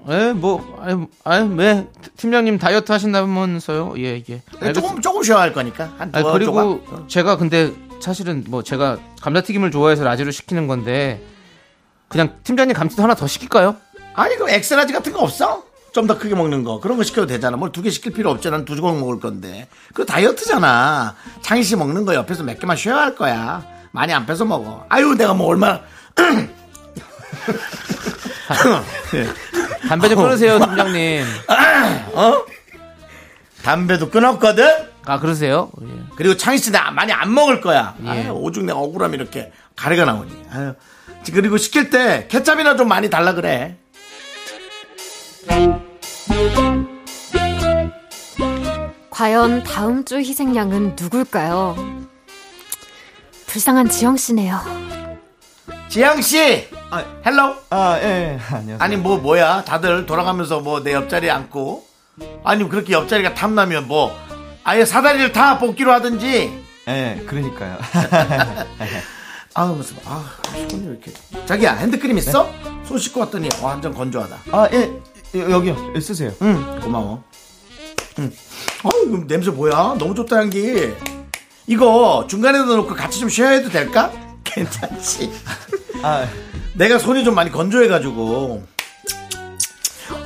예, 0.08 0.34
뭐, 0.34 0.78
아니, 0.82 1.06
아니, 1.24 1.56
왜, 1.56 1.88
팀장님 2.18 2.58
다이어트 2.58 2.91
하신다면서요? 2.91 3.95
예, 3.97 4.24
예. 4.30 4.41
알겠- 4.60 4.74
조금, 4.76 5.01
조금 5.01 5.24
share할 5.24 5.53
거니까. 5.53 5.91
한 5.97 6.12
아니, 6.14 6.24
그리고 6.32 6.84
조각. 6.86 7.10
제가 7.10 7.38
근데 7.38 7.74
사실은 8.01 8.43
뭐 8.47 8.64
제가 8.64 8.97
감자튀김을 9.22 9.72
좋아해서 9.72 10.03
large로 10.03 10.30
시키는 10.32 10.68
건데 10.68 11.22
그냥 12.08 12.36
팀장님 12.43 12.76
감튀도 12.76 13.01
하나 13.01 13.16
더 13.16 13.26
시킬까요? 13.28 13.76
아니, 14.14 14.36
그 14.38 14.49
X-large 14.49 14.93
같은 14.93 15.12
거 15.12 15.20
없어? 15.22 15.64
좀 15.96 16.08
더 16.08 16.18
크게 16.20 16.36
먹는 16.36 16.64
거 16.66 16.80
그런 16.82 16.98
거 16.98 17.04
시켜도 17.04 17.26
되잖아. 17.28 17.56
뭘 17.56 17.72
두 17.72 17.82
개 17.82 17.89
시킬 17.89 18.12
필요 18.12 18.30
없잖아. 18.32 18.66
두 18.66 18.76
조각 18.76 19.00
먹을 19.00 19.20
건데. 19.22 19.68
그거 19.93 20.04
다이어트잖아. 20.06 21.16
창희 21.41 21.64
씨 21.64 21.76
먹는 21.78 22.04
거 22.06 22.14
옆에서 22.14 22.43
몇 22.43 22.60
개만 22.60 22.76
share할 22.76 23.16
거야. 23.16 23.64
많이 23.91 24.14
안 24.14 24.26
뺏어 24.26 24.43
먹어. 24.43 24.86
아유 24.89 25.16
내가 25.16 25.34
뭐 25.34 25.48
얼마나 25.48 25.82
담배 29.88 30.10
좀 30.10 30.22
끊으세요, 30.22 30.60
팀장님. 30.60 31.24
어? 32.14 32.46
담배도 33.64 34.10
끊었거든. 34.10 34.68
아, 35.06 35.20
그러세요? 35.20 35.72
예. 35.82 35.88
그리고 36.18 36.36
창희 36.36 36.58
씨 36.58 36.72
나 36.72 36.91
많이 36.91 37.12
안 37.14 37.34
먹을 37.34 37.62
거야. 37.62 37.96
예. 38.04 38.10
아유, 38.10 38.32
오죽 38.32 38.66
내가 38.66 38.80
억울함 38.80 39.14
이렇게 39.14 39.52
가래가 39.76 40.04
나오니. 40.06 40.32
아유. 40.52 40.74
그리고 41.34 41.58
시킬 41.58 41.89
때 41.89 42.28
케찹이나 42.30 42.76
좀 42.76 42.88
많이 42.88 43.10
달라 43.10 43.34
그래. 43.34 43.78
과연 49.20 49.63
다음 49.63 50.03
주 50.03 50.18
희생양은 50.18 50.97
누굴까요? 50.99 51.78
불쌍한 53.47 53.88
지영 53.88 54.18
씨네요. 54.18 54.59
지영 55.88 56.20
씨, 56.22 56.68
Hello. 57.26 57.56
아, 57.70 57.97
예, 58.01 58.38
안녕하세요. 58.49 58.78
아니 58.80 58.97
뭐 58.97 59.18
뭐야? 59.18 59.63
다들 59.63 60.05
돌아가면서 60.05 60.59
뭐 60.59 60.84
내 60.84 60.91
옆자리에 60.91 61.30
앉고. 61.32 61.88
아니 62.43 62.68
그렇게 62.68 62.91
옆자리가 62.91 63.34
탐나면 63.36 63.88
뭐 63.88 64.11
아예 64.66 64.84
사다리를 64.84 65.32
다 65.32 65.59
뽑기로 65.59 65.93
하든지. 65.93 66.66
예, 66.89 67.24
그러니까요. 67.26 67.78
아 69.55 69.66
무슨 69.68 69.95
아 70.03 70.26
손이 70.70 70.88
왜 70.88 70.91
이렇게. 70.91 71.13
자기야 71.45 71.76
핸드크림 71.76 72.18
있어? 72.18 72.51
손 72.86 72.97
씻고 72.97 73.22
왔더니 73.22 73.47
완전 73.61 73.93
건조하다. 73.93 74.38
아, 74.51 74.68
예, 74.74 74.91
여- 75.39 75.51
여기요. 75.51 75.93
예, 75.95 76.01
쓰세요. 76.01 76.34
응, 76.41 76.82
고마워. 76.82 77.24
응. 78.20 78.32
어, 78.86 78.90
이거 79.08 79.26
냄새 79.28 79.50
뭐야? 79.50 79.96
너무 79.98 80.14
좋다, 80.14 80.38
향기. 80.38 80.94
이거 81.68 82.26
중간에 82.30 82.60
넣어놓고 82.60 82.94
같이 82.94 83.20
좀 83.20 83.30
share해도 83.30 83.70
될까? 83.70 84.12
괜찮지. 84.44 85.32
아, 86.04 86.28
내가 86.76 87.00
손이 87.00 87.24
좀 87.24 87.34
많이 87.34 87.52
건조해가지고. 87.52 88.64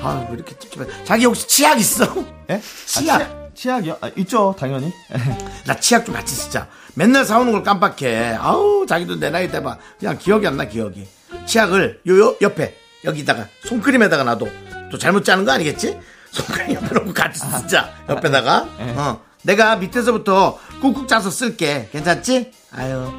아, 0.02 0.26
왜 0.30 0.36
이렇게 0.36 0.58
찝찝해. 0.58 0.86
자기 1.06 1.26
혹시 1.26 1.48
치약 1.48 1.80
있어? 1.80 2.06
예? 2.50 2.62
치약. 2.86 3.22
아, 3.22 3.26
치약, 3.26 3.52
치약 3.56 3.86
이요? 3.86 3.98
아, 4.02 4.12
있죠, 4.18 4.54
당연히. 4.60 4.92
나 5.66 5.80
치약 5.80 6.06
좀 6.06 6.14
같이 6.16 6.36
쓰자. 6.36 6.68
맨날 6.96 7.24
사오는 7.24 7.52
걸 7.54 7.64
깜빡해. 7.64 8.36
아우, 8.40 8.86
자기도 8.86 9.18
내 9.20 9.30
나이 9.30 9.50
때봐. 9.50 9.78
그냥 10.00 10.18
기억이 10.18 10.46
안 10.48 10.58
나, 10.58 10.66
기억이. 10.66 11.08
치약을 11.46 12.02
요, 12.08 12.20
요 12.20 12.36
옆에, 12.42 12.76
여기다가, 13.06 13.48
손크림에다가 13.64 14.24
놔둬. 14.24 14.48
또 14.92 14.98
잘못 14.98 15.24
짜는 15.24 15.46
거 15.46 15.52
아니겠지? 15.52 15.98
손크림 16.32 16.76
옆에 16.76 16.94
놓고 16.94 17.14
같이 17.14 17.40
쓰자. 17.40 17.90
옆에다가. 18.10 18.68
어. 18.80 19.22
내가 19.44 19.76
밑에서부터 19.78 20.58
꾹꾹 20.82 21.08
짜서 21.08 21.30
쓸게. 21.30 21.90
괜찮지? 21.92 22.52
아유. 22.72 23.12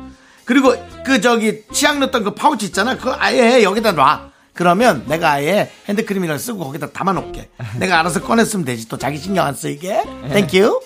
그리고 0.44 0.74
그 1.04 1.20
저기 1.20 1.62
치약 1.72 1.98
넣었던 1.98 2.24
그 2.24 2.34
파우치 2.34 2.66
있잖아. 2.66 2.96
그거 2.96 3.16
아예 3.18 3.62
여기다 3.62 3.92
놔. 3.92 4.30
그러면 4.52 5.04
내가 5.06 5.32
아예 5.32 5.70
핸드크림이랑 5.88 6.36
쓰고 6.38 6.64
거기다 6.64 6.90
담아 6.90 7.12
놓을게. 7.12 7.50
내가 7.78 8.00
알아서 8.00 8.20
꺼냈으면 8.22 8.64
되지. 8.64 8.88
또 8.88 8.98
자기 8.98 9.18
신경 9.18 9.46
안 9.46 9.54
쓰이게. 9.54 10.02
Thank 10.32 10.59
you. 10.59 10.80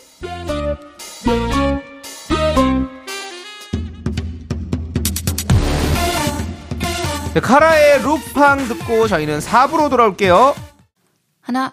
네, 7.34 7.40
카라의 7.40 8.02
루팡 8.02 8.68
듣고 8.68 9.08
저희는 9.08 9.40
4부로 9.40 9.90
돌아올게요. 9.90 10.54
하나, 11.40 11.72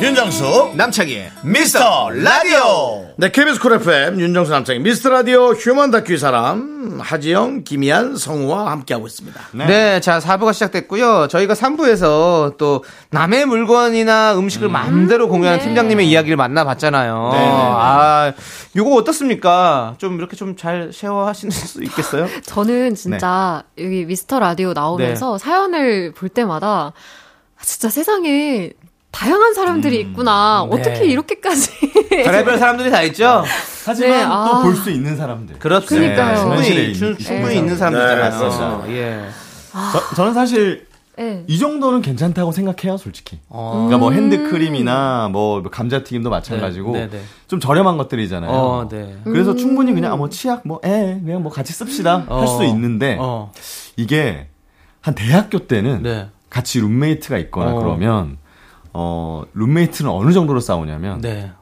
윤정수 0.00 0.72
남창희의 0.76 1.30
미스터 1.44 2.08
라디오 2.10 3.06
네 3.18 3.30
KBS 3.30 3.60
쿨 3.60 3.74
FM 3.74 4.18
윤정수 4.18 4.50
남창희 4.50 4.80
미스터 4.80 5.10
라디오 5.10 5.50
human 5.52 5.90
다큐 5.90 6.14
이 6.14 6.18
사람 6.18 6.98
하지영 7.02 7.64
김희안 7.64 8.16
성우와 8.16 8.70
함께하고 8.70 9.06
있습니다 9.06 9.38
네. 9.52 10.00
자, 10.00 10.18
4부가 10.18 10.54
시작됐고요. 10.54 11.28
저희가 11.28 11.52
3부에서 11.52 12.56
또 12.56 12.82
남의 13.10 13.44
물건이나 13.44 14.38
음식을 14.38 14.70
마음대로 14.70 15.28
공유하는 15.28 15.60
팀장님의 15.60 16.08
이야기를 16.08 16.36
만나봤잖아요. 16.36 17.30
아, 17.34 18.32
요거 18.76 18.94
어떻습니까? 18.94 19.94
좀 19.98 20.16
이렇게 20.16 20.36
좀 20.36 20.56
잘 20.56 20.90
쉐어하실 20.92 21.50
수 21.52 21.82
있겠어요? 21.84 22.26
저는 22.44 22.94
진짜 22.94 23.62
여기 23.78 24.04
미스터 24.04 24.38
라디오 24.40 24.72
나오면서 24.72 25.36
사연을 25.38 26.12
볼 26.12 26.28
때마다 26.28 26.92
아, 27.58 27.62
진짜 27.62 27.88
세상에 27.88 28.70
다양한 29.10 29.54
사람들이 29.54 30.00
있구나. 30.00 30.62
어떻게 30.62 31.06
이렇게까지. 31.06 31.70
별의별 32.10 32.58
사람들이 32.58 32.90
다 32.90 33.02
있죠? 33.02 33.44
하지만 33.84 34.10
네, 34.10 34.22
아. 34.24 34.44
또볼 34.62 34.76
수 34.76 34.90
있는 34.90 35.16
사람들. 35.16 35.58
그렇습니다. 35.58 36.14
그러니까요. 36.14 36.36
충분히, 36.36 36.94
충- 36.94 37.18
충분히 37.18 37.48
네. 37.48 37.54
있는 37.56 37.72
네, 37.72 37.76
사람들이잖아요. 37.76 38.38
그렇죠. 38.38 38.84
예. 38.92 39.20
저, 39.92 40.14
저는 40.14 40.34
사실 40.34 40.86
네. 41.16 41.44
이 41.48 41.58
정도는 41.58 42.00
괜찮다고 42.02 42.50
생각해요, 42.52 42.96
솔직히. 42.96 43.40
어. 43.48 43.86
그러니까 43.88 43.98
뭐 43.98 44.12
핸드크림이나 44.12 45.28
뭐 45.30 45.62
감자튀김도 45.62 46.30
마찬가지고 46.30 46.92
네, 46.92 47.00
네, 47.10 47.18
네. 47.18 47.22
좀 47.46 47.60
저렴한 47.60 47.98
것들이잖아요. 47.98 48.50
어, 48.50 48.88
네. 48.88 49.18
그래서 49.24 49.54
충분히 49.54 49.92
그냥 49.92 50.12
아, 50.12 50.16
뭐 50.16 50.28
치약 50.30 50.62
뭐 50.64 50.80
에, 50.84 51.20
그냥 51.22 51.42
뭐 51.42 51.52
같이 51.52 51.72
씁시다 51.72 52.24
할수 52.28 52.60
어. 52.60 52.64
있는데 52.64 53.18
어. 53.20 53.52
이게 53.96 54.48
한 55.02 55.14
대학교 55.14 55.66
때는 55.66 56.02
네. 56.02 56.28
같이 56.48 56.80
룸메이트가 56.80 57.36
있거나 57.38 57.72
어. 57.72 57.78
그러면 57.80 58.38
어 58.92 59.44
룸메이트는 59.54 60.10
어느 60.10 60.32
정도로 60.32 60.60
싸우냐면 60.60 61.20
네. 61.20 61.52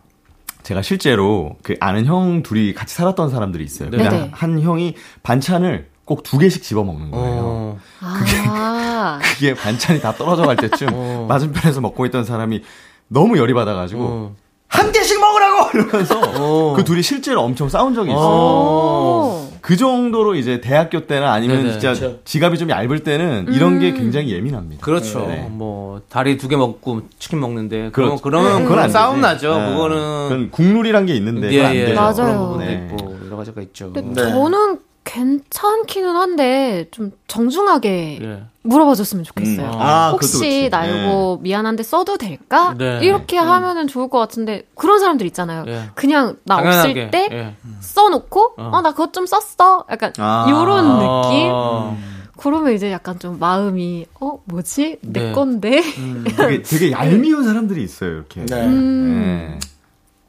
제가 0.62 0.83
실제로 0.83 1.57
그 1.62 1.76
아는 1.81 2.05
형 2.07 2.43
둘이 2.43 2.74
같이 2.74 2.95
살았던 2.95 3.31
사람들이 3.31 3.64
있어요. 3.64 3.91
근데 3.91 4.09
네네. 4.09 4.31
한 4.33 4.61
형이 4.61 4.95
반찬을 5.22 5.89
꼭 6.05 6.22
두 6.22 6.39
개씩 6.39 6.62
집어 6.62 6.85
먹는 6.85 7.11
거예요. 7.11 7.41
어. 7.43 7.79
아. 8.01 9.18
그게 9.22 9.55
반찬이 9.55 10.01
다 10.01 10.12
떨어져 10.14 10.47
갈 10.47 10.57
때쯤 10.57 10.89
어. 10.93 11.26
맞은편에서 11.29 11.81
먹고 11.83 12.07
있던 12.07 12.24
사람이 12.24 12.62
너무 13.09 13.37
열이 13.39 13.53
받아가지고 13.55 14.03
어. 14.03 14.37
한 14.69 14.93
개씩 14.93 15.19
먹으라고 15.21 15.71
이러면서 15.79 16.21
어. 16.21 16.75
그 16.77 16.85
둘이 16.85 17.03
실제로 17.03 17.41
엄청 17.43 17.69
싸운 17.69 17.95
적이 17.95 18.11
있어요. 18.11 18.23
어. 18.27 19.49
그 19.61 19.77
정도로 19.77 20.35
이제 20.35 20.61
대학교 20.61 21.07
때나 21.07 21.33
아니면 21.33 21.59
네네. 21.59 21.71
진짜 21.73 21.95
그렇죠. 21.95 22.19
지갑이 22.25 22.59
좀 22.59 22.71
얇을 22.71 23.01
때는 23.03 23.47
이런 23.53 23.79
게 23.81 23.93
굉장히 23.93 24.31
예민합니다. 24.33 24.85
그렇죠. 24.85 25.27
네. 25.27 25.47
뭐 25.51 26.01
다리 26.09 26.37
두 26.39 26.49
개 26.49 26.57
먹고 26.57 27.03
치킨 27.19 27.41
먹는데 27.41 27.91
그렇죠. 27.91 28.16
그러면 28.23 28.64
그건 28.64 28.79
안 28.79 28.91
싸움 28.91 29.16
되지. 29.16 29.23
나죠. 29.23 29.59
네. 29.59 29.71
그거는 29.73 30.49
국룰이란 30.51 31.07
게 31.07 31.14
있는데 31.16 31.51
그건 31.51 31.66
안 31.66 31.75
예, 31.75 31.81
예. 31.81 31.85
되죠. 31.87 32.01
맞아요. 32.01 32.14
그런 32.14 32.39
부분도 32.39 32.64
네. 32.64 32.89
있고 32.93 33.16
여러 33.27 33.37
가지가 33.37 33.61
있죠. 33.62 33.93
근데 33.93 34.23
네. 34.25 34.31
저는 34.31 34.79
괜찮기는 35.09 36.16
한데 36.16 36.86
좀 36.90 37.12
정중하게 37.28 38.18
예. 38.20 38.42
물어봐줬으면 38.62 39.24
좋겠어요. 39.24 39.66
음. 39.66 39.72
아, 39.80 40.11
혹시 40.11 40.32
그것도 40.32 40.40
그렇지. 40.50 40.68
나 40.70 40.86
이거 40.86 41.38
미안한데 41.40 41.82
써도 41.82 42.18
될까? 42.18 42.74
네. 42.76 43.00
이렇게 43.02 43.38
하면은 43.38 43.86
좋을 43.88 44.09
것 44.11 44.18
같은데 44.18 44.66
그런 44.74 44.98
사람들 45.00 45.24
있잖아요. 45.28 45.64
예. 45.66 45.84
그냥 45.94 46.36
나 46.44 46.56
당연하게. 46.56 46.88
없을 46.90 47.11
때 47.11 47.28
예. 47.32 47.54
써놓고 47.80 48.54
어. 48.59 48.70
어 48.74 48.80
나 48.82 48.90
그것 48.90 49.12
좀 49.14 49.24
썼어. 49.26 49.86
약간 49.90 50.12
아. 50.18 50.46
요런 50.50 50.98
느낌. 50.98 51.50
어. 51.54 51.96
그러면 52.36 52.74
이제 52.74 52.92
약간 52.92 53.18
좀 53.18 53.38
마음이 53.40 54.06
어 54.20 54.38
뭐지 54.44 54.98
내 55.00 55.22
네. 55.28 55.32
건데 55.32 55.82
되게, 56.36 56.62
되게 56.62 56.92
얄미운 56.92 57.44
사람들이 57.44 57.82
있어요, 57.82 58.11
이렇게. 58.11 58.44
네. 58.44 58.66
음. 58.66 59.59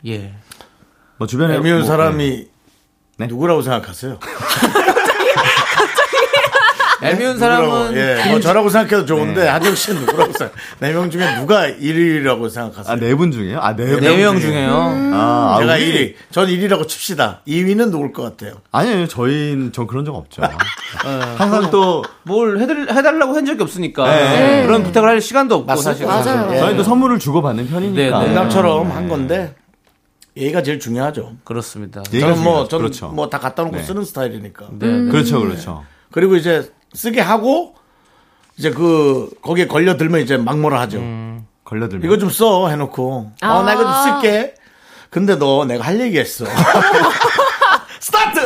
네. 0.04 0.12
예. 0.14 0.34
뭐 1.18 1.28
주변에 1.28 1.58
애미운 1.58 1.80
뭐, 1.80 1.86
사람이 1.88 2.49
네. 3.20 3.28
누구라고 3.28 3.62
생각하세요? 3.62 4.18
얄미운 7.02 7.34
누구라고, 7.36 7.40
사람은 7.40 7.96
예, 7.96 8.30
뭐 8.30 8.40
저라고 8.42 8.68
생각해도 8.70 9.06
좋은데 9.06 9.48
하정 9.48 9.74
씨는 9.74 10.02
누구라고 10.02 10.34
생각? 10.34 10.54
네명 10.80 11.10
중에 11.10 11.36
누가 11.36 11.68
1위라고 11.68 12.50
생각하세요? 12.50 12.94
아, 12.94 12.96
네 13.00 13.16
분 13.16 13.32
중에요? 13.32 13.60
아, 13.62 13.74
네 13.74 13.86
분. 13.86 14.02
네명 14.02 14.40
중에요. 14.40 14.72
아, 15.14 15.56
아, 15.56 15.58
제가 15.62 15.74
우리- 15.76 15.94
1위. 15.94 16.14
전 16.32 16.48
1위라고 16.48 16.88
칩시다. 16.90 17.42
2위는 17.48 17.90
누굴 17.92 18.12
것 18.12 18.24
같아요? 18.24 18.56
아니에요, 18.74 19.08
저희는, 19.08 19.72
전 19.72 19.88
그런 19.88 20.04
적 20.04 20.14
없죠. 20.16 20.42
항상 21.38 21.72
또, 21.72 22.04
뭘 22.24 22.60
해달, 22.60 22.88
해달라고 22.90 23.34
한 23.34 23.46
적이 23.46 23.64
없으니까 23.64 24.04
네. 24.14 24.64
그런 24.66 24.84
부탁을 24.84 25.08
할 25.08 25.22
시간도 25.22 25.56
없고 25.56 25.68
맞습니다. 25.68 26.06
사실 26.22 26.34
맞아요. 26.36 26.54
예. 26.54 26.60
저희도 26.60 26.84
선물을 26.84 27.20
주고 27.20 27.42
받는 27.42 27.70
편이니까. 27.70 27.96
네, 28.02 28.10
네. 28.10 28.26
농담처럼 28.34 28.92
한 28.92 29.08
건데 29.08 29.56
얘가 30.40 30.64
제일 30.64 30.80
중요하죠. 30.80 31.34
그렇습니다. 31.44 32.02
저는 32.04 32.28
뭐 32.28 32.36
중요하죠. 32.36 32.68
저는 32.70 32.84
그렇죠. 32.86 33.08
뭐다 33.10 33.40
갖다 33.40 33.64
놓고 33.64 33.76
네. 33.78 33.84
쓰는 33.84 34.04
스타일이니까. 34.06 34.66
네, 34.72 34.88
네. 34.88 35.12
그렇죠, 35.12 35.40
그렇죠. 35.42 35.84
그리고 36.12 36.36
이제 36.36 36.72
쓰게 36.94 37.22
하고 37.22 37.76
이제 38.58 38.72
그 38.72 39.30
거기에 39.42 39.68
걸려들면 39.68 40.22
이제 40.22 40.38
막 40.38 40.58
뭐라 40.60 40.80
하죠. 40.82 41.00
걸려들면. 41.66 42.06
이거 42.06 42.18
좀 42.18 42.30
써 42.30 42.68
해놓고 42.70 43.32
어나 43.42 43.74
이거 43.74 43.84
좀 43.84 43.94
쓸게. 44.22 44.56
근데 45.10 45.36
너 45.38 45.66
내가 45.66 45.84
할 45.86 46.00
얘기했어. 46.00 46.46
스타트. 48.00 48.40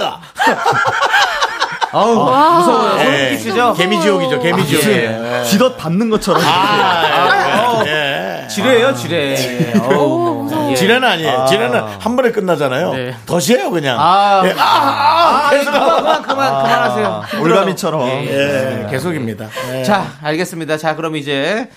아우, 1.91 2.15
무서워요. 2.15 2.63
소름 2.97 3.13
예. 3.13 3.29
끼치죠? 3.31 3.73
개미지옥이죠. 3.75 4.39
개미지옥. 4.41 4.83
예. 4.87 5.43
쥐덫 5.45 5.77
밟는 5.77 6.09
것처럼. 6.09 6.41
아, 6.43 7.83
예. 7.85 8.43
예. 8.43 8.47
지뢰예요, 8.47 8.95
지뢰. 8.95 9.73
어우, 9.79 10.42
예. 10.73 10.75
지뢰는 10.75 11.07
아니에요. 11.07 11.45
지뢰는 11.47 11.79
한 11.99 12.15
번에 12.15 12.31
끝나잖아요. 12.31 12.93
네. 12.93 13.15
덫이에요, 13.25 13.71
그냥. 13.71 13.97
아, 13.99 14.41
예. 14.45 14.51
아, 14.51 14.63
아, 14.63 15.47
아, 15.47 15.49
계속. 15.51 15.71
그만, 15.71 15.95
그만, 15.97 16.21
그만, 16.23 16.63
그만하세요. 16.63 17.23
올가미처럼. 17.41 18.07
예, 18.25 18.87
계속입니다. 18.89 19.47
예. 19.73 19.83
자, 19.83 20.05
알겠습니다. 20.21 20.77
자, 20.77 20.95
그럼 20.95 21.15
이제 21.15 21.69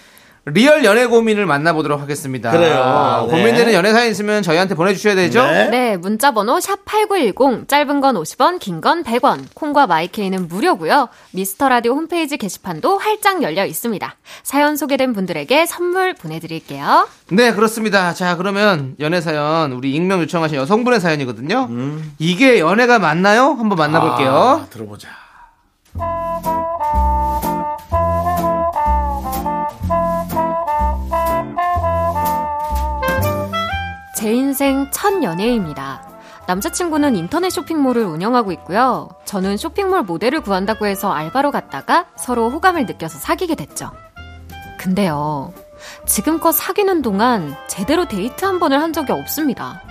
리얼 0.48 0.84
연애 0.84 1.06
고민을 1.06 1.44
만나보도록 1.44 2.00
하겠습니다. 2.00 2.52
그래요. 2.52 2.80
아, 2.80 3.26
네. 3.28 3.32
고민되는 3.36 3.72
연애 3.72 3.90
사연 3.92 4.08
있으면 4.12 4.42
저희한테 4.44 4.76
보내주셔야 4.76 5.16
되죠? 5.16 5.44
네. 5.44 5.68
네, 5.70 5.96
문자번호 5.96 6.58
샵8910, 6.58 7.66
짧은 7.66 8.00
건 8.00 8.14
50원, 8.14 8.60
긴 8.60 8.80
건 8.80 9.02
100원, 9.02 9.46
콩과 9.54 9.88
마이케이는 9.88 10.46
무료고요 10.46 11.08
미스터 11.32 11.68
라디오 11.68 11.94
홈페이지 11.94 12.36
게시판도 12.36 12.98
활짝 12.98 13.42
열려 13.42 13.64
있습니다. 13.66 14.14
사연 14.44 14.76
소개된 14.76 15.14
분들에게 15.14 15.66
선물 15.66 16.14
보내드릴게요. 16.14 17.08
네, 17.30 17.52
그렇습니다. 17.52 18.14
자, 18.14 18.36
그러면 18.36 18.94
연애 19.00 19.20
사연, 19.20 19.72
우리 19.72 19.94
익명 19.94 20.20
요청하신 20.20 20.58
여성분의 20.58 21.00
사연이거든요. 21.00 21.68
이게 22.20 22.60
연애가 22.60 23.00
맞나요? 23.00 23.56
한번 23.58 23.76
만나볼게요. 23.78 24.30
아, 24.30 24.66
들어보자. 24.70 25.08
제 34.16 34.32
인생 34.32 34.88
첫 34.90 35.22
연애입니다. 35.22 36.00
남자친구는 36.46 37.16
인터넷 37.16 37.50
쇼핑몰을 37.50 38.02
운영하고 38.04 38.50
있고요. 38.52 39.10
저는 39.26 39.58
쇼핑몰 39.58 40.04
모델을 40.04 40.40
구한다고 40.40 40.86
해서 40.86 41.12
알바로 41.12 41.50
갔다가 41.50 42.06
서로 42.16 42.48
호감을 42.48 42.86
느껴서 42.86 43.18
사귀게 43.18 43.56
됐죠. 43.56 43.90
근데요, 44.78 45.52
지금껏 46.06 46.52
사귀는 46.52 47.02
동안 47.02 47.54
제대로 47.68 48.06
데이트 48.06 48.44
한 48.46 48.58
번을 48.58 48.80
한 48.80 48.94
적이 48.94 49.12
없습니다. 49.12 49.82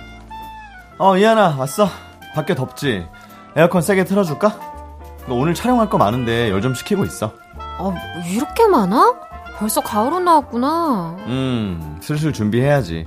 어, 0.98 1.16
이하나, 1.16 1.54
왔어. 1.56 1.88
밖에 2.34 2.54
덥지? 2.56 3.06
에어컨 3.54 3.80
세게 3.82 4.04
틀어줄까? 4.04 4.58
너 5.28 5.34
오늘 5.34 5.54
촬영할 5.54 5.88
거 5.88 5.98
많은데 5.98 6.50
열 6.50 6.60
좀 6.62 6.74
식히고 6.74 7.04
있어. 7.04 7.32
어, 7.78 7.94
이렇게 8.28 8.66
많아? 8.66 9.14
벌써 9.58 9.80
가을로 9.82 10.18
나왔구나. 10.20 11.16
음, 11.26 11.98
슬슬 12.02 12.32
준비해야지. 12.32 13.06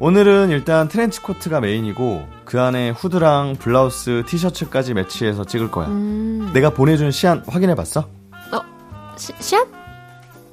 오늘은 0.00 0.50
일단 0.50 0.88
트렌치 0.88 1.20
코트가 1.20 1.60
메인이고 1.60 2.24
그 2.44 2.60
안에 2.60 2.90
후드랑 2.90 3.56
블라우스, 3.58 4.24
티셔츠까지 4.26 4.92
매치해서 4.94 5.44
찍을 5.44 5.70
거야. 5.70 5.86
음, 5.86 6.50
내가 6.52 6.70
보내준 6.70 7.10
시안 7.10 7.42
확인해 7.46 7.74
봤어? 7.74 8.06
시, 9.16 9.32
시안? 9.38 9.64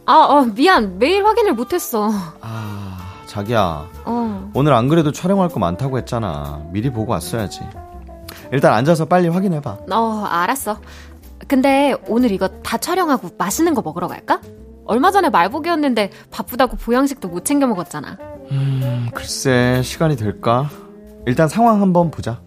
아, 0.06 0.14
어, 0.14 0.46
미안. 0.46 1.00
메일 1.00 1.26
확인을 1.26 1.54
못했어. 1.54 2.12
아, 2.42 2.98
자기야. 3.26 3.88
어. 4.06 4.52
오늘 4.54 4.74
안 4.74 4.88
그래도 4.88 5.12
촬영할 5.12 5.50
거 5.50 5.60
많다고 5.60 5.98
했잖아. 5.98 6.62
미리 6.72 6.92
보고 6.92 7.12
왔어야지. 7.12 7.62
일단 8.52 8.74
앉아서 8.74 9.06
빨리 9.06 9.30
확인해 9.30 9.62
봐. 9.62 9.78
어, 9.92 10.24
알았어. 10.30 10.78
근데 11.48 11.96
오늘 12.08 12.32
이거 12.32 12.48
다 12.62 12.78
촬영하고 12.78 13.32
맛있는 13.39 13.74
거 13.74 13.82
먹으러 13.82 14.08
갈까? 14.08 14.39
얼마 14.86 15.10
전에 15.10 15.30
말복이었는데 15.30 16.12
바쁘다고 16.30 16.78
보양식도 16.78 17.28
못 17.30 17.44
챙겨 17.44 17.66
먹었잖아. 17.66 18.18
음, 18.52 19.10
글쎄, 19.14 19.82
시간이 19.84 20.16
될까? 20.18 20.70
일단 21.26 21.47
상황 21.47 21.82
한번 21.82 22.12
보자. 22.12 22.41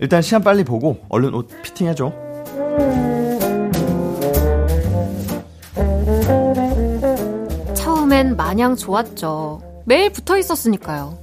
일단 0.00 0.22
시안 0.22 0.42
빨리 0.42 0.62
보고 0.62 0.98
얼른 1.08 1.34
옷 1.34 1.48
피팅해 1.62 1.94
줘. 1.94 2.12
처음엔 7.74 8.36
마냥 8.36 8.76
좋았죠. 8.76 9.62
매일 9.86 10.12
붙어 10.12 10.36
있었으니까요. 10.36 11.18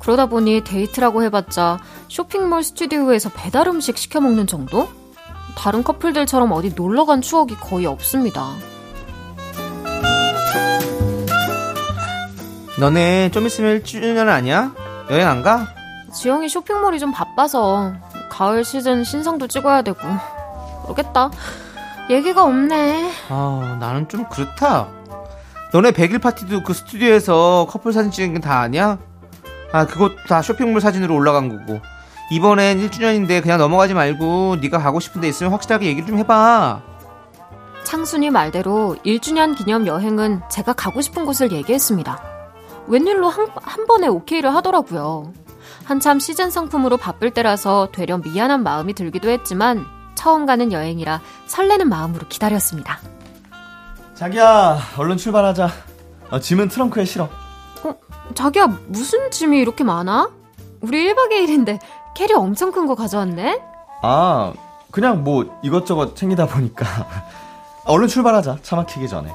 그러다 0.00 0.26
보니 0.26 0.64
데이트라고 0.64 1.22
해봤자 1.22 1.78
쇼핑몰 2.08 2.64
스튜디오에서 2.64 3.30
배달 3.34 3.68
음식 3.68 3.96
시켜 3.96 4.20
먹는 4.20 4.48
정도? 4.48 4.88
다른 5.56 5.84
커플들처럼 5.84 6.50
어디 6.50 6.72
놀러 6.74 7.04
간 7.04 7.20
추억이 7.20 7.54
거의 7.54 7.86
없습니다. 7.86 8.50
너네 12.86 13.30
좀 13.30 13.46
있으면 13.46 13.78
1주년 13.80 14.28
아니야? 14.28 14.72
여행 15.08 15.28
안 15.28 15.40
가? 15.44 15.68
지영이 16.12 16.48
쇼핑몰이 16.48 16.98
좀 16.98 17.12
바빠서 17.12 17.92
가을 18.28 18.64
시즌 18.64 19.04
신상도 19.04 19.46
찍어야 19.46 19.82
되고 19.82 19.98
모르겠다. 20.82 21.30
얘기가 22.10 22.42
없네. 22.42 23.08
아, 23.28 23.76
나는 23.78 24.08
좀 24.08 24.28
그렇다. 24.28 24.88
너네 25.72 25.92
100일 25.92 26.20
파티도 26.20 26.64
그 26.64 26.74
스튜디오에서 26.74 27.68
커플 27.70 27.92
사진 27.92 28.10
찍은 28.10 28.34
게 28.34 28.40
다 28.40 28.58
아니야? 28.58 28.98
아, 29.72 29.86
그것 29.86 30.14
다 30.26 30.42
쇼핑몰 30.42 30.80
사진으로 30.80 31.14
올라간 31.14 31.50
거고. 31.50 31.80
이번엔 32.32 32.80
1주년인데 32.80 33.42
그냥 33.42 33.58
넘어가지 33.58 33.94
말고 33.94 34.56
네가 34.60 34.78
가고 34.78 34.98
싶은 34.98 35.20
데 35.20 35.28
있으면 35.28 35.52
확실하게 35.52 35.86
얘기를 35.86 36.08
좀 36.08 36.18
해봐. 36.18 36.82
창순이 37.84 38.30
말대로 38.30 38.96
1주년 39.06 39.56
기념 39.56 39.86
여행은 39.86 40.40
제가 40.50 40.72
가고 40.72 41.00
싶은 41.00 41.24
곳을 41.24 41.52
얘기했습니다. 41.52 42.31
웬일로 42.86 43.28
한, 43.28 43.48
한 43.62 43.86
번에 43.86 44.06
오케이를 44.08 44.54
하더라고요. 44.54 45.32
한참 45.84 46.18
시즌 46.18 46.50
상품으로 46.50 46.96
바쁠 46.96 47.30
때라서 47.32 47.88
되려 47.92 48.18
미안한 48.18 48.62
마음이 48.62 48.94
들기도 48.94 49.28
했지만 49.30 49.84
처음 50.14 50.46
가는 50.46 50.72
여행이라 50.72 51.20
설레는 51.46 51.88
마음으로 51.88 52.28
기다렸습니다. 52.28 52.98
자기야, 54.14 54.78
얼른 54.98 55.16
출발하자. 55.16 55.68
어, 56.30 56.38
짐은 56.38 56.68
트렁크에 56.68 57.04
실어. 57.04 57.28
자기야, 58.34 58.66
무슨 58.86 59.30
짐이 59.30 59.58
이렇게 59.58 59.82
많아? 59.84 60.30
우리 60.80 61.12
1박 61.12 61.30
2일인데 61.32 61.78
캐리어 62.14 62.34
엄청 62.34 62.70
큰 62.70 62.86
거 62.86 62.94
가져왔네? 62.94 63.60
아, 64.02 64.52
그냥 64.90 65.24
뭐 65.24 65.58
이것저것 65.62 66.14
챙기다 66.14 66.46
보니까. 66.46 66.86
얼른 67.86 68.06
출발하자. 68.06 68.58
차 68.62 68.76
막히기 68.76 69.08
전에. 69.08 69.34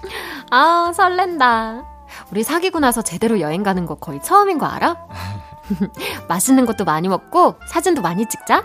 아, 0.50 0.92
설렌다. 0.94 1.84
우리 2.30 2.42
사귀고 2.42 2.80
나서 2.80 3.02
제대로 3.02 3.40
여행 3.40 3.62
가는 3.62 3.86
거 3.86 3.94
거의 3.94 4.20
처음인 4.22 4.58
거 4.58 4.66
알아? 4.66 4.96
맛있는 6.28 6.66
것도 6.66 6.84
많이 6.84 7.08
먹고 7.08 7.56
사진도 7.68 8.02
많이 8.02 8.26
찍자. 8.28 8.64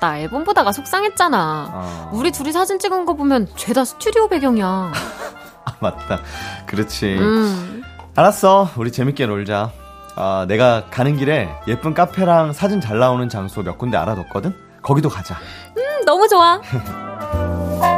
나 0.00 0.18
앨범 0.18 0.44
보다가 0.44 0.72
속상했잖아. 0.72 1.38
아, 1.72 2.10
우리 2.12 2.30
둘이 2.30 2.52
사진 2.52 2.78
찍은 2.78 3.06
거 3.06 3.14
보면 3.14 3.48
죄다 3.56 3.84
스튜디오 3.84 4.28
배경이야. 4.28 4.66
아, 5.64 5.72
맞다. 5.80 6.20
그렇지. 6.66 7.16
음. 7.18 7.82
알았어. 8.16 8.70
우리 8.76 8.92
재밌게 8.92 9.26
놀자. 9.26 9.70
아, 10.16 10.44
내가 10.46 10.84
가는 10.90 11.16
길에 11.16 11.48
예쁜 11.66 11.94
카페랑 11.94 12.52
사진 12.52 12.80
잘 12.80 12.98
나오는 12.98 13.28
장소 13.28 13.62
몇 13.62 13.78
군데 13.78 13.96
알아뒀거든? 13.96 14.54
거기도 14.82 15.08
가자. 15.08 15.36
음, 15.76 16.04
너무 16.04 16.28
좋아. 16.28 16.60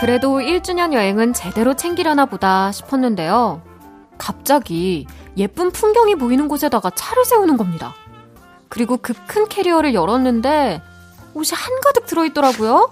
그래도 0.00 0.38
1주년 0.38 0.92
여행은 0.92 1.32
제대로 1.32 1.74
챙기려나 1.74 2.26
보다 2.26 2.70
싶었는데요. 2.70 3.62
갑자기 4.16 5.06
예쁜 5.36 5.70
풍경이 5.70 6.14
보이는 6.16 6.48
곳에다가 6.48 6.90
차를 6.90 7.24
세우는 7.24 7.56
겁니다. 7.56 7.94
그리고 8.68 8.96
그 8.96 9.14
큰 9.26 9.48
캐리어를 9.48 9.94
열었는데 9.94 10.82
옷이 11.34 11.50
한가득 11.52 12.06
들어있더라고요. 12.06 12.90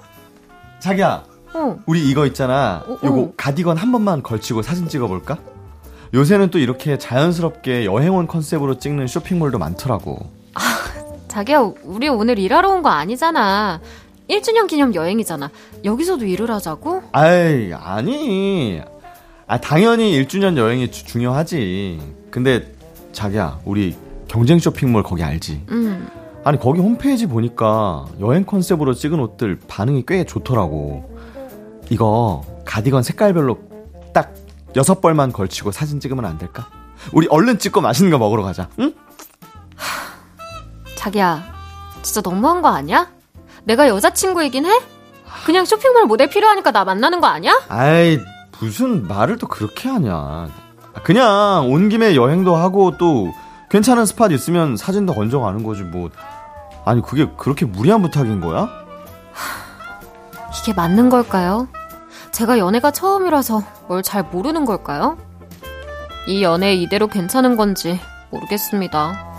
자기야, 0.81 1.25
어, 1.55 1.79
우리 1.87 2.09
이거 2.09 2.27
있잖아. 2.27 2.83
어, 2.87 2.99
요거 3.03 3.21
어. 3.21 3.33
가디건 3.37 3.77
한 3.77 3.93
번만 3.93 4.23
걸치고 4.23 4.63
사진 4.63 4.89
찍어볼까? 4.89 5.39
요새는 6.15 6.51
또 6.51 6.59
이렇게 6.59 6.99
자연스럽게 6.99 7.85
여행원 7.85 8.27
컨셉으로 8.27 8.79
찍는 8.79 9.07
쇼핑몰도 9.07 9.59
많더라고. 9.59 10.31
자기야, 11.29 11.61
우리 11.85 12.09
오늘 12.09 12.39
일하러 12.39 12.71
온 12.71 12.83
거 12.83 12.89
아니잖아. 12.91 13.81
1주년 14.29 14.67
기념 14.67 14.95
여행이잖아. 14.95 15.51
여기서도 15.85 16.25
일을 16.25 16.51
하자고? 16.51 17.03
아이, 17.13 17.73
아니. 17.73 18.81
아, 19.47 19.59
당연히 19.61 20.21
1주년 20.25 20.57
여행이 20.57 20.91
주- 20.91 21.05
중요하지. 21.05 22.01
근데, 22.31 22.73
자기야, 23.13 23.61
우리 23.65 23.95
경쟁 24.29 24.59
쇼핑몰 24.59 25.03
거기 25.05 25.23
알지? 25.23 25.63
음. 25.71 26.09
아니, 26.43 26.59
거기 26.59 26.81
홈페이지 26.81 27.27
보니까 27.27 28.07
여행 28.21 28.45
컨셉으로 28.45 28.95
찍은 28.95 29.21
옷들 29.21 29.61
반응이 29.69 30.05
꽤 30.07 30.25
좋더라고. 30.25 31.17
이거 31.91 32.45
가디건 32.65 33.05
색깔별로 33.05 33.59
딱 34.13 34.35
여섯 34.75 35.01
벌만 35.01 35.33
걸치고 35.33 35.71
사진 35.71 36.01
찍으면 36.01 36.25
안 36.25 36.37
될까? 36.39 36.69
우리 37.13 37.29
얼른 37.29 37.59
찍고 37.61 37.81
맛있는 37.81 38.11
거 38.11 38.19
먹으러 38.19 38.43
가자. 38.43 38.69
응? 38.81 38.93
자기야, 40.97 41.45
진짜 42.03 42.21
너무한 42.21 42.63
거 42.63 42.69
아니야? 42.69 43.09
내가 43.67 43.89
여자친구이긴 43.89 44.65
해? 44.67 44.81
그냥 45.45 45.65
쇼핑몰 45.65 46.07
모델 46.07 46.29
필요하니까 46.29 46.71
나 46.71 46.85
만나는 46.85 47.21
거 47.21 47.27
아니야? 47.27 47.61
아이 47.69 48.19
무슨 48.61 49.07
말을 49.07 49.39
또 49.39 49.49
그렇게 49.49 49.89
하냐. 49.89 50.49
그냥 51.03 51.69
온 51.71 51.89
김에 51.89 52.15
여행도 52.17 52.55
하고 52.57 52.97
또 52.97 53.33
괜찮은 53.71 54.07
스팟 54.07 54.29
있으면 54.29 54.77
사진도 54.77 55.15
건져 55.15 55.41
가는 55.41 55.63
거지 55.63 55.83
뭐. 55.83 56.11
아니 56.85 57.03
그게 57.03 57.29
그렇게 57.37 57.67
무리한 57.67 58.01
부탁인 58.03 58.41
거야? 58.41 58.69
이게 60.63 60.73
맞는 60.73 61.11
걸까요? 61.11 61.69
제가 62.33 62.59
연애가 62.59 62.93
처음이라서 62.93 63.63
뭘 63.89 64.03
잘 64.03 64.23
모르는 64.23 64.65
걸까요? 64.65 65.19
이 66.29 66.43
연애 66.43 66.75
이대로 66.75 67.09
괜찮은 67.09 67.57
건지 67.57 67.99
모르겠습니다. 68.31 69.36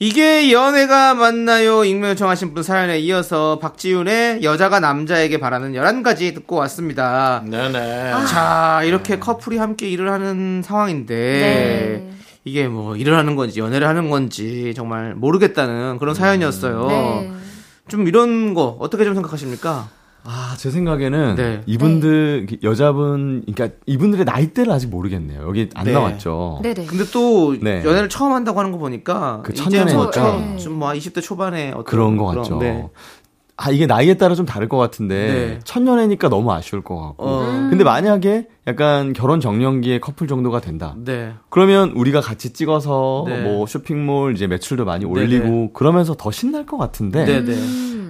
이게 0.00 0.52
연애가 0.52 1.14
맞나요? 1.14 1.84
익명 1.84 2.10
요청하신 2.10 2.54
분 2.54 2.62
사연에 2.62 3.00
이어서 3.00 3.58
박지윤의 3.58 4.44
여자가 4.44 4.78
남자에게 4.78 5.40
바라는 5.40 5.72
11가지 5.72 6.32
듣고 6.34 6.54
왔습니다. 6.54 7.42
네네. 7.44 8.12
자, 8.28 8.82
이렇게 8.84 9.18
커플이 9.18 9.58
함께 9.58 9.88
일을 9.88 10.12
하는 10.12 10.62
상황인데 10.64 11.14
네. 11.16 12.12
이게 12.44 12.68
뭐 12.68 12.94
일을 12.94 13.16
하는 13.16 13.34
건지 13.34 13.58
연애를 13.58 13.88
하는 13.88 14.08
건지 14.08 14.72
정말 14.76 15.16
모르겠다는 15.16 15.98
그런 15.98 16.14
사연이었어요. 16.14 16.86
네. 16.86 17.32
좀 17.88 18.06
이런 18.06 18.54
거 18.54 18.76
어떻게 18.78 19.02
좀 19.02 19.14
생각하십니까? 19.14 19.88
아, 20.24 20.54
제 20.58 20.70
생각에는 20.70 21.34
네. 21.36 21.62
이분들 21.66 22.48
여자분 22.62 23.42
그러니까 23.46 23.76
이분들의 23.86 24.24
나이대를 24.24 24.72
아직 24.72 24.88
모르겠네요. 24.88 25.42
여기 25.46 25.70
안 25.74 25.84
네. 25.84 25.92
나왔죠. 25.92 26.60
네네. 26.62 26.86
근데 26.86 27.04
또 27.12 27.56
네. 27.60 27.82
연애를 27.84 28.08
처음 28.08 28.32
한다고 28.32 28.58
하는 28.58 28.72
거 28.72 28.78
보니까 28.78 29.42
그. 29.44 29.54
좀, 29.54 29.70
좀뭐 29.70 30.90
20대 30.92 31.22
초반에 31.22 31.70
어떤 31.70 31.84
그런 31.84 32.16
거 32.16 32.26
같죠. 32.26 32.58
네. 32.58 32.88
아, 33.60 33.72
이게 33.72 33.86
나이에 33.86 34.14
따라 34.14 34.36
좀 34.36 34.46
다를 34.46 34.68
것 34.68 34.76
같은데 34.76 35.16
네. 35.16 35.58
천년애니까 35.64 36.28
너무 36.28 36.52
아쉬울 36.52 36.82
것 36.82 36.94
같고. 36.94 37.24
어. 37.26 37.40
근데 37.68 37.82
만약에 37.82 38.46
약간 38.68 39.12
결혼 39.12 39.40
정년기에 39.40 39.98
커플 39.98 40.28
정도가 40.28 40.60
된다. 40.60 40.94
네. 40.96 41.32
그러면 41.50 41.90
우리가 41.90 42.20
같이 42.20 42.52
찍어서 42.52 43.24
네. 43.26 43.42
뭐 43.42 43.66
쇼핑몰 43.66 44.34
이제 44.34 44.46
매출도 44.46 44.84
많이 44.84 45.04
네, 45.04 45.10
올리고 45.10 45.72
그러면서 45.72 46.14
더 46.14 46.30
신날 46.30 46.66
것 46.66 46.76
같은데. 46.76 47.24
네, 47.24 47.44
네. 47.44 47.56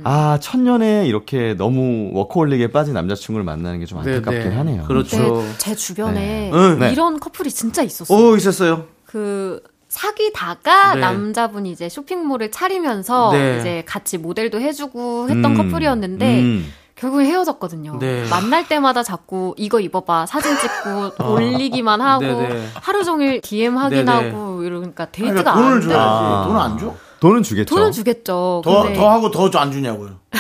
아, 0.05 0.39
천년에 0.41 1.07
이렇게 1.07 1.55
너무 1.55 2.11
워커홀릭에 2.15 2.69
빠진 2.69 2.95
남자친구를 2.95 3.45
만나는 3.45 3.81
게좀 3.81 4.03
네, 4.03 4.17
안타깝긴 4.17 4.51
네. 4.51 4.57
하네요. 4.57 4.85
그렇죠. 4.85 5.17
네, 5.43 5.53
제 5.59 5.75
주변에 5.75 6.51
네. 6.53 6.75
네. 6.77 6.93
이런 6.93 7.19
커플이 7.21 7.51
진짜 7.51 7.83
있었어요. 7.83 8.19
오, 8.19 8.37
있었어요. 8.37 8.85
그 9.05 9.63
사귀다가 9.89 10.95
네. 10.95 11.01
남자분이 11.01 11.71
이제 11.71 11.89
쇼핑몰을 11.89 12.51
차리면서 12.51 13.31
네. 13.33 13.59
이제 13.59 13.83
같이 13.87 14.19
모델도 14.19 14.61
해주고 14.61 15.31
했던 15.31 15.45
음, 15.45 15.57
커플이었는데 15.57 16.41
음. 16.41 16.73
결국에 16.95 17.25
헤어졌거든요. 17.27 17.99
네. 18.01 18.29
만날 18.29 18.67
때마다 18.67 19.03
자꾸 19.03 19.55
이거 19.57 19.81
입어봐 19.81 20.27
사진 20.27 20.57
찍고 20.57 21.25
올리기만 21.33 22.01
하고 22.01 22.25
아. 22.25 22.49
네네. 22.49 22.69
하루 22.75 23.05
종일 23.05 23.41
DM 23.41 23.79
확인하고 23.79 24.63
이러니까 24.65 25.07
데이트가 25.07 25.55
그러니까 25.55 25.55
돈을 25.55 25.73
안 25.73 25.81
줘야지. 25.81 25.97
아. 25.97 26.45
돈안 26.49 26.79
줘? 26.79 26.95
돈은 27.21 27.43
주겠죠. 27.43 27.75
돈은 27.75 27.93
주겠죠. 27.93 28.63
더, 28.65 28.83
근데 28.83 28.97
더 28.99 29.11
하고 29.11 29.31
더 29.31 29.49
안 29.59 29.73
주냐고요. 29.73 30.11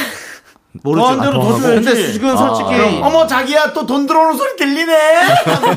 모르죠. 0.83 1.03
더 1.05 1.11
한 1.11 1.20
대로 1.20 1.33
더 1.43 1.59
줘야지. 1.61 1.85
근데 1.85 2.12
지금 2.12 2.37
솔직히 2.37 2.68
그럼 2.76 3.03
어머 3.03 3.26
자기야 3.26 3.72
또 3.72 3.85
돈 3.87 4.07
들어오는 4.07 4.37
소리 4.37 4.55
들리네. 4.57 4.95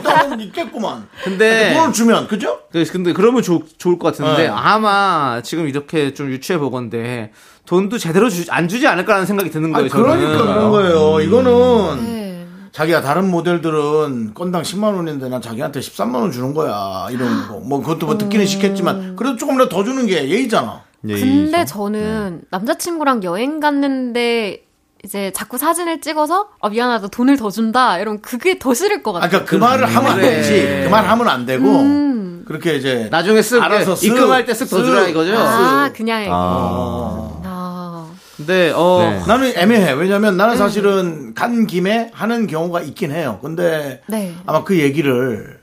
또 0.03 0.41
있겠구만. 0.41 1.07
근데 1.23 1.73
돈을 1.73 1.93
주면 1.93 2.27
그죠? 2.27 2.59
그- 2.71 2.83
근데 2.91 3.13
그러면 3.13 3.41
좋, 3.41 3.63
좋을 3.77 3.97
것 3.97 4.07
같은데 4.15 4.43
네. 4.43 4.47
아마 4.47 5.41
지금 5.43 5.67
이렇게 5.67 6.13
좀 6.13 6.29
유추해 6.29 6.59
보건데 6.59 7.31
돈도 7.65 7.97
제대로 7.97 8.29
주, 8.29 8.43
안 8.49 8.67
주지 8.67 8.87
않을까라는 8.87 9.25
생각이 9.25 9.49
드는 9.49 9.71
거예요. 9.71 9.83
아니, 9.85 9.89
그러니까 9.89 10.37
저는. 10.37 10.53
그런 10.53 10.71
거예요. 10.71 11.19
이거는 11.21 12.03
네. 12.03 12.47
자기야 12.71 13.01
다른 13.01 13.29
모델들은 13.31 14.33
건당 14.33 14.61
10만 14.61 14.95
원인데 14.95 15.29
난 15.29 15.41
자기한테 15.41 15.79
13만 15.79 16.15
원 16.15 16.31
주는 16.31 16.53
거야. 16.53 17.07
이런 17.11 17.47
거. 17.47 17.55
뭐 17.59 17.79
그것도 17.81 18.05
뭐 18.05 18.17
듣기는 18.17 18.45
싫겠지만 18.45 19.15
그래도 19.15 19.37
조금이라도 19.37 19.69
더 19.69 19.83
주는 19.83 20.05
게 20.05 20.29
예의잖아. 20.29 20.81
예의죠. 21.07 21.25
근데 21.25 21.65
저는 21.65 22.41
남자친구랑 22.51 23.23
여행 23.23 23.59
갔는데 23.59 24.65
이제 25.03 25.31
자꾸 25.33 25.57
사진을 25.57 25.99
찍어서 26.01 26.49
아 26.61 26.69
미안하다 26.69 27.07
돈을 27.07 27.37
더 27.37 27.49
준다 27.49 27.97
이러면 27.97 28.21
그게 28.21 28.59
더 28.59 28.73
싫을 28.73 29.01
것 29.01 29.15
아, 29.15 29.21
같아요. 29.21 29.45
그러니까 29.45 29.49
그 29.49 29.55
말을 29.55 29.95
하면 29.95 30.11
안 30.11 30.17
그래. 30.19 30.29
되지. 30.35 30.83
그 30.85 30.89
말 30.91 31.07
하면 31.07 31.27
안 31.27 31.45
되고 31.45 32.43
그렇게 32.45 32.75
이제 32.75 33.07
나중에 33.09 33.39
쓱 33.39 33.61
알아서 33.61 33.93
쓱, 33.95 34.03
입금할 34.05 34.45
때 34.45 34.51
쓱 34.53 34.69
더 34.69 34.83
주라 34.83 35.01
쓱. 35.05 35.09
이거죠. 35.09 35.33
아 35.37 35.91
그냥 35.95 36.25
아. 36.31 37.31
아. 37.43 38.07
근데 38.37 38.71
어 38.75 38.99
네. 39.01 39.23
나는 39.27 39.53
애매해. 39.55 39.91
왜냐면 39.93 40.37
나는 40.37 40.55
사실은 40.57 41.33
간 41.33 41.65
김에 41.67 42.11
하는 42.13 42.45
경우가 42.47 42.81
있긴 42.81 43.11
해요. 43.11 43.39
근데 43.41 44.01
네. 44.07 44.35
아마 44.45 44.63
그 44.63 44.77
얘기를 44.79 45.59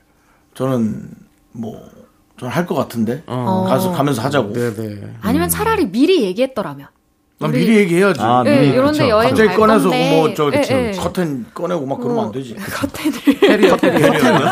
저는 0.55 1.11
뭐 1.53 1.81
저는 2.39 2.53
할것 2.55 2.77
같은데 2.77 3.23
어. 3.27 3.65
가서 3.69 3.91
가면서 3.93 4.23
하자고. 4.23 4.53
네네. 4.53 5.15
아니면 5.23 5.49
차라리 5.49 5.87
미리 5.91 6.23
얘기했더라면. 6.23 6.87
난 7.41 7.51
우리- 7.51 7.61
미리 7.61 7.77
얘기해야지. 7.79 8.21
아, 8.21 8.43
예, 8.47 8.51
미리, 8.61 8.69
이런데 8.71 8.99
그쵸. 8.99 9.09
여행 9.09 9.29
갑자기 9.31 9.49
갈 9.49 9.57
꺼내서 9.59 9.89
건데. 9.91 10.11
뭐저 10.17 10.51
예, 10.55 10.89
예. 10.89 10.93
커튼 10.97 11.47
꺼내고 11.55 11.87
막 11.87 11.99
그러면 12.01 12.19
어. 12.19 12.27
안 12.27 12.33
되지. 12.33 12.57
커튼을 12.57 13.39
캐리어 13.39 13.77
캐리어 13.77 14.11
캐리어요. 14.11 14.51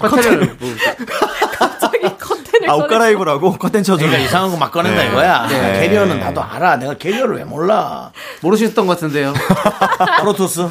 커튼을 0.00 0.56
뭐, 0.60 0.70
갑자기 1.58 2.02
커튼을 2.18 2.70
아, 2.70 2.74
옷 2.74 2.78
꺼내서 2.78 2.88
갈아입으라고 2.88 3.52
커튼 3.58 3.82
그러니까 3.82 4.16
이상한 4.18 4.50
거 4.50 4.56
막 4.56 4.72
꺼낸다 4.72 5.02
네. 5.02 5.08
이거야. 5.10 5.46
네. 5.48 5.80
캐리어는 5.80 6.20
나도 6.20 6.42
알아. 6.42 6.76
내가 6.76 6.94
캐리어를 6.94 7.36
왜 7.36 7.44
몰라. 7.44 8.10
모르셨던 8.40 8.86
것 8.86 8.94
같은데요. 8.94 9.34
프로토스. 10.20 10.68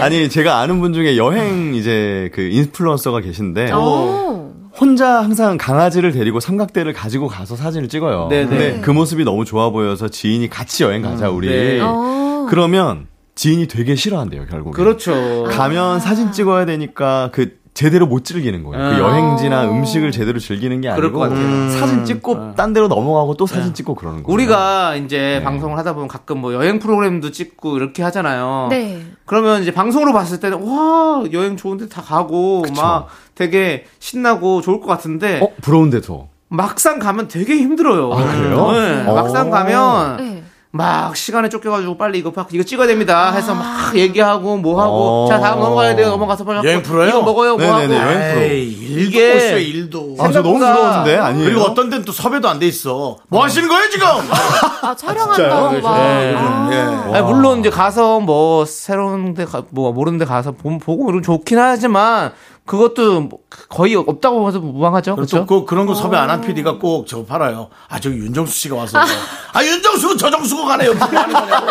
아니 0.00 0.28
제가 0.28 0.58
아는 0.58 0.80
분 0.80 0.92
중에 0.92 1.16
여행 1.16 1.74
이제 1.74 2.30
그 2.34 2.40
인플루언서가 2.42 3.20
계신데 3.20 3.72
오. 3.72 4.52
혼자 4.78 5.22
항상 5.22 5.56
강아지를 5.56 6.12
데리고 6.12 6.38
삼각대를 6.38 6.92
가지고 6.92 7.28
가서 7.28 7.56
사진을 7.56 7.88
찍어요. 7.88 8.28
네네. 8.28 8.46
근데 8.48 8.80
그 8.80 8.90
모습이 8.90 9.24
너무 9.24 9.44
좋아 9.44 9.70
보여서 9.70 10.08
지인이 10.08 10.48
같이 10.50 10.82
여행 10.82 11.02
가자 11.02 11.30
우리. 11.30 11.48
네. 11.48 11.80
어. 11.80 12.46
그러면 12.50 13.06
지인이 13.34 13.68
되게 13.68 13.94
싫어한대요 13.94 14.46
결국에. 14.46 14.76
그렇죠. 14.76 15.44
가면 15.44 16.00
사진 16.00 16.32
찍어야 16.32 16.66
되니까 16.66 17.30
그 17.32 17.58
제대로 17.76 18.06
못 18.06 18.24
즐기는 18.24 18.64
거예요. 18.64 18.90
그 18.90 18.96
아. 18.96 18.98
여행지나 18.98 19.68
음식을 19.68 20.10
제대로 20.10 20.38
즐기는 20.38 20.80
게 20.80 20.88
아니고 20.88 21.12
것 21.12 21.18
같아요. 21.18 21.70
사진 21.70 22.06
찍고 22.06 22.54
딴 22.54 22.72
데로 22.72 22.88
넘어가고 22.88 23.34
또 23.34 23.46
사진 23.46 23.74
찍고 23.74 23.94
그러는 23.94 24.22
거예요. 24.22 24.34
우리가 24.34 24.96
이제 24.96 25.42
방송을 25.44 25.76
하다 25.76 25.92
보면 25.92 26.08
가끔 26.08 26.38
뭐 26.38 26.54
여행 26.54 26.78
프로그램도 26.78 27.32
찍고 27.32 27.76
이렇게 27.76 28.02
하잖아요. 28.02 28.68
네. 28.70 29.02
그러면 29.26 29.60
이제 29.60 29.72
방송으로 29.72 30.14
봤을 30.14 30.40
때는 30.40 30.66
와 30.66 31.22
여행 31.32 31.58
좋은데 31.58 31.90
다 31.90 32.00
가고 32.00 32.62
그쵸. 32.62 32.80
막 32.80 33.08
되게 33.34 33.84
신나고 33.98 34.62
좋을 34.62 34.80
것 34.80 34.86
같은데 34.86 35.40
어 35.42 35.50
부러운데 35.60 36.00
더. 36.00 36.28
막상 36.48 36.98
가면 36.98 37.28
되게 37.28 37.56
힘들어요. 37.56 38.10
아, 38.12 38.36
그래요? 38.36 38.72
네, 38.72 39.04
어. 39.06 39.14
막상 39.14 39.50
가면 39.50 40.16
네. 40.16 40.35
막 40.76 41.16
시간에 41.16 41.48
쫓겨가지고 41.48 41.96
빨리 41.96 42.18
이거 42.18 42.30
팍 42.32 42.48
이거 42.52 42.62
찍어야 42.62 42.86
됩니다 42.86 43.32
해서 43.32 43.54
막 43.54 43.96
얘기하고 43.96 44.56
뭐 44.58 44.80
하고 44.80 45.24
어. 45.24 45.28
자 45.28 45.40
다음 45.40 45.60
넘어가야 45.60 45.96
돼요 45.96 46.10
넘어가서 46.10 46.44
빨리 46.44 46.66
여행 46.66 46.82
프로요? 46.82 47.08
이거 47.08 47.22
먹어요 47.22 47.56
뭐 47.56 47.78
네네네, 47.78 47.96
하고 47.98 48.10
여행 48.12 48.34
프로. 48.34 48.44
에이, 48.44 48.72
일도 48.72 49.00
이게- 49.10 49.32
못 49.34 49.40
쉬어, 49.40 49.58
일도. 49.58 50.16
아, 50.18 50.30
저 50.30 50.42
너무 50.42 50.58
생각보다- 50.58 50.74
부러운데 50.76 51.16
아니에요? 51.16 51.44
그리고 51.48 51.60
어떤 51.62 51.90
데는 51.90 52.04
또 52.04 52.12
섭외도 52.12 52.48
안 52.48 52.58
돼 52.58 52.66
있어. 52.66 53.16
뭐 53.28 53.44
하시는 53.44 53.68
거예요 53.68 53.90
지금? 53.90 54.06
아 54.82 54.94
촬영한다고 54.96 55.80
막. 55.80 55.96
네, 55.98 56.32
요즘, 56.32 56.44
아. 56.46 56.68
예. 56.72 57.16
아니, 57.18 57.26
물론 57.26 57.60
이제 57.60 57.70
가서 57.70 58.20
뭐 58.20 58.64
새로운 58.64 59.34
데 59.34 59.44
가, 59.44 59.62
뭐 59.70 59.92
모르는 59.92 60.18
데 60.18 60.24
가서 60.24 60.52
보- 60.52 60.78
보고 60.78 61.04
이러면 61.08 61.22
좋긴 61.22 61.58
하지만 61.58 62.32
그것도 62.64 63.20
뭐 63.20 63.38
거의 63.68 63.94
없다고 63.94 64.42
봐서 64.42 64.58
무방하죠. 64.58 65.14
그렇죠. 65.14 65.46
그렇죠? 65.46 65.46
그, 65.46 65.64
그런 65.66 65.86
거 65.86 65.94
섭외 65.94 66.16
안 66.18 66.30
한 66.30 66.40
PD가 66.40 66.78
꼭 66.78 67.06
저거 67.06 67.24
팔아요. 67.24 67.68
아, 67.88 68.00
저기 68.00 68.16
윤정수 68.16 68.52
씨가 68.52 68.74
와서. 68.76 68.98
아, 69.52 69.64
윤정수, 69.64 70.16
저정수가 70.16 70.65
가네요. 70.66 70.92
누구 70.92 71.16
하는 71.16 71.32
거냐고. 71.34 71.66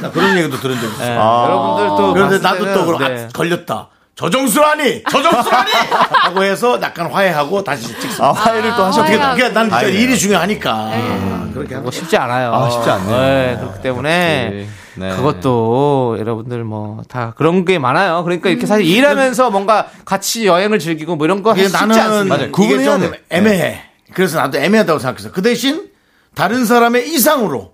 나 0.00 0.10
그런 0.12 0.36
얘기도 0.38 0.56
들은 0.58 0.80
적 0.80 0.86
있어요. 0.86 1.08
네. 1.08 1.16
여러분들 1.16 1.86
또 1.96 2.12
그런데 2.14 2.38
나도 2.38 2.74
또 2.74 2.86
그럼 2.86 3.02
아, 3.02 3.08
네. 3.08 3.28
걸렸다. 3.32 3.88
저정수라니! 4.14 5.04
저정수라니! 5.04 5.70
하고 6.10 6.42
해서 6.42 6.78
약간 6.82 7.06
화해하고 7.10 7.62
다시 7.62 7.86
찍습니다. 7.86 8.26
아 8.26 8.32
화해를 8.32 8.74
또 8.74 8.84
하셨게 8.84 9.12
화해하고. 9.14 9.36
그러니까 9.36 9.60
난 9.60 9.70
진짜. 9.70 9.86
일이 9.86 10.18
중요하니까. 10.18 10.72
아, 10.72 11.48
그렇게 11.54 11.74
하는 11.74 11.82
뭐 11.82 11.84
거죠. 11.84 12.00
쉽지 12.00 12.16
않아요. 12.16 12.52
아, 12.52 12.68
쉽지 12.68 12.90
않네요. 12.90 13.16
네, 13.16 13.56
그렇기 13.60 13.80
때문에 13.82 14.66
네. 14.96 15.10
그것도 15.16 16.16
여러분들 16.18 16.64
뭐 16.64 17.00
다 17.08 17.32
그런 17.36 17.64
게 17.64 17.78
많아요. 17.78 18.24
그러니까 18.24 18.48
이렇게 18.50 18.66
사실 18.66 18.84
일하면서 18.86 19.50
뭔가 19.50 19.86
같이 20.04 20.46
여행을 20.48 20.80
즐기고 20.80 21.14
뭐 21.14 21.24
이런 21.24 21.44
거 21.44 21.52
이게 21.52 21.68
쉽지 21.68 21.76
나는 21.86 21.96
않습니다. 22.00 22.50
구분해야 22.50 22.98
좀 22.98 23.10
돼. 23.12 23.22
애매해. 23.30 23.82
그래서 24.14 24.38
나도 24.38 24.58
애매하다고 24.58 24.98
생각했어. 24.98 25.30
그 25.30 25.42
대신 25.42 25.86
다른 26.34 26.64
사람의 26.64 27.08
이상으로 27.08 27.72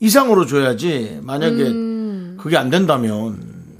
이상으로 0.00 0.46
줘야지. 0.46 1.20
만약에 1.22 1.56
그게 2.38 2.56
안 2.56 2.70
된다면 2.70 3.38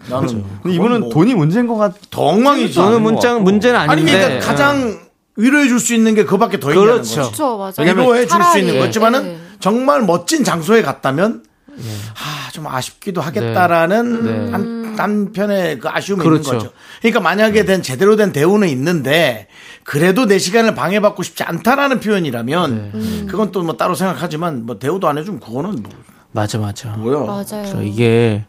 나는 0.09 0.45
근데 0.62 0.77
이분은 0.77 1.01
뭐 1.01 1.11
돈이 1.11 1.35
문제인 1.35 1.67
것 1.67 1.77
같. 1.77 1.95
더 2.11 2.23
엉망이지. 2.23 2.75
저는 2.75 3.03
문장 3.03 3.43
문제는 3.45 3.79
아니 3.79 3.91
아닌데 3.93 4.12
그러니까 4.12 4.47
가장 4.47 4.99
위로해 5.37 5.69
줄 5.69 5.79
수 5.81 5.95
있는 5.95 6.14
게 6.14 6.25
그밖에 6.25 6.59
더 6.61 6.71
있냐는 6.71 6.93
그렇죠. 6.95 7.23
거죠. 7.23 7.23
그렇죠, 7.33 7.59
맞아요. 7.59 7.91
위로해 7.93 8.27
줄 8.27 8.43
수 8.43 8.59
있는 8.59 8.79
거지만은 8.79 9.23
네. 9.25 9.39
정말 9.61 10.03
멋진 10.03 10.45
장소에 10.45 10.83
갔다면 10.83 11.43
아, 11.69 12.51
좀 12.53 12.67
아쉽기도 12.67 13.21
하겠다라는 13.21 14.25
네. 14.25 14.51
한, 14.53 14.86
한편의 15.03 15.79
그 15.81 15.89
아쉬움이 15.89 16.23
그렇죠. 16.23 16.51
있는 16.53 16.59
거죠. 16.65 16.73
그러니까 17.01 17.21
만약에 17.21 17.65
된 17.65 17.83
제대로 17.83 18.17
된 18.17 18.33
대우는 18.33 18.69
있는데 18.69 19.49
그래도 19.85 20.27
내 20.27 20.39
시간을 20.39 20.75
방해받고 20.75 21.23
싶지 21.23 21.43
않다라는 21.45 22.01
표현이라면 22.01 22.91
네. 22.95 23.27
그건 23.27 23.53
또 23.53 23.63
뭐 23.63 23.77
따로 23.77 23.95
생각하지만 23.95 24.67
뭐 24.67 24.79
대우도 24.79 25.09
안 25.09 25.19
해주면 25.19 25.41
그거는 25.41 25.83
뭐, 25.83 25.93
맞아, 26.33 26.59
맞아. 26.59 26.91
뭐야. 26.97 27.21
맞아요. 27.21 27.45
그래서 27.49 27.83
이게 27.83 28.45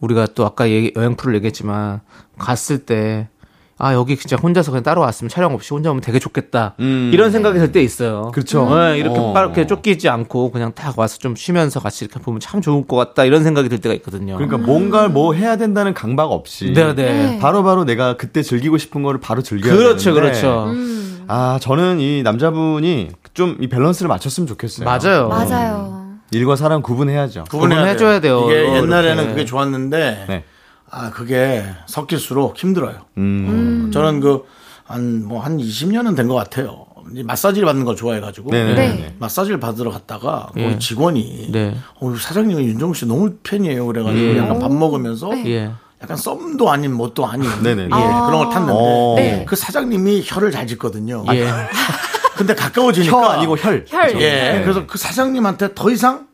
우리가 0.00 0.26
또 0.34 0.44
아까 0.46 0.68
얘기- 0.70 0.92
여행 0.96 1.16
프로를 1.16 1.36
얘기했지만 1.38 2.00
갔을 2.38 2.78
때 2.78 3.28
아 3.80 3.94
여기 3.94 4.16
진짜 4.16 4.36
혼자서 4.36 4.72
그냥 4.72 4.82
따로 4.82 5.00
왔으면 5.02 5.28
촬영 5.28 5.54
없이 5.54 5.72
혼자 5.72 5.90
오면 5.90 6.00
되게 6.00 6.18
좋겠다 6.18 6.74
이런 6.78 7.30
생각이 7.30 7.58
들 7.58 7.72
때 7.72 7.80
있어요. 7.82 8.30
그렇죠. 8.34 8.68
네, 8.74 8.98
이렇게 8.98 9.18
어. 9.18 9.32
빠르게 9.32 9.66
쫓기지 9.66 10.08
않고 10.08 10.50
그냥 10.50 10.72
딱 10.74 10.98
와서 10.98 11.18
좀 11.18 11.36
쉬면서 11.36 11.80
같이 11.80 12.04
이렇게 12.04 12.18
보면 12.20 12.40
참 12.40 12.60
좋을 12.60 12.86
것 12.86 12.96
같다 12.96 13.24
이런 13.24 13.44
생각이 13.44 13.68
들 13.68 13.78
때가 13.78 13.94
있거든요. 13.96 14.36
그러니까 14.36 14.58
뭔가를 14.58 15.10
뭐 15.10 15.32
해야 15.34 15.56
된다는 15.56 15.94
강박 15.94 16.32
없이 16.32 16.72
네, 16.72 16.94
네. 16.94 17.38
바로 17.40 17.62
바로 17.62 17.84
내가 17.84 18.16
그때 18.16 18.42
즐기고 18.42 18.78
싶은 18.78 19.02
거를 19.02 19.20
바로 19.20 19.42
즐겨야 19.42 19.72
그렇죠, 19.74 20.14
되는데 20.14 20.20
그렇죠. 20.40 20.72
아 21.28 21.58
저는 21.60 22.00
이 22.00 22.22
남자분이 22.22 23.10
좀 23.34 23.58
이 23.60 23.68
밸런스를 23.68 24.08
맞췄으면 24.08 24.46
좋겠어요. 24.48 24.84
맞아요. 24.86 25.28
맞아요. 25.28 26.08
일과 26.30 26.56
사람 26.56 26.82
구분해야죠. 26.82 27.44
구분해줘야 27.50 28.20
돼요. 28.20 28.42
이게 28.46 28.60
이렇게. 28.62 28.76
옛날에는 28.78 29.28
그게 29.28 29.44
좋았는데 29.44 30.24
네. 30.28 30.44
아 30.90 31.10
그게 31.10 31.64
섞일수록 31.86 32.56
힘들어요. 32.56 32.96
음. 33.18 33.90
저는 33.92 34.20
그 34.20 34.44
한 34.88 35.24
뭐 35.28 35.40
한 35.40 35.58
20년은 35.58 36.16
된 36.16 36.28
것 36.28 36.34
같아요. 36.34 36.86
이제 37.12 37.22
마사지를 37.22 37.66
받는 37.66 37.84
걸 37.84 37.94
좋아해가지고 37.96 38.50
네네. 38.50 38.74
네. 38.74 39.14
마사지를 39.18 39.60
받으러 39.60 39.90
갔다가 39.90 40.46
거기 40.48 40.62
예. 40.62 40.78
직원이 40.78 41.48
네. 41.52 41.74
어, 42.00 42.14
사장님은 42.14 42.64
윤정우 42.64 42.94
씨 42.94 43.04
너무 43.06 43.34
팬이에요. 43.42 43.86
그래가지고 43.86 44.36
약간 44.38 44.58
밥 44.58 44.72
먹으면서 44.72 45.30
예. 45.46 45.70
약간 46.02 46.16
썸도 46.16 46.70
아닌 46.70 46.94
뭣도 46.94 47.26
아닌 47.26 47.50
네네. 47.62 47.82
예, 47.84 47.88
아. 47.90 48.26
그런 48.26 48.44
걸 48.44 48.50
탔는데 48.50 48.72
어. 48.74 49.14
네. 49.16 49.44
그 49.46 49.56
사장님이 49.56 50.22
혀를 50.24 50.50
잘 50.52 50.66
짓거든요. 50.66 51.22
예. 51.32 51.46
근데 52.36 52.54
가까워지니까 52.54 53.14
혀 53.14 53.24
아니고 53.26 53.56
혈. 53.58 53.84
혈. 53.88 54.12
예, 54.22 54.52
네. 54.52 54.62
그래서 54.62 54.86
그 54.86 54.96
사장님한테 54.96 55.74
더 55.74 55.90
이상 55.90 56.27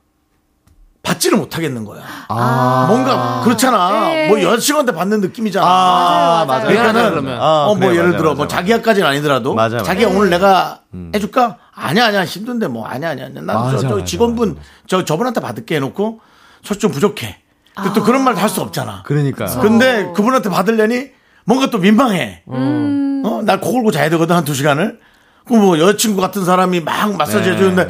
받지를 1.05 1.39
못하겠는 1.39 1.85
거야. 1.85 2.03
아. 2.29 2.87
뭔가 2.89 3.43
그렇잖아. 3.45 4.09
네. 4.09 4.29
뭐 4.29 4.43
여자친구한테 4.43 4.93
받는 4.93 5.21
느낌이잖아. 5.21 5.65
아, 5.65 6.45
맞아요. 6.49 6.67
그러니까는 6.67 7.11
그러면. 7.11 7.41
아, 7.41 7.67
어, 7.67 7.75
뭐 7.75 7.89
그래, 7.89 7.91
예를 7.99 8.03
맞아요, 8.09 8.17
들어 8.17 8.29
맞아요. 8.31 8.37
뭐 8.37 8.49
자기야까지는 8.49 9.09
아니더라도 9.09 9.55
맞아요, 9.55 9.83
자기야 9.83 10.07
맞아요. 10.09 10.19
오늘 10.19 10.31
내가 10.31 10.81
해줄까? 11.15 11.59
아니야 11.75 12.07
아니야 12.07 12.25
힘든데 12.25 12.69
뭐 12.69 12.87
아니야 12.87 13.11
아니야. 13.11 13.29
난 13.29 13.45
맞아, 13.47 13.71
저, 13.73 13.79
저 13.81 13.89
맞아, 13.97 14.05
직원분 14.05 14.57
저 14.87 15.05
저분한테 15.05 15.41
받을게 15.41 15.77
해놓고 15.77 16.21
저좀 16.65 16.91
부족해. 16.91 17.39
근데 17.77 17.93
또 17.93 18.03
그런 18.03 18.23
말도 18.25 18.41
할수 18.41 18.61
없잖아. 18.63 19.03
그러니까. 19.05 19.45
근데 19.61 20.11
그분한테 20.15 20.49
받으려니 20.49 21.09
뭔가 21.45 21.69
또 21.69 21.79
민망해. 21.79 22.43
음. 22.51 23.23
어, 23.27 23.41
날 23.45 23.61
코골고 23.61 23.91
자야 23.91 24.09
되거든 24.11 24.35
한 24.37 24.45
두 24.45 24.55
시간을. 24.55 25.01
그럼 25.47 25.63
뭐 25.63 25.79
여자친구 25.79 26.21
같은 26.23 26.45
사람이 26.47 26.81
막 26.81 27.15
마사지 27.17 27.51
네. 27.51 27.55
해주는데 27.57 27.89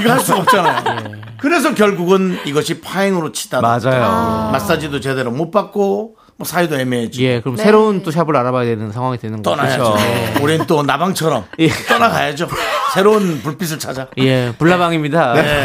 이거 0.00 0.12
할 0.12 0.20
수가 0.20 0.38
없잖아요. 0.40 1.25
그래서 1.38 1.74
결국은 1.74 2.38
이것이 2.46 2.80
파행으로 2.80 3.32
치다. 3.32 3.60
맞아요. 3.60 4.50
마사지도 4.52 5.00
제대로 5.00 5.30
못 5.30 5.50
받고 5.50 6.15
뭐 6.38 6.46
사이도 6.46 6.78
애매해지. 6.78 7.24
예, 7.24 7.40
그럼 7.40 7.56
네. 7.56 7.62
새로운 7.62 8.02
또 8.02 8.10
샵을 8.10 8.36
알아봐야 8.36 8.66
되는 8.66 8.92
상황이 8.92 9.16
되는 9.16 9.42
거죠. 9.42 9.56
떠나야죠. 9.56 9.82
그렇죠. 9.94 10.44
우린 10.44 10.66
또 10.66 10.82
나방처럼 10.82 11.44
예. 11.60 11.68
떠나가야죠. 11.88 12.46
새로운 12.92 13.40
불빛을 13.42 13.78
찾아. 13.78 14.06
예, 14.18 14.52
불나방입니다. 14.58 15.32
네. 15.32 15.64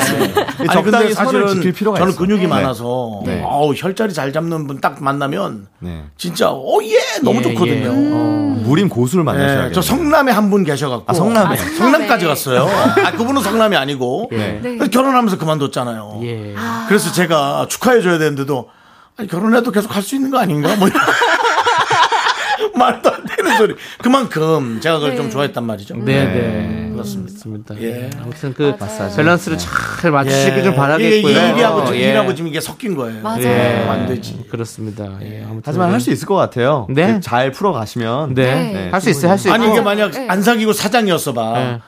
아니 0.59 0.69
적당히 0.69 1.13
사실은 1.13 1.55
지킬 1.55 1.73
필요가 1.73 1.97
저는. 1.99 2.15
근육이 2.15 2.41
네. 2.43 2.47
많아서 2.47 3.21
네. 3.25 3.43
아우 3.45 3.73
혈자리 3.75 4.13
잘 4.13 4.31
잡는 4.31 4.67
분 4.67 4.79
딱 4.81 5.03
만나면 5.03 5.67
네. 5.79 6.05
진짜 6.17 6.49
오예 6.51 6.97
너무 7.21 7.39
예, 7.39 7.41
좋거든요. 7.43 7.85
예. 7.85 7.87
어. 7.89 8.61
무림 8.63 8.87
고수를 8.89 9.23
네, 9.25 9.31
만나셔야겠네요. 9.31 9.73
저 9.73 9.81
성남에 9.81 10.31
한 10.31 10.49
분 10.49 10.63
계셔갖고 10.63 11.03
아, 11.07 11.13
성남에. 11.13 11.53
아, 11.53 11.63
성남까지 11.77 12.25
갔어요. 12.25 12.67
아 13.05 13.11
그분은 13.11 13.41
성남이 13.43 13.75
아니고 13.75 14.29
네. 14.31 14.59
그래서 14.61 14.87
결혼하면서 14.89 15.37
그만뒀잖아요. 15.37 16.19
예. 16.23 16.55
그래서 16.87 17.11
제가 17.11 17.67
축하해줘야 17.69 18.17
되는데도 18.17 18.69
아니 19.21 19.27
결혼해도 19.29 19.71
계속 19.71 19.95
할 19.95 20.01
수 20.01 20.15
있는 20.15 20.31
거 20.31 20.39
아닌가? 20.39 20.75
뭐 20.77 20.89
말도 22.75 23.11
안 23.13 23.23
되는 23.25 23.57
소리. 23.57 23.75
그만큼 24.01 24.79
제가 24.81 24.95
그걸 24.97 25.15
좀 25.15 25.29
좋아했단 25.29 25.63
말이죠. 25.63 25.95
네, 25.97 26.25
네. 26.25 26.89
그렇습니다. 26.91 27.31
그렇습니다. 27.31 27.75
예. 27.81 28.09
아무튼 28.19 28.53
그 28.55 28.73
맞아요. 28.79 29.11
밸런스를 29.15 29.57
잘 29.59 30.09
맞추시길 30.11 30.57
예. 30.59 30.63
좀 30.63 30.75
바라겠고요. 30.75 31.31
이게 31.31 31.49
일하고 31.59 31.85
지금 31.85 31.99
예. 31.99 32.09
일하고 32.09 32.33
지금 32.35 32.47
이게 32.49 32.59
섞인 32.59 32.95
거예요. 32.95 33.21
맞아요. 33.21 33.43
예. 33.43 33.85
안 33.87 34.07
되지. 34.07 34.45
그렇습니다. 34.49 35.05
예. 35.21 35.43
아무튼 35.43 35.61
하지만 35.65 35.91
할 35.93 35.99
수 35.99 36.09
있을 36.11 36.27
것 36.27 36.33
같아요. 36.35 36.87
네. 36.89 37.13
그잘 37.13 37.51
풀어 37.51 37.71
가시면. 37.73 38.33
네. 38.33 38.71
네. 38.73 38.89
할 38.91 39.01
수 39.01 39.09
있어요. 39.11 39.29
할 39.31 39.37
수 39.37 39.47
있고. 39.49 39.53
아니 39.55 39.69
이게 39.69 39.81
만약 39.81 40.11
네. 40.11 40.27
안 40.27 40.41
사귀고 40.41 40.73
사장이었어 40.73 41.33
봐. 41.33 41.79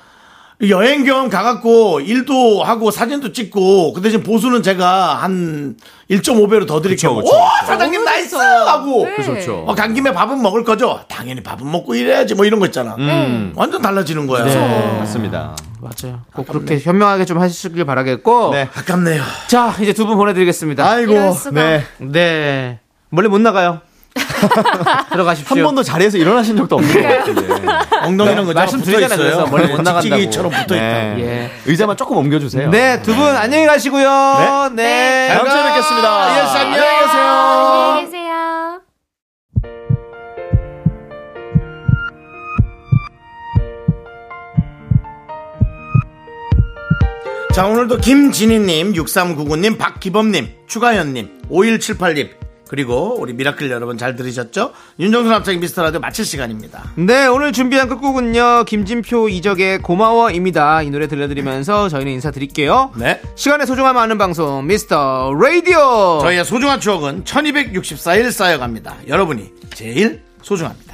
예. 0.62 0.70
여행 0.70 1.04
겸 1.04 1.30
가갖고 1.30 2.00
일도 2.02 2.64
하고 2.64 2.92
사진도 2.92 3.32
찍고 3.34 3.94
그 3.94 4.02
대신 4.02 4.24
보수는 4.24 4.64
제가 4.64 5.16
한 5.16 5.76
1.5배로 6.10 6.68
더 6.68 6.82
드릴게요. 6.82 7.16
그쵸, 7.16 7.24
그쵸, 7.26 7.36
오 7.36 7.40
그쵸. 7.60 7.66
사장님 7.68 8.04
nice. 8.04 8.36
하고 8.36 9.06
네. 9.06 9.16
그렇죠. 9.16 9.64
어, 9.68 9.76
간 9.76 9.94
김에 9.94 10.12
밥은 10.14 10.42
먹을 10.42 10.64
거죠. 10.64 11.02
당연히 11.08 11.42
밥은 11.42 11.70
먹고 11.70 11.96
이래야지 11.96 12.36
뭐 12.36 12.46
이런 12.46 12.60
거 12.60 12.66
있잖아. 12.68 12.96
음. 13.00 13.54
완전 13.56 13.82
달라지는 13.82 14.28
거야. 14.28 14.44
네. 14.46 14.56
맞습니다. 15.00 15.56
맞아요. 15.82 16.22
꼭 16.34 16.48
그렇게 16.48 16.80
현명하게 16.80 17.26
좀 17.26 17.40
하시길 17.40 17.84
바라겠고. 17.86 18.52
네. 18.54 18.70
아깝네요. 18.74 19.22
자, 19.48 19.76
이제 19.82 19.92
두 19.94 20.06
분 20.06 20.18
보내드리겠습니다. 20.18 20.86
아이고. 20.88 21.14
네. 21.52 21.84
네. 22.00 22.80
멀리 23.10 23.28
못 23.28 23.40
나가요. 23.42 23.82
들어가십시오. 25.12 25.56
한 25.58 25.64
번도 25.64 25.84
자리에서 25.84 26.18
일어나신 26.18 26.56
적도 26.58 26.76
없는 26.76 26.94
것 26.94 27.02
같은데. 27.08 27.42
엉덩이는 28.02 28.46
그냥 28.46 28.46
붙어 28.46 28.54
말씀드리잖아요. 28.78 29.30
있어요. 29.30 29.46
멀리 29.48 29.68
못 29.68 29.78
나간다고. 29.82 30.02
찍찍이처럼 30.02 30.52
붙어 30.52 30.76
있다. 30.76 30.76
네. 30.76 31.16
예. 31.20 31.52
의자만 31.66 31.98
조금 31.98 32.18
옮겨 32.18 32.40
주세요. 32.40 32.70
네, 32.70 33.02
두 33.02 33.14
분 33.16 33.24
안녕히 33.36 33.66
가시고요. 33.66 34.72
네. 34.76 35.28
다음 35.34 35.50
주에 35.50 35.64
뵙겠습니다. 35.64 36.30
예, 36.44 36.48
씨, 36.48 36.58
안녕히 36.58 36.80
안녕히 36.80 37.06
계세요. 37.06 37.24
안녕히 37.24 38.06
계세요. 38.06 38.24
자, 47.54 47.68
오늘도 47.68 47.98
김진희님, 47.98 48.94
6399님, 48.94 49.78
박기범님, 49.78 50.50
추가현님, 50.66 51.44
5178님, 51.52 52.30
그리고 52.68 53.16
우리 53.20 53.34
미라클 53.34 53.70
여러분 53.70 53.98
잘 53.98 54.16
들으셨죠? 54.16 54.72
윤정수 55.00 55.30
남창희 55.30 55.60
미스터 55.60 55.84
라디오 55.84 56.00
마칠 56.00 56.26
시간입니다. 56.26 56.84
네, 56.96 57.28
오늘 57.28 57.52
준비한 57.52 57.88
끝곡은요. 57.88 58.64
김진표 58.66 59.30
이적의 59.30 59.80
고마워입니다. 59.82 60.82
이 60.82 60.90
노래 60.90 61.08
들려드리면서 61.08 61.90
저희는 61.90 62.12
인사드릴게요. 62.14 62.92
네. 62.98 63.22
시간의 63.36 63.68
소중함 63.68 63.98
아는 63.98 64.18
방송 64.18 64.66
미스터 64.66 65.34
라디오. 65.40 66.20
저희의 66.22 66.46
소중한 66.46 66.80
추억은 66.80 67.24
1264일 67.26 68.32
쌓여갑니다. 68.32 68.96
여러분이 69.08 69.52
제일 69.74 70.24
소중합니다. 70.42 70.93